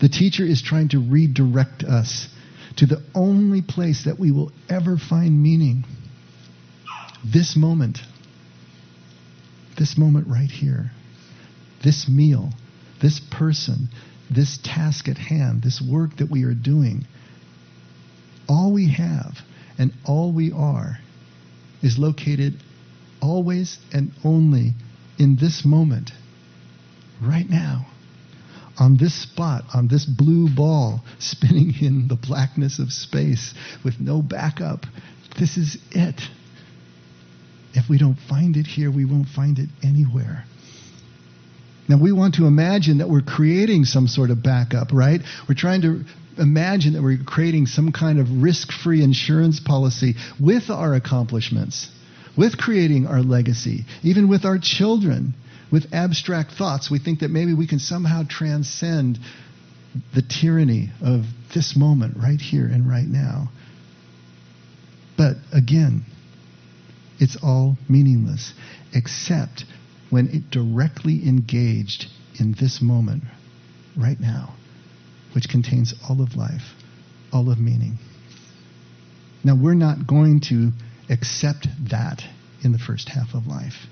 The 0.00 0.08
teacher 0.08 0.44
is 0.44 0.60
trying 0.60 0.90
to 0.90 0.98
redirect 0.98 1.82
us 1.82 2.28
to 2.76 2.86
the 2.86 3.02
only 3.14 3.62
place 3.62 4.04
that 4.04 4.18
we 4.18 4.30
will 4.30 4.52
ever 4.68 4.98
find 4.98 5.42
meaning. 5.42 5.84
This 7.24 7.56
moment. 7.56 7.98
This 9.78 9.96
moment 9.96 10.26
right 10.28 10.50
here. 10.50 10.90
This 11.84 12.08
meal. 12.08 12.50
This 13.00 13.20
person. 13.30 13.88
This 14.30 14.58
task 14.62 15.08
at 15.08 15.18
hand. 15.18 15.62
This 15.62 15.80
work 15.80 16.16
that 16.16 16.30
we 16.30 16.44
are 16.44 16.54
doing. 16.54 17.06
All 18.48 18.72
we 18.72 18.92
have 18.92 19.38
and 19.78 19.92
all 20.04 20.32
we 20.32 20.52
are 20.52 20.98
is 21.82 21.98
located 21.98 22.54
always 23.20 23.78
and 23.92 24.10
only 24.24 24.72
in 25.18 25.36
this 25.36 25.64
moment, 25.64 26.12
right 27.20 27.48
now, 27.48 27.86
on 28.78 28.96
this 28.96 29.14
spot, 29.14 29.64
on 29.74 29.88
this 29.88 30.04
blue 30.04 30.48
ball 30.54 31.02
spinning 31.18 31.74
in 31.80 32.08
the 32.08 32.14
blackness 32.14 32.78
of 32.78 32.92
space 32.92 33.54
with 33.84 33.98
no 33.98 34.22
backup. 34.22 34.86
This 35.38 35.56
is 35.56 35.76
it. 35.90 36.20
If 37.74 37.88
we 37.88 37.98
don't 37.98 38.18
find 38.28 38.56
it 38.56 38.66
here, 38.66 38.90
we 38.90 39.04
won't 39.04 39.28
find 39.28 39.58
it 39.58 39.68
anywhere. 39.82 40.44
Now, 41.88 42.00
we 42.00 42.12
want 42.12 42.34
to 42.34 42.46
imagine 42.46 42.98
that 42.98 43.08
we're 43.08 43.22
creating 43.22 43.84
some 43.84 44.08
sort 44.08 44.30
of 44.30 44.42
backup, 44.42 44.92
right? 44.92 45.20
We're 45.48 45.54
trying 45.54 45.82
to 45.82 46.04
imagine 46.38 46.92
that 46.92 47.02
we're 47.02 47.18
creating 47.24 47.66
some 47.66 47.92
kind 47.92 48.18
of 48.20 48.42
risk 48.42 48.70
free 48.72 49.02
insurance 49.02 49.58
policy 49.60 50.14
with 50.38 50.70
our 50.70 50.94
accomplishments 50.94 51.88
with 52.38 52.56
creating 52.56 53.04
our 53.06 53.20
legacy, 53.20 53.84
even 54.04 54.28
with 54.28 54.44
our 54.44 54.58
children, 54.62 55.34
with 55.72 55.92
abstract 55.92 56.52
thoughts. 56.52 56.88
We 56.88 57.00
think 57.00 57.18
that 57.20 57.30
maybe 57.30 57.52
we 57.52 57.66
can 57.66 57.80
somehow 57.80 58.22
transcend 58.28 59.18
the 60.14 60.22
tyranny 60.22 60.90
of 61.02 61.24
this 61.52 61.76
moment 61.76 62.16
right 62.16 62.40
here 62.40 62.66
and 62.66 62.88
right 62.88 63.06
now. 63.06 63.48
But 65.16 65.34
again, 65.52 66.04
it's 67.18 67.36
all 67.42 67.76
meaningless 67.88 68.52
except 68.94 69.64
when 70.10 70.28
it 70.28 70.50
directly 70.50 71.26
engaged 71.26 72.06
in 72.38 72.54
this 72.58 72.80
moment 72.80 73.24
right 73.96 74.18
now, 74.20 74.54
which 75.34 75.48
contains 75.48 75.94
all 76.08 76.22
of 76.22 76.36
life, 76.36 76.74
all 77.32 77.50
of 77.50 77.58
meaning. 77.58 77.98
Now, 79.44 79.54
we're 79.54 79.74
not 79.74 80.06
going 80.06 80.40
to 80.48 80.70
accept 81.10 81.68
that 81.90 82.22
in 82.62 82.72
the 82.72 82.78
first 82.78 83.08
half 83.08 83.34
of 83.34 83.46
life. 83.46 83.86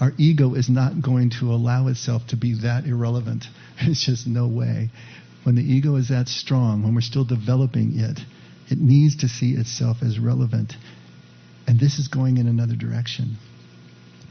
Our 0.00 0.12
ego 0.18 0.54
is 0.54 0.70
not 0.70 1.02
going 1.02 1.30
to 1.40 1.52
allow 1.52 1.88
itself 1.88 2.26
to 2.28 2.36
be 2.36 2.54
that 2.62 2.86
irrelevant. 2.86 3.44
It's 3.82 4.04
just 4.04 4.26
no 4.26 4.46
way. 4.46 4.90
When 5.44 5.54
the 5.54 5.62
ego 5.62 5.96
is 5.96 6.08
that 6.08 6.28
strong, 6.28 6.82
when 6.82 6.94
we're 6.94 7.00
still 7.00 7.24
developing 7.24 7.98
it, 7.98 8.20
it 8.68 8.78
needs 8.78 9.16
to 9.18 9.28
see 9.28 9.52
itself 9.52 9.98
as 10.02 10.18
relevant. 10.18 10.74
And 11.70 11.78
this 11.78 12.00
is 12.00 12.08
going 12.08 12.38
in 12.38 12.48
another 12.48 12.74
direction. 12.74 13.36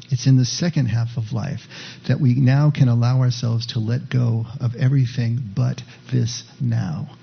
It's 0.10 0.28
in 0.28 0.36
the 0.36 0.44
second 0.44 0.88
half 0.88 1.16
of 1.16 1.32
life 1.32 1.62
that 2.06 2.20
we 2.20 2.36
now 2.36 2.70
can 2.70 2.90
allow 2.90 3.22
ourselves 3.22 3.68
to 3.68 3.80
let 3.80 4.10
go 4.10 4.46
of 4.60 4.76
everything 4.76 5.40
but 5.56 5.82
this 6.12 6.44
now, 6.60 7.16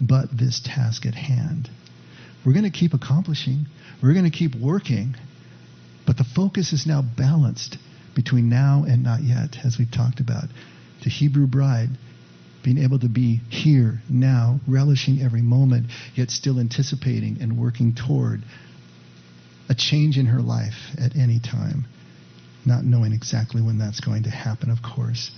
but 0.00 0.26
this 0.32 0.60
task 0.64 1.04
at 1.04 1.16
hand. 1.16 1.68
We're 2.46 2.52
going 2.52 2.62
to 2.62 2.70
keep 2.70 2.94
accomplishing. 2.94 3.66
We're 4.00 4.12
going 4.12 4.30
to 4.30 4.38
keep 4.38 4.54
working. 4.54 5.16
But 6.06 6.16
the 6.16 6.22
focus 6.22 6.72
is 6.72 6.86
now 6.86 7.02
balanced 7.02 7.76
between 8.14 8.48
now 8.48 8.84
and 8.86 9.02
not 9.02 9.20
yet, 9.24 9.56
as 9.64 9.78
we've 9.80 9.90
talked 9.90 10.20
about. 10.20 10.44
The 11.02 11.10
Hebrew 11.10 11.48
bride 11.48 11.88
being 12.62 12.78
able 12.78 13.00
to 13.00 13.08
be 13.08 13.40
here, 13.48 14.00
now, 14.08 14.60
relishing 14.68 15.20
every 15.20 15.42
moment, 15.42 15.88
yet 16.14 16.30
still 16.30 16.60
anticipating 16.60 17.38
and 17.40 17.58
working 17.58 17.96
toward 17.96 18.44
a 19.70 19.74
change 19.74 20.18
in 20.18 20.26
her 20.26 20.42
life 20.42 20.74
at 20.98 21.16
any 21.16 21.40
time, 21.40 21.86
not 22.66 22.84
knowing 22.84 23.12
exactly 23.12 23.62
when 23.62 23.78
that's 23.78 24.00
going 24.00 24.24
to 24.24 24.30
happen, 24.30 24.70
of 24.70 24.78
course. 24.82 25.30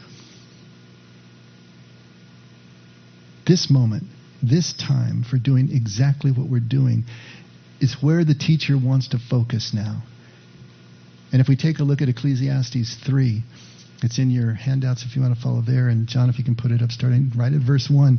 This 3.46 3.70
moment 3.70 4.04
this 4.42 4.72
time 4.72 5.24
for 5.28 5.38
doing 5.38 5.70
exactly 5.72 6.32
what 6.32 6.48
we're 6.48 6.60
doing 6.60 7.04
is 7.80 7.96
where 8.00 8.24
the 8.24 8.34
teacher 8.34 8.76
wants 8.76 9.08
to 9.08 9.18
focus 9.18 9.72
now. 9.72 10.02
And 11.32 11.40
if 11.40 11.48
we 11.48 11.56
take 11.56 11.78
a 11.78 11.84
look 11.84 12.02
at 12.02 12.08
Ecclesiastes 12.08 12.96
3, 13.06 13.42
it's 14.02 14.18
in 14.18 14.30
your 14.30 14.52
handouts 14.52 15.04
if 15.04 15.14
you 15.14 15.22
want 15.22 15.34
to 15.34 15.40
follow 15.40 15.62
there. 15.62 15.88
And 15.88 16.08
John, 16.08 16.28
if 16.28 16.38
you 16.38 16.44
can 16.44 16.56
put 16.56 16.72
it 16.72 16.82
up 16.82 16.90
starting 16.90 17.30
right 17.36 17.52
at 17.52 17.60
verse 17.60 17.88
1, 17.88 18.18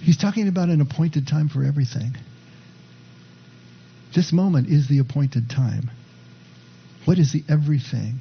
he's 0.00 0.16
talking 0.16 0.48
about 0.48 0.68
an 0.68 0.80
appointed 0.80 1.26
time 1.26 1.48
for 1.48 1.64
everything. 1.64 2.16
This 4.14 4.32
moment 4.32 4.68
is 4.68 4.88
the 4.88 4.98
appointed 4.98 5.50
time. 5.50 5.90
What 7.04 7.18
is 7.18 7.32
the 7.32 7.44
everything 7.48 8.20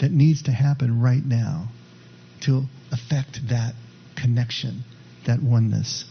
that 0.00 0.12
needs 0.12 0.42
to 0.42 0.52
happen 0.52 1.00
right 1.00 1.24
now 1.24 1.68
to 2.42 2.64
affect 2.92 3.48
that 3.48 3.74
connection, 4.16 4.84
that 5.26 5.42
oneness? 5.42 6.04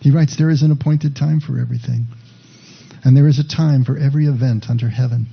He 0.00 0.10
writes, 0.10 0.36
There 0.36 0.50
is 0.50 0.62
an 0.62 0.70
appointed 0.70 1.16
time 1.16 1.40
for 1.40 1.58
everything, 1.58 2.06
and 3.04 3.16
there 3.16 3.28
is 3.28 3.38
a 3.38 3.48
time 3.48 3.84
for 3.84 3.96
every 3.96 4.26
event 4.26 4.68
under 4.68 4.88
heaven 4.88 5.26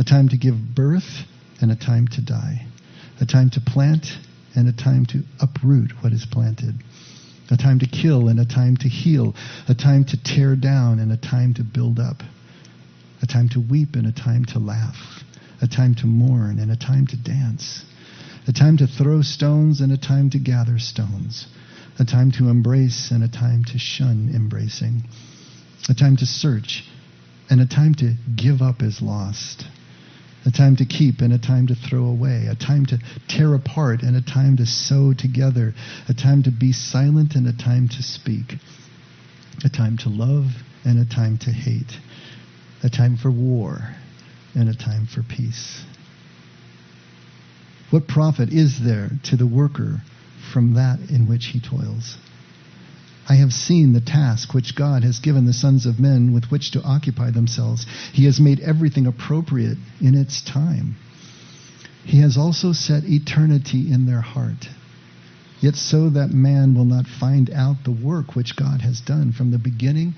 a 0.00 0.04
time 0.04 0.30
to 0.30 0.36
give 0.38 0.54
birth 0.74 1.26
and 1.60 1.70
a 1.70 1.76
time 1.76 2.08
to 2.08 2.22
die, 2.22 2.66
a 3.20 3.26
time 3.26 3.50
to 3.50 3.60
plant 3.60 4.06
and 4.56 4.66
a 4.66 4.72
time 4.72 5.04
to 5.04 5.22
uproot 5.40 5.92
what 6.00 6.12
is 6.12 6.24
planted, 6.24 6.74
a 7.50 7.56
time 7.56 7.78
to 7.80 7.86
kill 7.86 8.28
and 8.28 8.38
a 8.38 8.44
time 8.44 8.76
to 8.76 8.88
heal, 8.88 9.34
a 9.68 9.74
time 9.74 10.04
to 10.04 10.16
tear 10.22 10.56
down 10.56 10.98
and 10.98 11.12
a 11.12 11.16
time 11.16 11.54
to 11.54 11.64
build 11.64 11.98
up, 11.98 12.22
a 13.22 13.26
time 13.26 13.48
to 13.48 13.60
weep 13.60 13.94
and 13.94 14.06
a 14.06 14.12
time 14.12 14.44
to 14.44 14.58
laugh, 14.58 15.22
a 15.60 15.66
time 15.66 15.94
to 15.94 16.06
mourn 16.06 16.58
and 16.58 16.70
a 16.70 16.76
time 16.76 17.06
to 17.06 17.16
dance, 17.16 17.84
a 18.46 18.52
time 18.52 18.76
to 18.76 18.86
throw 18.86 19.22
stones 19.22 19.80
and 19.80 19.92
a 19.92 19.98
time 19.98 20.30
to 20.30 20.38
gather 20.38 20.78
stones 20.78 21.46
a 22.00 22.04
time 22.04 22.30
to 22.32 22.48
embrace 22.48 23.10
and 23.10 23.22
a 23.22 23.28
time 23.28 23.62
to 23.62 23.78
shun 23.78 24.32
embracing, 24.34 25.02
a 25.90 25.94
time 25.94 26.16
to 26.16 26.24
search 26.24 26.82
and 27.50 27.60
a 27.60 27.66
time 27.66 27.94
to 27.94 28.14
give 28.34 28.62
up 28.62 28.80
as 28.80 29.02
lost, 29.02 29.66
a 30.46 30.50
time 30.50 30.76
to 30.76 30.84
keep 30.84 31.20
and 31.20 31.32
a 31.32 31.38
time 31.38 31.66
to 31.66 31.74
throw 31.74 32.06
away, 32.06 32.46
a 32.50 32.54
time 32.54 32.86
to 32.86 32.98
tear 33.28 33.54
apart 33.54 34.02
and 34.02 34.16
a 34.16 34.22
time 34.22 34.56
to 34.56 34.66
sew 34.66 35.12
together, 35.12 35.74
a 36.08 36.14
time 36.14 36.42
to 36.42 36.50
be 36.50 36.72
silent 36.72 37.34
and 37.34 37.46
a 37.46 37.52
time 37.52 37.88
to 37.88 38.02
speak, 38.02 38.54
a 39.64 39.68
time 39.68 39.96
to 39.98 40.08
love 40.08 40.46
and 40.84 40.98
a 40.98 41.04
time 41.04 41.36
to 41.38 41.50
hate, 41.50 41.98
a 42.82 42.88
time 42.88 43.16
for 43.16 43.30
war 43.30 43.94
and 44.54 44.68
a 44.68 44.74
time 44.74 45.06
for 45.06 45.22
peace. 45.22 45.82
What 47.90 48.08
profit 48.08 48.50
is 48.50 48.80
there 48.82 49.10
to 49.24 49.36
the 49.36 49.46
worker 49.46 50.00
from 50.52 50.74
that 50.74 50.98
in 51.10 51.28
which 51.28 51.46
he 51.46 51.60
toils. 51.60 52.16
I 53.28 53.34
have 53.34 53.52
seen 53.52 53.92
the 53.92 54.00
task 54.00 54.54
which 54.54 54.74
God 54.74 55.04
has 55.04 55.20
given 55.20 55.44
the 55.44 55.52
sons 55.52 55.86
of 55.86 56.00
men 56.00 56.32
with 56.32 56.50
which 56.50 56.72
to 56.72 56.82
occupy 56.82 57.30
themselves. 57.30 57.86
He 58.12 58.24
has 58.24 58.40
made 58.40 58.58
everything 58.60 59.06
appropriate 59.06 59.78
in 60.00 60.16
its 60.16 60.42
time. 60.42 60.96
He 62.04 62.20
has 62.20 62.36
also 62.36 62.72
set 62.72 63.04
eternity 63.04 63.92
in 63.92 64.06
their 64.06 64.20
heart, 64.20 64.68
yet 65.60 65.76
so 65.76 66.10
that 66.10 66.32
man 66.32 66.74
will 66.74 66.86
not 66.86 67.06
find 67.06 67.50
out 67.50 67.84
the 67.84 67.92
work 67.92 68.34
which 68.34 68.56
God 68.56 68.80
has 68.80 69.00
done 69.00 69.32
from 69.32 69.50
the 69.50 69.58
beginning 69.58 70.14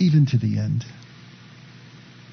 even 0.00 0.26
to 0.26 0.38
the 0.38 0.58
end. 0.58 0.84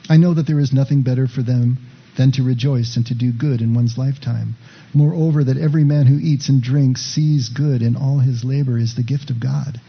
I 0.09 0.17
know 0.17 0.33
that 0.33 0.47
there 0.47 0.59
is 0.59 0.73
nothing 0.73 1.03
better 1.03 1.27
for 1.27 1.43
them 1.43 1.77
than 2.17 2.31
to 2.31 2.43
rejoice 2.43 2.95
and 2.95 3.05
to 3.05 3.13
do 3.13 3.31
good 3.31 3.61
in 3.61 3.73
one's 3.73 3.97
lifetime. 3.97 4.55
Moreover, 4.93 5.43
that 5.43 5.57
every 5.57 5.83
man 5.83 6.07
who 6.07 6.17
eats 6.17 6.49
and 6.49 6.61
drinks 6.61 7.01
sees 7.01 7.49
good 7.49 7.81
in 7.81 7.95
all 7.95 8.19
his 8.19 8.43
labor 8.43 8.77
is 8.77 8.95
the 8.95 9.03
gift 9.03 9.29
of 9.29 9.39
God. 9.39 9.79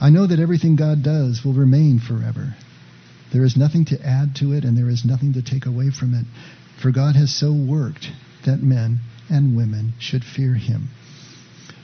I 0.00 0.10
know 0.10 0.26
that 0.26 0.40
everything 0.40 0.76
God 0.76 1.02
does 1.02 1.44
will 1.44 1.52
remain 1.52 1.98
forever. 1.98 2.54
There 3.32 3.44
is 3.44 3.56
nothing 3.56 3.84
to 3.86 4.06
add 4.06 4.36
to 4.36 4.52
it, 4.52 4.64
and 4.64 4.76
there 4.76 4.90
is 4.90 5.04
nothing 5.04 5.32
to 5.34 5.42
take 5.42 5.66
away 5.66 5.90
from 5.90 6.14
it. 6.14 6.26
For 6.80 6.90
God 6.90 7.16
has 7.16 7.34
so 7.34 7.52
worked 7.52 8.10
that 8.44 8.62
men 8.62 9.00
and 9.28 9.56
women 9.56 9.94
should 9.98 10.24
fear 10.24 10.54
him. 10.54 10.88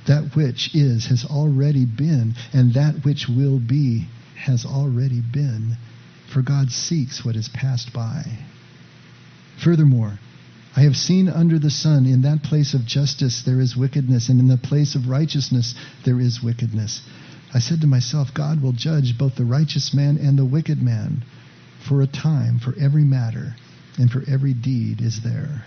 That 0.07 0.35
which 0.35 0.75
is 0.75 1.07
has 1.07 1.25
already 1.25 1.85
been, 1.85 2.35
and 2.53 2.75
that 2.75 3.05
which 3.05 3.29
will 3.29 3.59
be 3.59 4.09
has 4.37 4.65
already 4.65 5.21
been. 5.21 5.77
For 6.33 6.43
God 6.43 6.71
seeks 6.71 7.25
what 7.25 7.37
is 7.37 7.49
passed 7.49 7.93
by. 7.93 8.25
Furthermore, 9.63 10.19
I 10.77 10.83
have 10.83 10.97
seen 10.97 11.29
under 11.29 11.59
the 11.59 11.71
sun 11.71 12.07
in 12.07 12.23
that 12.23 12.43
place 12.43 12.75
of 12.75 12.87
justice 12.87 13.43
there 13.43 13.61
is 13.61 13.77
wickedness, 13.77 14.29
and 14.29 14.39
in 14.39 14.49
the 14.49 14.57
place 14.57 14.95
of 14.95 15.09
righteousness 15.09 15.75
there 16.05 16.21
is 16.21 16.43
wickedness. 16.43 17.03
I 17.53 17.59
said 17.59 17.81
to 17.81 17.87
myself, 17.87 18.33
God 18.33 18.63
will 18.63 18.73
judge 18.73 19.19
both 19.19 19.35
the 19.35 19.45
righteous 19.45 19.93
man 19.93 20.19
and 20.19 20.39
the 20.39 20.45
wicked 20.45 20.81
man 20.81 21.25
for 21.87 22.03
a 22.03 22.07
time, 22.07 22.59
for 22.59 22.75
every 22.79 23.05
matter, 23.05 23.57
and 23.99 24.11
for 24.11 24.23
every 24.29 24.55
deed 24.55 25.01
is 25.01 25.23
there. 25.23 25.65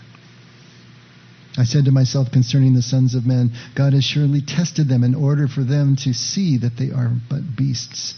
I 1.57 1.65
said 1.65 1.85
to 1.85 1.91
myself 1.91 2.31
concerning 2.31 2.73
the 2.73 2.81
sons 2.81 3.13
of 3.13 3.25
men, 3.25 3.51
God 3.75 3.93
has 3.93 4.03
surely 4.03 4.41
tested 4.41 4.87
them 4.87 5.03
in 5.03 5.13
order 5.13 5.47
for 5.47 5.63
them 5.63 5.95
to 5.97 6.13
see 6.13 6.57
that 6.57 6.77
they 6.77 6.89
are 6.89 7.11
but 7.29 7.55
beasts. 7.55 8.15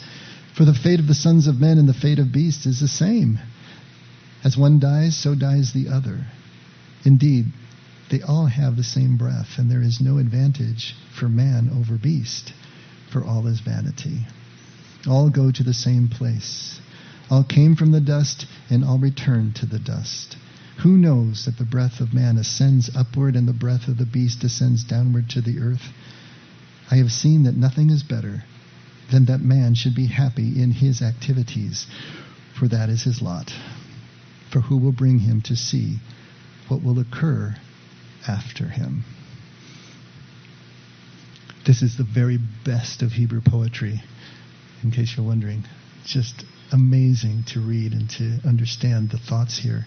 For 0.55 0.63
the 0.63 0.73
fate 0.73 0.99
of 0.99 1.07
the 1.07 1.13
sons 1.13 1.47
of 1.47 1.59
men 1.59 1.77
and 1.77 1.89
the 1.89 1.93
fate 1.93 2.19
of 2.19 2.31
beasts 2.31 2.65
is 2.65 2.79
the 2.79 2.87
same. 2.87 3.39
As 4.43 4.55
one 4.55 4.79
dies, 4.79 5.17
so 5.17 5.35
dies 5.35 5.73
the 5.73 5.89
other. 5.89 6.27
Indeed, 7.03 7.51
they 8.09 8.21
all 8.21 8.45
have 8.45 8.77
the 8.77 8.83
same 8.83 9.17
breath, 9.17 9.57
and 9.57 9.69
there 9.69 9.81
is 9.81 9.99
no 9.99 10.17
advantage 10.17 10.95
for 11.19 11.27
man 11.27 11.69
over 11.73 11.97
beast, 11.97 12.53
for 13.15 13.23
all 13.23 13.47
is 13.47 13.61
vanity. 13.61 14.25
All 15.07 15.29
go 15.29 15.49
to 15.49 15.63
the 15.63 15.73
same 15.73 16.09
place. 16.09 16.81
All 17.29 17.45
came 17.45 17.77
from 17.77 17.93
the 17.93 18.01
dust, 18.01 18.45
and 18.69 18.83
all 18.83 18.99
return 18.99 19.53
to 19.53 19.65
the 19.65 19.79
dust. 19.79 20.35
Who 20.83 20.97
knows 20.97 21.45
that 21.45 21.57
the 21.57 21.63
breath 21.63 22.01
of 22.01 22.13
man 22.13 22.37
ascends 22.37 22.93
upward 22.93 23.37
and 23.37 23.47
the 23.47 23.53
breath 23.53 23.87
of 23.87 23.97
the 23.97 24.05
beast 24.05 24.41
descends 24.41 24.83
downward 24.83 25.29
to 25.29 25.39
the 25.39 25.59
earth? 25.59 25.93
I 26.91 26.97
have 26.97 27.09
seen 27.09 27.43
that 27.43 27.55
nothing 27.55 27.89
is 27.89 28.03
better 28.03 28.43
than 29.13 29.23
that 29.25 29.39
man 29.39 29.75
should 29.75 29.95
be 29.95 30.07
happy 30.07 30.61
in 30.61 30.71
his 30.71 31.01
activities, 31.01 31.87
for 32.59 32.67
that 32.67 32.89
is 32.89 33.03
his 33.03 33.21
lot. 33.21 33.49
For 34.51 34.59
who 34.59 34.75
will 34.75 34.91
bring 34.91 35.19
him 35.19 35.41
to 35.43 35.55
see 35.55 35.99
what 36.67 36.83
will 36.83 36.99
occur 36.99 37.55
after 38.27 38.67
him? 38.67 39.05
This 41.65 41.81
is 41.81 41.97
the 41.97 42.03
very 42.03 42.39
best 42.65 43.01
of 43.01 43.11
Hebrew 43.11 43.41
poetry, 43.45 44.01
in 44.83 44.91
case 44.91 45.15
you're 45.15 45.25
wondering. 45.25 45.63
Just 46.05 46.43
amazing 46.71 47.43
to 47.47 47.59
read 47.59 47.93
and 47.93 48.09
to 48.11 48.39
understand 48.47 49.11
the 49.11 49.17
thoughts 49.17 49.57
here 49.57 49.85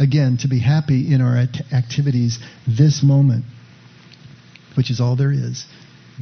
again, 0.00 0.38
to 0.38 0.48
be 0.48 0.58
happy 0.58 1.12
in 1.12 1.20
our 1.20 1.36
activities 1.72 2.38
this 2.66 3.02
moment, 3.02 3.44
which 4.76 4.90
is 4.90 4.98
all 4.98 5.14
there 5.14 5.30
is, 5.30 5.66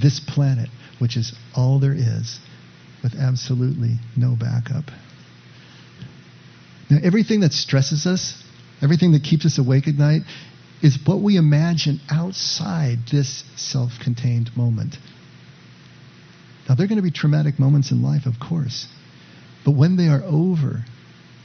this 0.00 0.20
planet, 0.20 0.68
which 0.98 1.16
is 1.16 1.32
all 1.54 1.78
there 1.78 1.94
is, 1.94 2.40
with 3.02 3.14
absolutely 3.14 3.94
no 4.16 4.34
backup. 4.38 4.84
Now, 6.90 6.98
everything 7.02 7.40
that 7.40 7.52
stresses 7.52 8.04
us, 8.04 8.42
everything 8.82 9.12
that 9.12 9.22
keeps 9.22 9.46
us 9.46 9.58
awake 9.58 9.86
at 9.86 9.94
night, 9.94 10.22
is 10.82 10.98
what 11.04 11.20
we 11.20 11.36
imagine 11.36 12.00
outside 12.10 12.98
this 13.10 13.44
self 13.56 13.92
contained 14.02 14.56
moment. 14.56 14.96
Now, 16.68 16.74
there 16.74 16.84
are 16.84 16.88
going 16.88 16.96
to 16.96 17.02
be 17.02 17.10
traumatic 17.10 17.58
moments 17.58 17.90
in 17.90 18.02
life, 18.02 18.26
of 18.26 18.34
course. 18.38 18.86
But 19.64 19.72
when 19.72 19.96
they 19.96 20.08
are 20.08 20.22
over, 20.22 20.84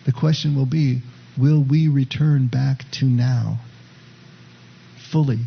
the 0.06 0.12
question 0.12 0.56
will 0.56 0.66
be 0.66 1.02
will 1.38 1.64
we 1.64 1.88
return 1.88 2.48
back 2.48 2.84
to 2.92 3.06
now? 3.06 3.60
Fully, 5.12 5.40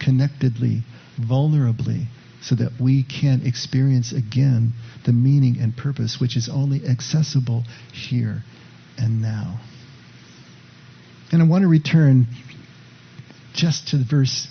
connectedly, 0.00 0.82
vulnerably, 1.18 2.06
so 2.42 2.54
that 2.54 2.72
we 2.80 3.04
can 3.04 3.42
experience 3.44 4.12
again 4.12 4.72
the 5.04 5.12
meaning 5.12 5.58
and 5.60 5.76
purpose 5.76 6.18
which 6.20 6.36
is 6.36 6.48
only 6.48 6.86
accessible 6.86 7.64
here 7.92 8.42
and 8.98 9.20
now. 9.22 9.60
And 11.32 11.42
I 11.42 11.46
want 11.46 11.62
to 11.62 11.68
return 11.68 12.26
just 13.60 13.88
to 13.88 14.02
verse 14.02 14.48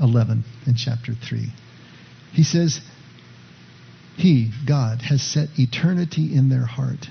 11 0.00 0.44
in 0.66 0.74
chapter 0.74 1.12
3. 1.12 1.46
He 2.32 2.44
says, 2.44 2.80
He, 4.16 4.50
God, 4.66 5.02
has 5.02 5.22
set 5.22 5.48
eternity 5.58 6.34
in 6.34 6.48
their 6.48 6.64
heart 6.64 7.06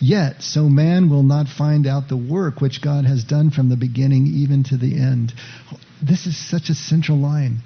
Yet, 0.00 0.42
so 0.42 0.68
man 0.68 1.08
will 1.08 1.22
not 1.22 1.46
find 1.48 1.86
out 1.86 2.08
the 2.08 2.16
work 2.16 2.60
which 2.60 2.82
God 2.82 3.06
has 3.06 3.24
done 3.24 3.50
from 3.50 3.70
the 3.70 3.76
beginning 3.76 4.26
even 4.26 4.64
to 4.64 4.76
the 4.76 4.96
end. 5.00 5.32
This 6.02 6.26
is 6.26 6.36
such 6.36 6.68
a 6.68 6.74
central 6.74 7.18
line. 7.18 7.62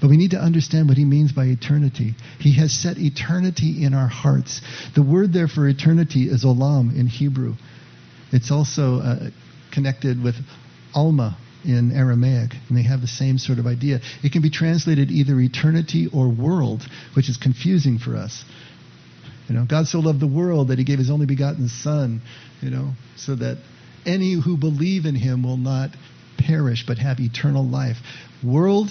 But 0.00 0.10
we 0.10 0.16
need 0.16 0.30
to 0.30 0.38
understand 0.38 0.88
what 0.88 0.96
he 0.96 1.04
means 1.04 1.32
by 1.32 1.46
eternity. 1.46 2.14
He 2.38 2.56
has 2.58 2.72
set 2.72 2.98
eternity 2.98 3.82
in 3.84 3.94
our 3.94 4.06
hearts. 4.06 4.60
The 4.94 5.02
word 5.02 5.32
there 5.32 5.48
for 5.48 5.66
eternity 5.66 6.28
is 6.28 6.44
olam 6.44 6.96
in 6.96 7.08
Hebrew. 7.08 7.54
It's 8.30 8.52
also 8.52 9.00
uh, 9.00 9.30
connected 9.72 10.22
with 10.22 10.36
alma 10.94 11.36
in 11.68 11.92
Aramaic, 11.92 12.52
and 12.68 12.76
they 12.76 12.82
have 12.82 13.02
the 13.02 13.06
same 13.06 13.36
sort 13.36 13.58
of 13.58 13.66
idea. 13.66 14.00
It 14.22 14.32
can 14.32 14.40
be 14.40 14.50
translated 14.50 15.10
either 15.10 15.38
eternity 15.38 16.08
or 16.12 16.28
world, 16.28 16.82
which 17.14 17.28
is 17.28 17.36
confusing 17.36 17.98
for 17.98 18.16
us. 18.16 18.44
You 19.48 19.54
know, 19.54 19.66
God 19.68 19.86
so 19.86 20.00
loved 20.00 20.20
the 20.20 20.26
world 20.26 20.68
that 20.68 20.78
he 20.78 20.84
gave 20.84 20.98
his 20.98 21.10
only 21.10 21.26
begotten 21.26 21.68
Son, 21.68 22.22
you 22.62 22.70
know, 22.70 22.92
so 23.16 23.34
that 23.34 23.58
any 24.06 24.32
who 24.32 24.56
believe 24.56 25.04
in 25.04 25.14
him 25.14 25.42
will 25.42 25.58
not 25.58 25.90
perish 26.38 26.84
but 26.86 26.98
have 26.98 27.20
eternal 27.20 27.66
life. 27.66 27.98
World, 28.42 28.90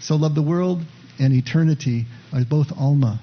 so 0.00 0.16
loved 0.16 0.34
the 0.34 0.42
world, 0.42 0.82
and 1.20 1.32
eternity 1.32 2.06
are 2.32 2.44
both 2.44 2.68
Alma. 2.76 3.20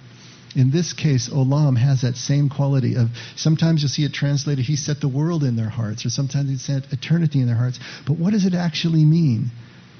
In 0.56 0.72
this 0.72 0.93
case, 0.93 1.30
Olam 1.30 1.78
has 1.78 2.01
that 2.01 2.16
same 2.16 2.49
quality 2.49 2.95
of 2.95 3.10
sometimes 3.36 3.82
you'll 3.82 3.89
see 3.89 4.06
it 4.06 4.14
translated, 4.14 4.64
He 4.64 4.78
set 4.78 5.01
the 5.01 5.10
world 5.10 5.43
in 5.43 5.58
their 5.58 5.70
hearts, 5.70 6.06
or 6.06 6.10
sometimes 6.10 6.49
He 6.49 6.58
set 6.58 6.91
eternity 6.93 7.41
in 7.41 7.47
their 7.47 7.58
hearts. 7.58 7.80
But 8.08 8.18
what 8.18 8.32
does 8.32 8.45
it 8.45 8.53
actually 8.53 9.03
mean? 9.03 9.51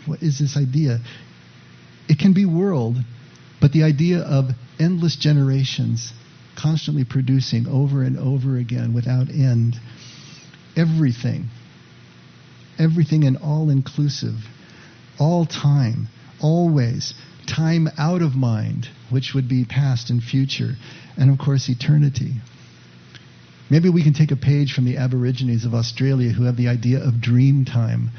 What 0.06 0.24
is 0.24 0.40
this 0.40 0.56
idea? 0.56 1.00
It 2.08 2.20
can 2.20 2.34
be 2.34 2.46
world, 2.46 2.96
but 3.60 3.74
the 3.74 3.84
idea 3.84 4.20
of 4.20 4.52
endless 4.80 5.16
generations 5.16 6.14
constantly 6.56 7.04
producing 7.04 7.68
over 7.68 8.02
and 8.04 8.18
over 8.18 8.58
again 8.58 8.94
without 8.94 9.30
end. 9.30 9.76
Everything. 10.78 11.50
Everything 12.80 13.26
and 13.26 13.38
all 13.38 13.70
inclusive. 13.70 14.36
All 15.20 15.46
time. 15.46 16.08
Always. 16.42 17.14
Time 17.48 17.88
out 17.98 18.22
of 18.22 18.36
mind, 18.36 18.88
which 19.10 19.34
would 19.34 19.48
be 19.48 19.66
past 19.66 20.10
and 20.10 20.22
future. 20.22 20.76
And 21.18 21.30
of 21.30 21.38
course, 21.38 21.70
eternity. 21.70 22.34
Maybe 23.70 23.90
we 23.90 24.04
can 24.04 24.14
take 24.14 24.32
a 24.32 24.36
page 24.36 24.74
from 24.74 24.86
the 24.86 24.98
Aborigines 24.98 25.66
of 25.66 25.74
Australia 25.74 26.30
who 26.30 26.44
have 26.44 26.58
the 26.58 26.68
idea 26.68 27.00
of 27.04 27.22
dream 27.22 27.66
time. 27.66 28.12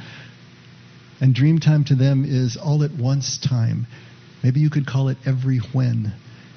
And 1.21 1.35
dream 1.35 1.61
time 1.61 1.85
to 1.85 1.95
them 1.95 2.25
is 2.27 2.57
all 2.57 2.83
at 2.83 2.93
once 2.93 3.39
time. 3.39 3.87
Maybe 4.43 4.61
you 4.61 4.71
could 4.71 4.87
call 4.87 5.09
it 5.09 5.19
every 5.25 5.59
when. 5.59 6.13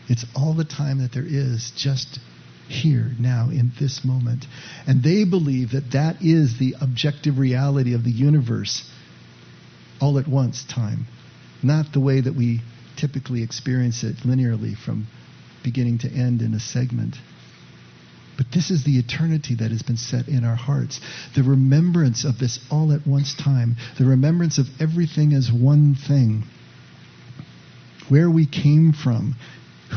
It's 0.08 0.26
all 0.36 0.54
the 0.54 0.66
time 0.66 1.00
that 1.00 1.14
there 1.14 1.26
is 1.26 1.72
just 1.76 2.20
here, 2.68 3.12
now, 3.20 3.50
in 3.50 3.72
this 3.80 4.04
moment. 4.04 4.46
And 4.88 5.04
they 5.04 5.24
believe 5.24 5.72
that 5.72 5.92
that 5.92 6.18
is 6.22 6.58
the 6.58 6.76
objective 6.82 7.38
reality 7.38 7.94
of 7.94 8.04
the 8.04 8.12
universe 8.12 8.90
all 10.02 10.18
at 10.18 10.28
once 10.28 10.64
time, 10.64 11.06
not 11.64 11.94
the 11.94 12.00
way 12.00 12.22
that 12.22 12.36
we 12.36 12.62
typically 12.98 13.44
experience 13.44 14.04
it 14.04 14.18
linearly 14.18 14.78
from 14.78 15.08
beginning 15.64 16.00
to 16.00 16.10
end 16.10 16.42
in 16.42 16.54
a 16.54 16.60
segment. 16.60 17.16
But 18.38 18.48
this 18.54 18.72
is 18.72 18.86
the 18.86 18.98
eternity 18.98 19.56
that 19.56 19.72
has 19.72 19.84
been 19.84 19.98
set 19.98 20.30
in 20.30 20.46
our 20.46 20.56
hearts. 20.56 21.02
The 21.36 21.44
remembrance 21.44 22.24
of 22.24 22.40
this 22.40 22.60
all 22.72 22.94
at 22.94 23.06
once 23.06 23.36
time, 23.36 23.76
the 23.98 24.06
remembrance 24.06 24.58
of 24.58 24.68
everything 24.80 25.34
as 25.34 25.52
one 25.52 25.96
thing, 25.96 26.44
where 28.08 28.30
we 28.30 28.46
came 28.46 28.94
from, 28.94 29.36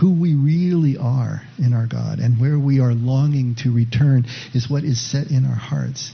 who 0.01 0.11
we 0.11 0.35
really 0.35 0.97
are 0.97 1.43
in 1.59 1.73
our 1.73 1.87
God 1.87 2.19
and 2.19 2.41
where 2.41 2.59
we 2.59 2.81
are 2.81 2.95
longing 2.95 3.55
to 3.57 3.73
return 3.73 4.27
is 4.55 4.69
what 4.69 4.85
is 4.85 5.01
set 5.01 5.31
in 5.31 5.45
our 5.45 5.55
hearts. 5.55 6.13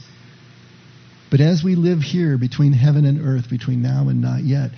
But 1.31 1.41
as 1.41 1.63
we 1.63 1.75
live 1.75 1.99
here 1.99 2.37
between 2.37 2.73
heaven 2.73 3.05
and 3.05 3.25
earth, 3.25 3.49
between 3.49 3.81
now 3.81 4.09
and 4.09 4.21
not 4.21 4.43
yet, 4.43 4.71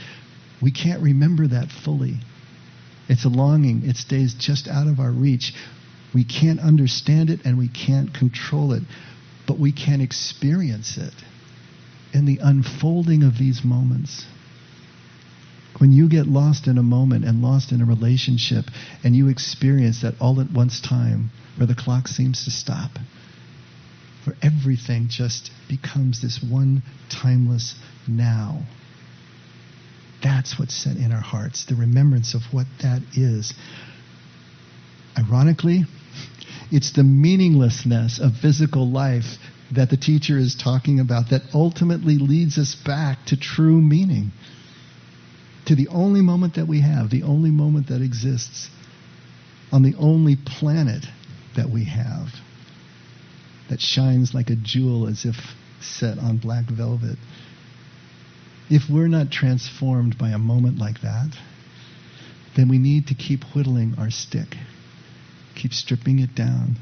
we 0.61 0.71
can't 0.71 1.01
remember 1.01 1.47
that 1.47 1.69
fully. 1.71 2.19
It's 3.09 3.25
a 3.25 3.29
longing, 3.29 3.83
it 3.89 3.97
stays 3.97 4.33
just 4.33 4.67
out 4.67 4.87
of 4.87 4.99
our 4.99 5.11
reach. 5.11 5.53
We 6.13 6.23
can't 6.23 6.59
understand 6.59 7.29
it 7.29 7.41
and 7.45 7.57
we 7.57 7.67
can't 7.67 8.13
control 8.13 8.73
it, 8.73 8.83
but 9.47 9.59
we 9.59 9.71
can 9.71 10.01
experience 10.01 10.97
it 10.97 11.13
in 12.13 12.25
the 12.25 12.39
unfolding 12.41 13.23
of 13.23 13.37
these 13.37 13.63
moments. 13.63 14.25
When 15.77 15.91
you 15.91 16.09
get 16.09 16.27
lost 16.27 16.67
in 16.67 16.77
a 16.77 16.83
moment 16.83 17.25
and 17.25 17.41
lost 17.41 17.71
in 17.71 17.81
a 17.81 17.85
relationship 17.85 18.65
and 19.03 19.15
you 19.15 19.29
experience 19.29 20.01
that 20.01 20.15
all 20.19 20.39
at 20.41 20.51
once 20.51 20.79
time 20.79 21.31
where 21.57 21.67
the 21.67 21.75
clock 21.75 22.07
seems 22.07 22.43
to 22.43 22.51
stop, 22.51 22.91
where 24.25 24.35
everything 24.41 25.07
just 25.09 25.51
becomes 25.67 26.21
this 26.21 26.43
one 26.43 26.83
timeless 27.09 27.75
now. 28.07 28.63
That's 30.23 30.59
what's 30.59 30.75
set 30.75 30.97
in 30.97 31.11
our 31.11 31.21
hearts, 31.21 31.65
the 31.65 31.75
remembrance 31.75 32.33
of 32.33 32.41
what 32.51 32.67
that 32.81 33.01
is. 33.13 33.53
Ironically, 35.17 35.85
it's 36.71 36.91
the 36.91 37.03
meaninglessness 37.03 38.19
of 38.19 38.37
physical 38.37 38.89
life 38.89 39.37
that 39.73 39.89
the 39.89 39.97
teacher 39.97 40.37
is 40.37 40.55
talking 40.55 40.99
about 40.99 41.29
that 41.31 41.41
ultimately 41.53 42.17
leads 42.17 42.57
us 42.57 42.75
back 42.75 43.25
to 43.27 43.37
true 43.37 43.81
meaning 43.81 44.31
to 45.65 45.75
the 45.75 45.87
only 45.89 46.21
moment 46.21 46.55
that 46.55 46.67
we 46.67 46.81
have, 46.81 47.09
the 47.09 47.23
only 47.23 47.51
moment 47.51 47.87
that 47.87 48.01
exists 48.01 48.69
on 49.71 49.83
the 49.83 49.95
only 49.97 50.35
planet 50.35 51.05
that 51.55 51.69
we 51.69 51.85
have. 51.85 52.27
that 53.69 53.79
shines 53.79 54.33
like 54.33 54.49
a 54.49 54.55
jewel 54.55 55.07
as 55.07 55.23
if 55.23 55.35
set 55.79 56.17
on 56.17 56.37
black 56.37 56.65
velvet. 56.65 57.17
If 58.71 58.89
we're 58.89 59.09
not 59.09 59.31
transformed 59.31 60.17
by 60.17 60.29
a 60.29 60.37
moment 60.37 60.77
like 60.77 61.01
that, 61.01 61.35
then 62.55 62.69
we 62.69 62.77
need 62.77 63.07
to 63.07 63.13
keep 63.13 63.43
whittling 63.53 63.95
our 63.97 64.09
stick, 64.09 64.55
keep 65.55 65.73
stripping 65.73 66.19
it 66.19 66.33
down 66.35 66.77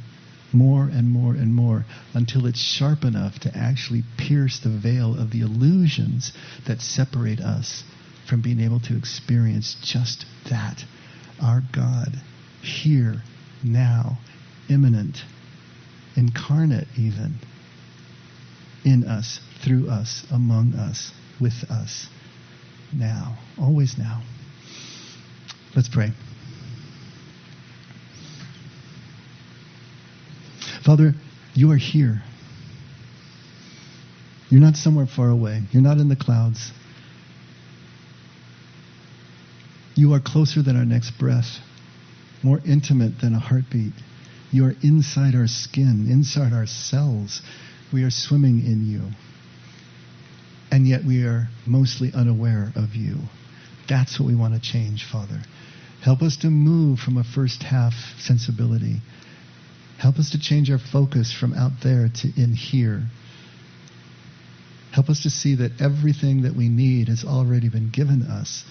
more 0.53 0.83
and 0.83 1.09
more 1.09 1.33
and 1.33 1.55
more 1.55 1.85
until 2.13 2.45
it's 2.45 2.59
sharp 2.59 3.03
enough 3.03 3.39
to 3.39 3.57
actually 3.57 4.03
pierce 4.17 4.59
the 4.59 4.69
veil 4.69 5.19
of 5.19 5.31
the 5.31 5.41
illusions 5.41 6.31
that 6.67 6.79
separate 6.79 7.39
us 7.39 7.83
from 8.27 8.41
being 8.41 8.59
able 8.59 8.79
to 8.81 8.95
experience 8.95 9.75
just 9.83 10.27
that. 10.47 10.83
Our 11.41 11.63
God 11.73 12.21
here, 12.61 13.23
now, 13.63 14.19
immanent, 14.69 15.23
incarnate 16.15 16.87
even, 16.95 17.39
in 18.85 19.05
us, 19.05 19.39
through 19.63 19.89
us, 19.89 20.23
among 20.31 20.73
us, 20.75 21.11
with 21.39 21.69
us, 21.69 22.07
now, 22.93 23.37
always 23.57 23.97
now. 23.97 24.21
Let's 25.75 25.89
pray. 25.89 26.09
Father, 30.83 31.13
you 31.53 31.71
are 31.71 31.77
here. 31.77 32.21
You're 34.49 34.61
not 34.61 34.75
somewhere 34.75 35.05
far 35.05 35.29
away. 35.29 35.61
You're 35.71 35.83
not 35.83 35.97
in 35.97 36.09
the 36.09 36.15
clouds. 36.15 36.71
You 39.95 40.13
are 40.13 40.19
closer 40.19 40.63
than 40.63 40.75
our 40.75 40.85
next 40.85 41.11
breath, 41.19 41.59
more 42.41 42.59
intimate 42.65 43.19
than 43.21 43.35
a 43.35 43.39
heartbeat. 43.39 43.93
You 44.51 44.65
are 44.65 44.73
inside 44.81 45.35
our 45.35 45.47
skin, 45.47 46.07
inside 46.09 46.53
our 46.53 46.65
cells. 46.65 47.41
We 47.93 48.03
are 48.03 48.09
swimming 48.09 48.65
in 48.65 48.87
you. 48.89 49.01
And 50.71 50.87
yet 50.87 51.03
we 51.05 51.23
are 51.23 51.47
mostly 51.65 52.11
unaware 52.13 52.71
of 52.75 52.95
you. 52.95 53.17
That's 53.87 54.19
what 54.19 54.27
we 54.27 54.35
want 54.35 54.53
to 54.53 54.61
change, 54.61 55.05
Father. 55.11 55.41
Help 56.03 56.21
us 56.21 56.37
to 56.37 56.47
move 56.47 56.99
from 56.99 57.17
a 57.17 57.23
first 57.23 57.63
half 57.63 57.93
sensibility. 58.19 58.97
Help 59.97 60.17
us 60.17 60.31
to 60.31 60.39
change 60.39 60.69
our 60.69 60.79
focus 60.79 61.35
from 61.37 61.53
out 61.53 61.71
there 61.83 62.07
to 62.07 62.27
in 62.37 62.53
here. 62.53 63.03
Help 64.93 65.09
us 65.09 65.23
to 65.23 65.29
see 65.29 65.55
that 65.55 65.81
everything 65.81 66.43
that 66.43 66.55
we 66.55 66.69
need 66.69 67.09
has 67.09 67.23
already 67.25 67.69
been 67.69 67.89
given 67.89 68.21
us. 68.23 68.63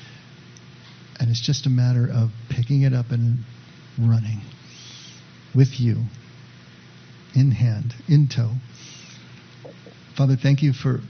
And 1.21 1.31
it's 1.31 1.45
just 1.45 1.67
a 1.67 1.71
matter 1.71 2.09
of 2.11 2.31
picking 2.49 2.83
it 2.83 2.95
up 2.95 3.11
and 3.11 3.39
running 3.99 4.41
with 5.55 5.81
you 5.81 6.05
in 7.35 7.51
hand, 7.51 7.93
in 8.09 8.29
tow. 8.29 8.53
Father, 10.17 10.37
thank 10.41 10.63
you 10.63 10.73
for 10.73 11.01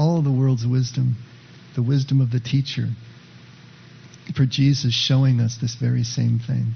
all 0.00 0.22
the 0.22 0.32
world's 0.32 0.66
wisdom, 0.66 1.14
the 1.74 1.82
wisdom 1.82 2.22
of 2.22 2.30
the 2.30 2.40
teacher, 2.40 2.88
for 4.34 4.46
Jesus 4.46 4.94
showing 4.94 5.40
us 5.40 5.58
this 5.60 5.74
very 5.74 6.04
same 6.04 6.38
thing. 6.38 6.72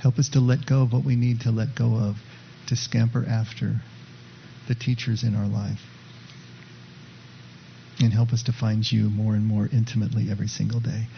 Help 0.00 0.18
us 0.18 0.30
to 0.30 0.40
let 0.40 0.64
go 0.64 0.82
of 0.82 0.92
what 0.92 1.04
we 1.04 1.14
need 1.14 1.42
to 1.42 1.50
let 1.50 1.74
go 1.76 1.96
of, 1.96 2.16
to 2.68 2.76
scamper 2.76 3.26
after 3.28 3.82
the 4.68 4.74
teachers 4.74 5.22
in 5.22 5.36
our 5.36 5.46
life. 5.46 5.80
And 8.00 8.10
help 8.10 8.32
us 8.32 8.44
to 8.44 8.52
find 8.52 8.90
you 8.90 9.10
more 9.10 9.34
and 9.34 9.44
more 9.44 9.68
intimately 9.70 10.30
every 10.30 10.48
single 10.48 10.80
day. 10.80 11.08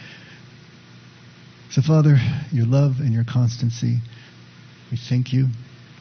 So, 1.70 1.82
Father, 1.82 2.16
your 2.51 2.66
love 2.66 2.97
and 2.99 3.12
your 3.12 3.24
constancy, 3.24 3.99
we 4.90 4.99
thank 5.09 5.32
you 5.32 5.51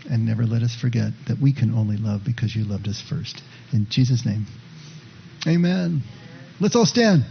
and 0.10 0.26
never 0.26 0.46
let 0.46 0.62
us 0.62 0.76
forget 0.76 1.12
that 1.28 1.40
we 1.40 1.54
can 1.54 1.74
only 1.74 1.98
love 1.98 2.22
because 2.26 2.56
you 2.56 2.64
loved 2.64 2.88
us 2.88 3.02
first. 3.02 3.42
In 3.72 3.88
Jesus' 3.90 4.26
name, 4.26 4.46
amen. 5.48 6.02
Let's 6.60 6.76
all 6.76 6.86
stand. 6.86 7.24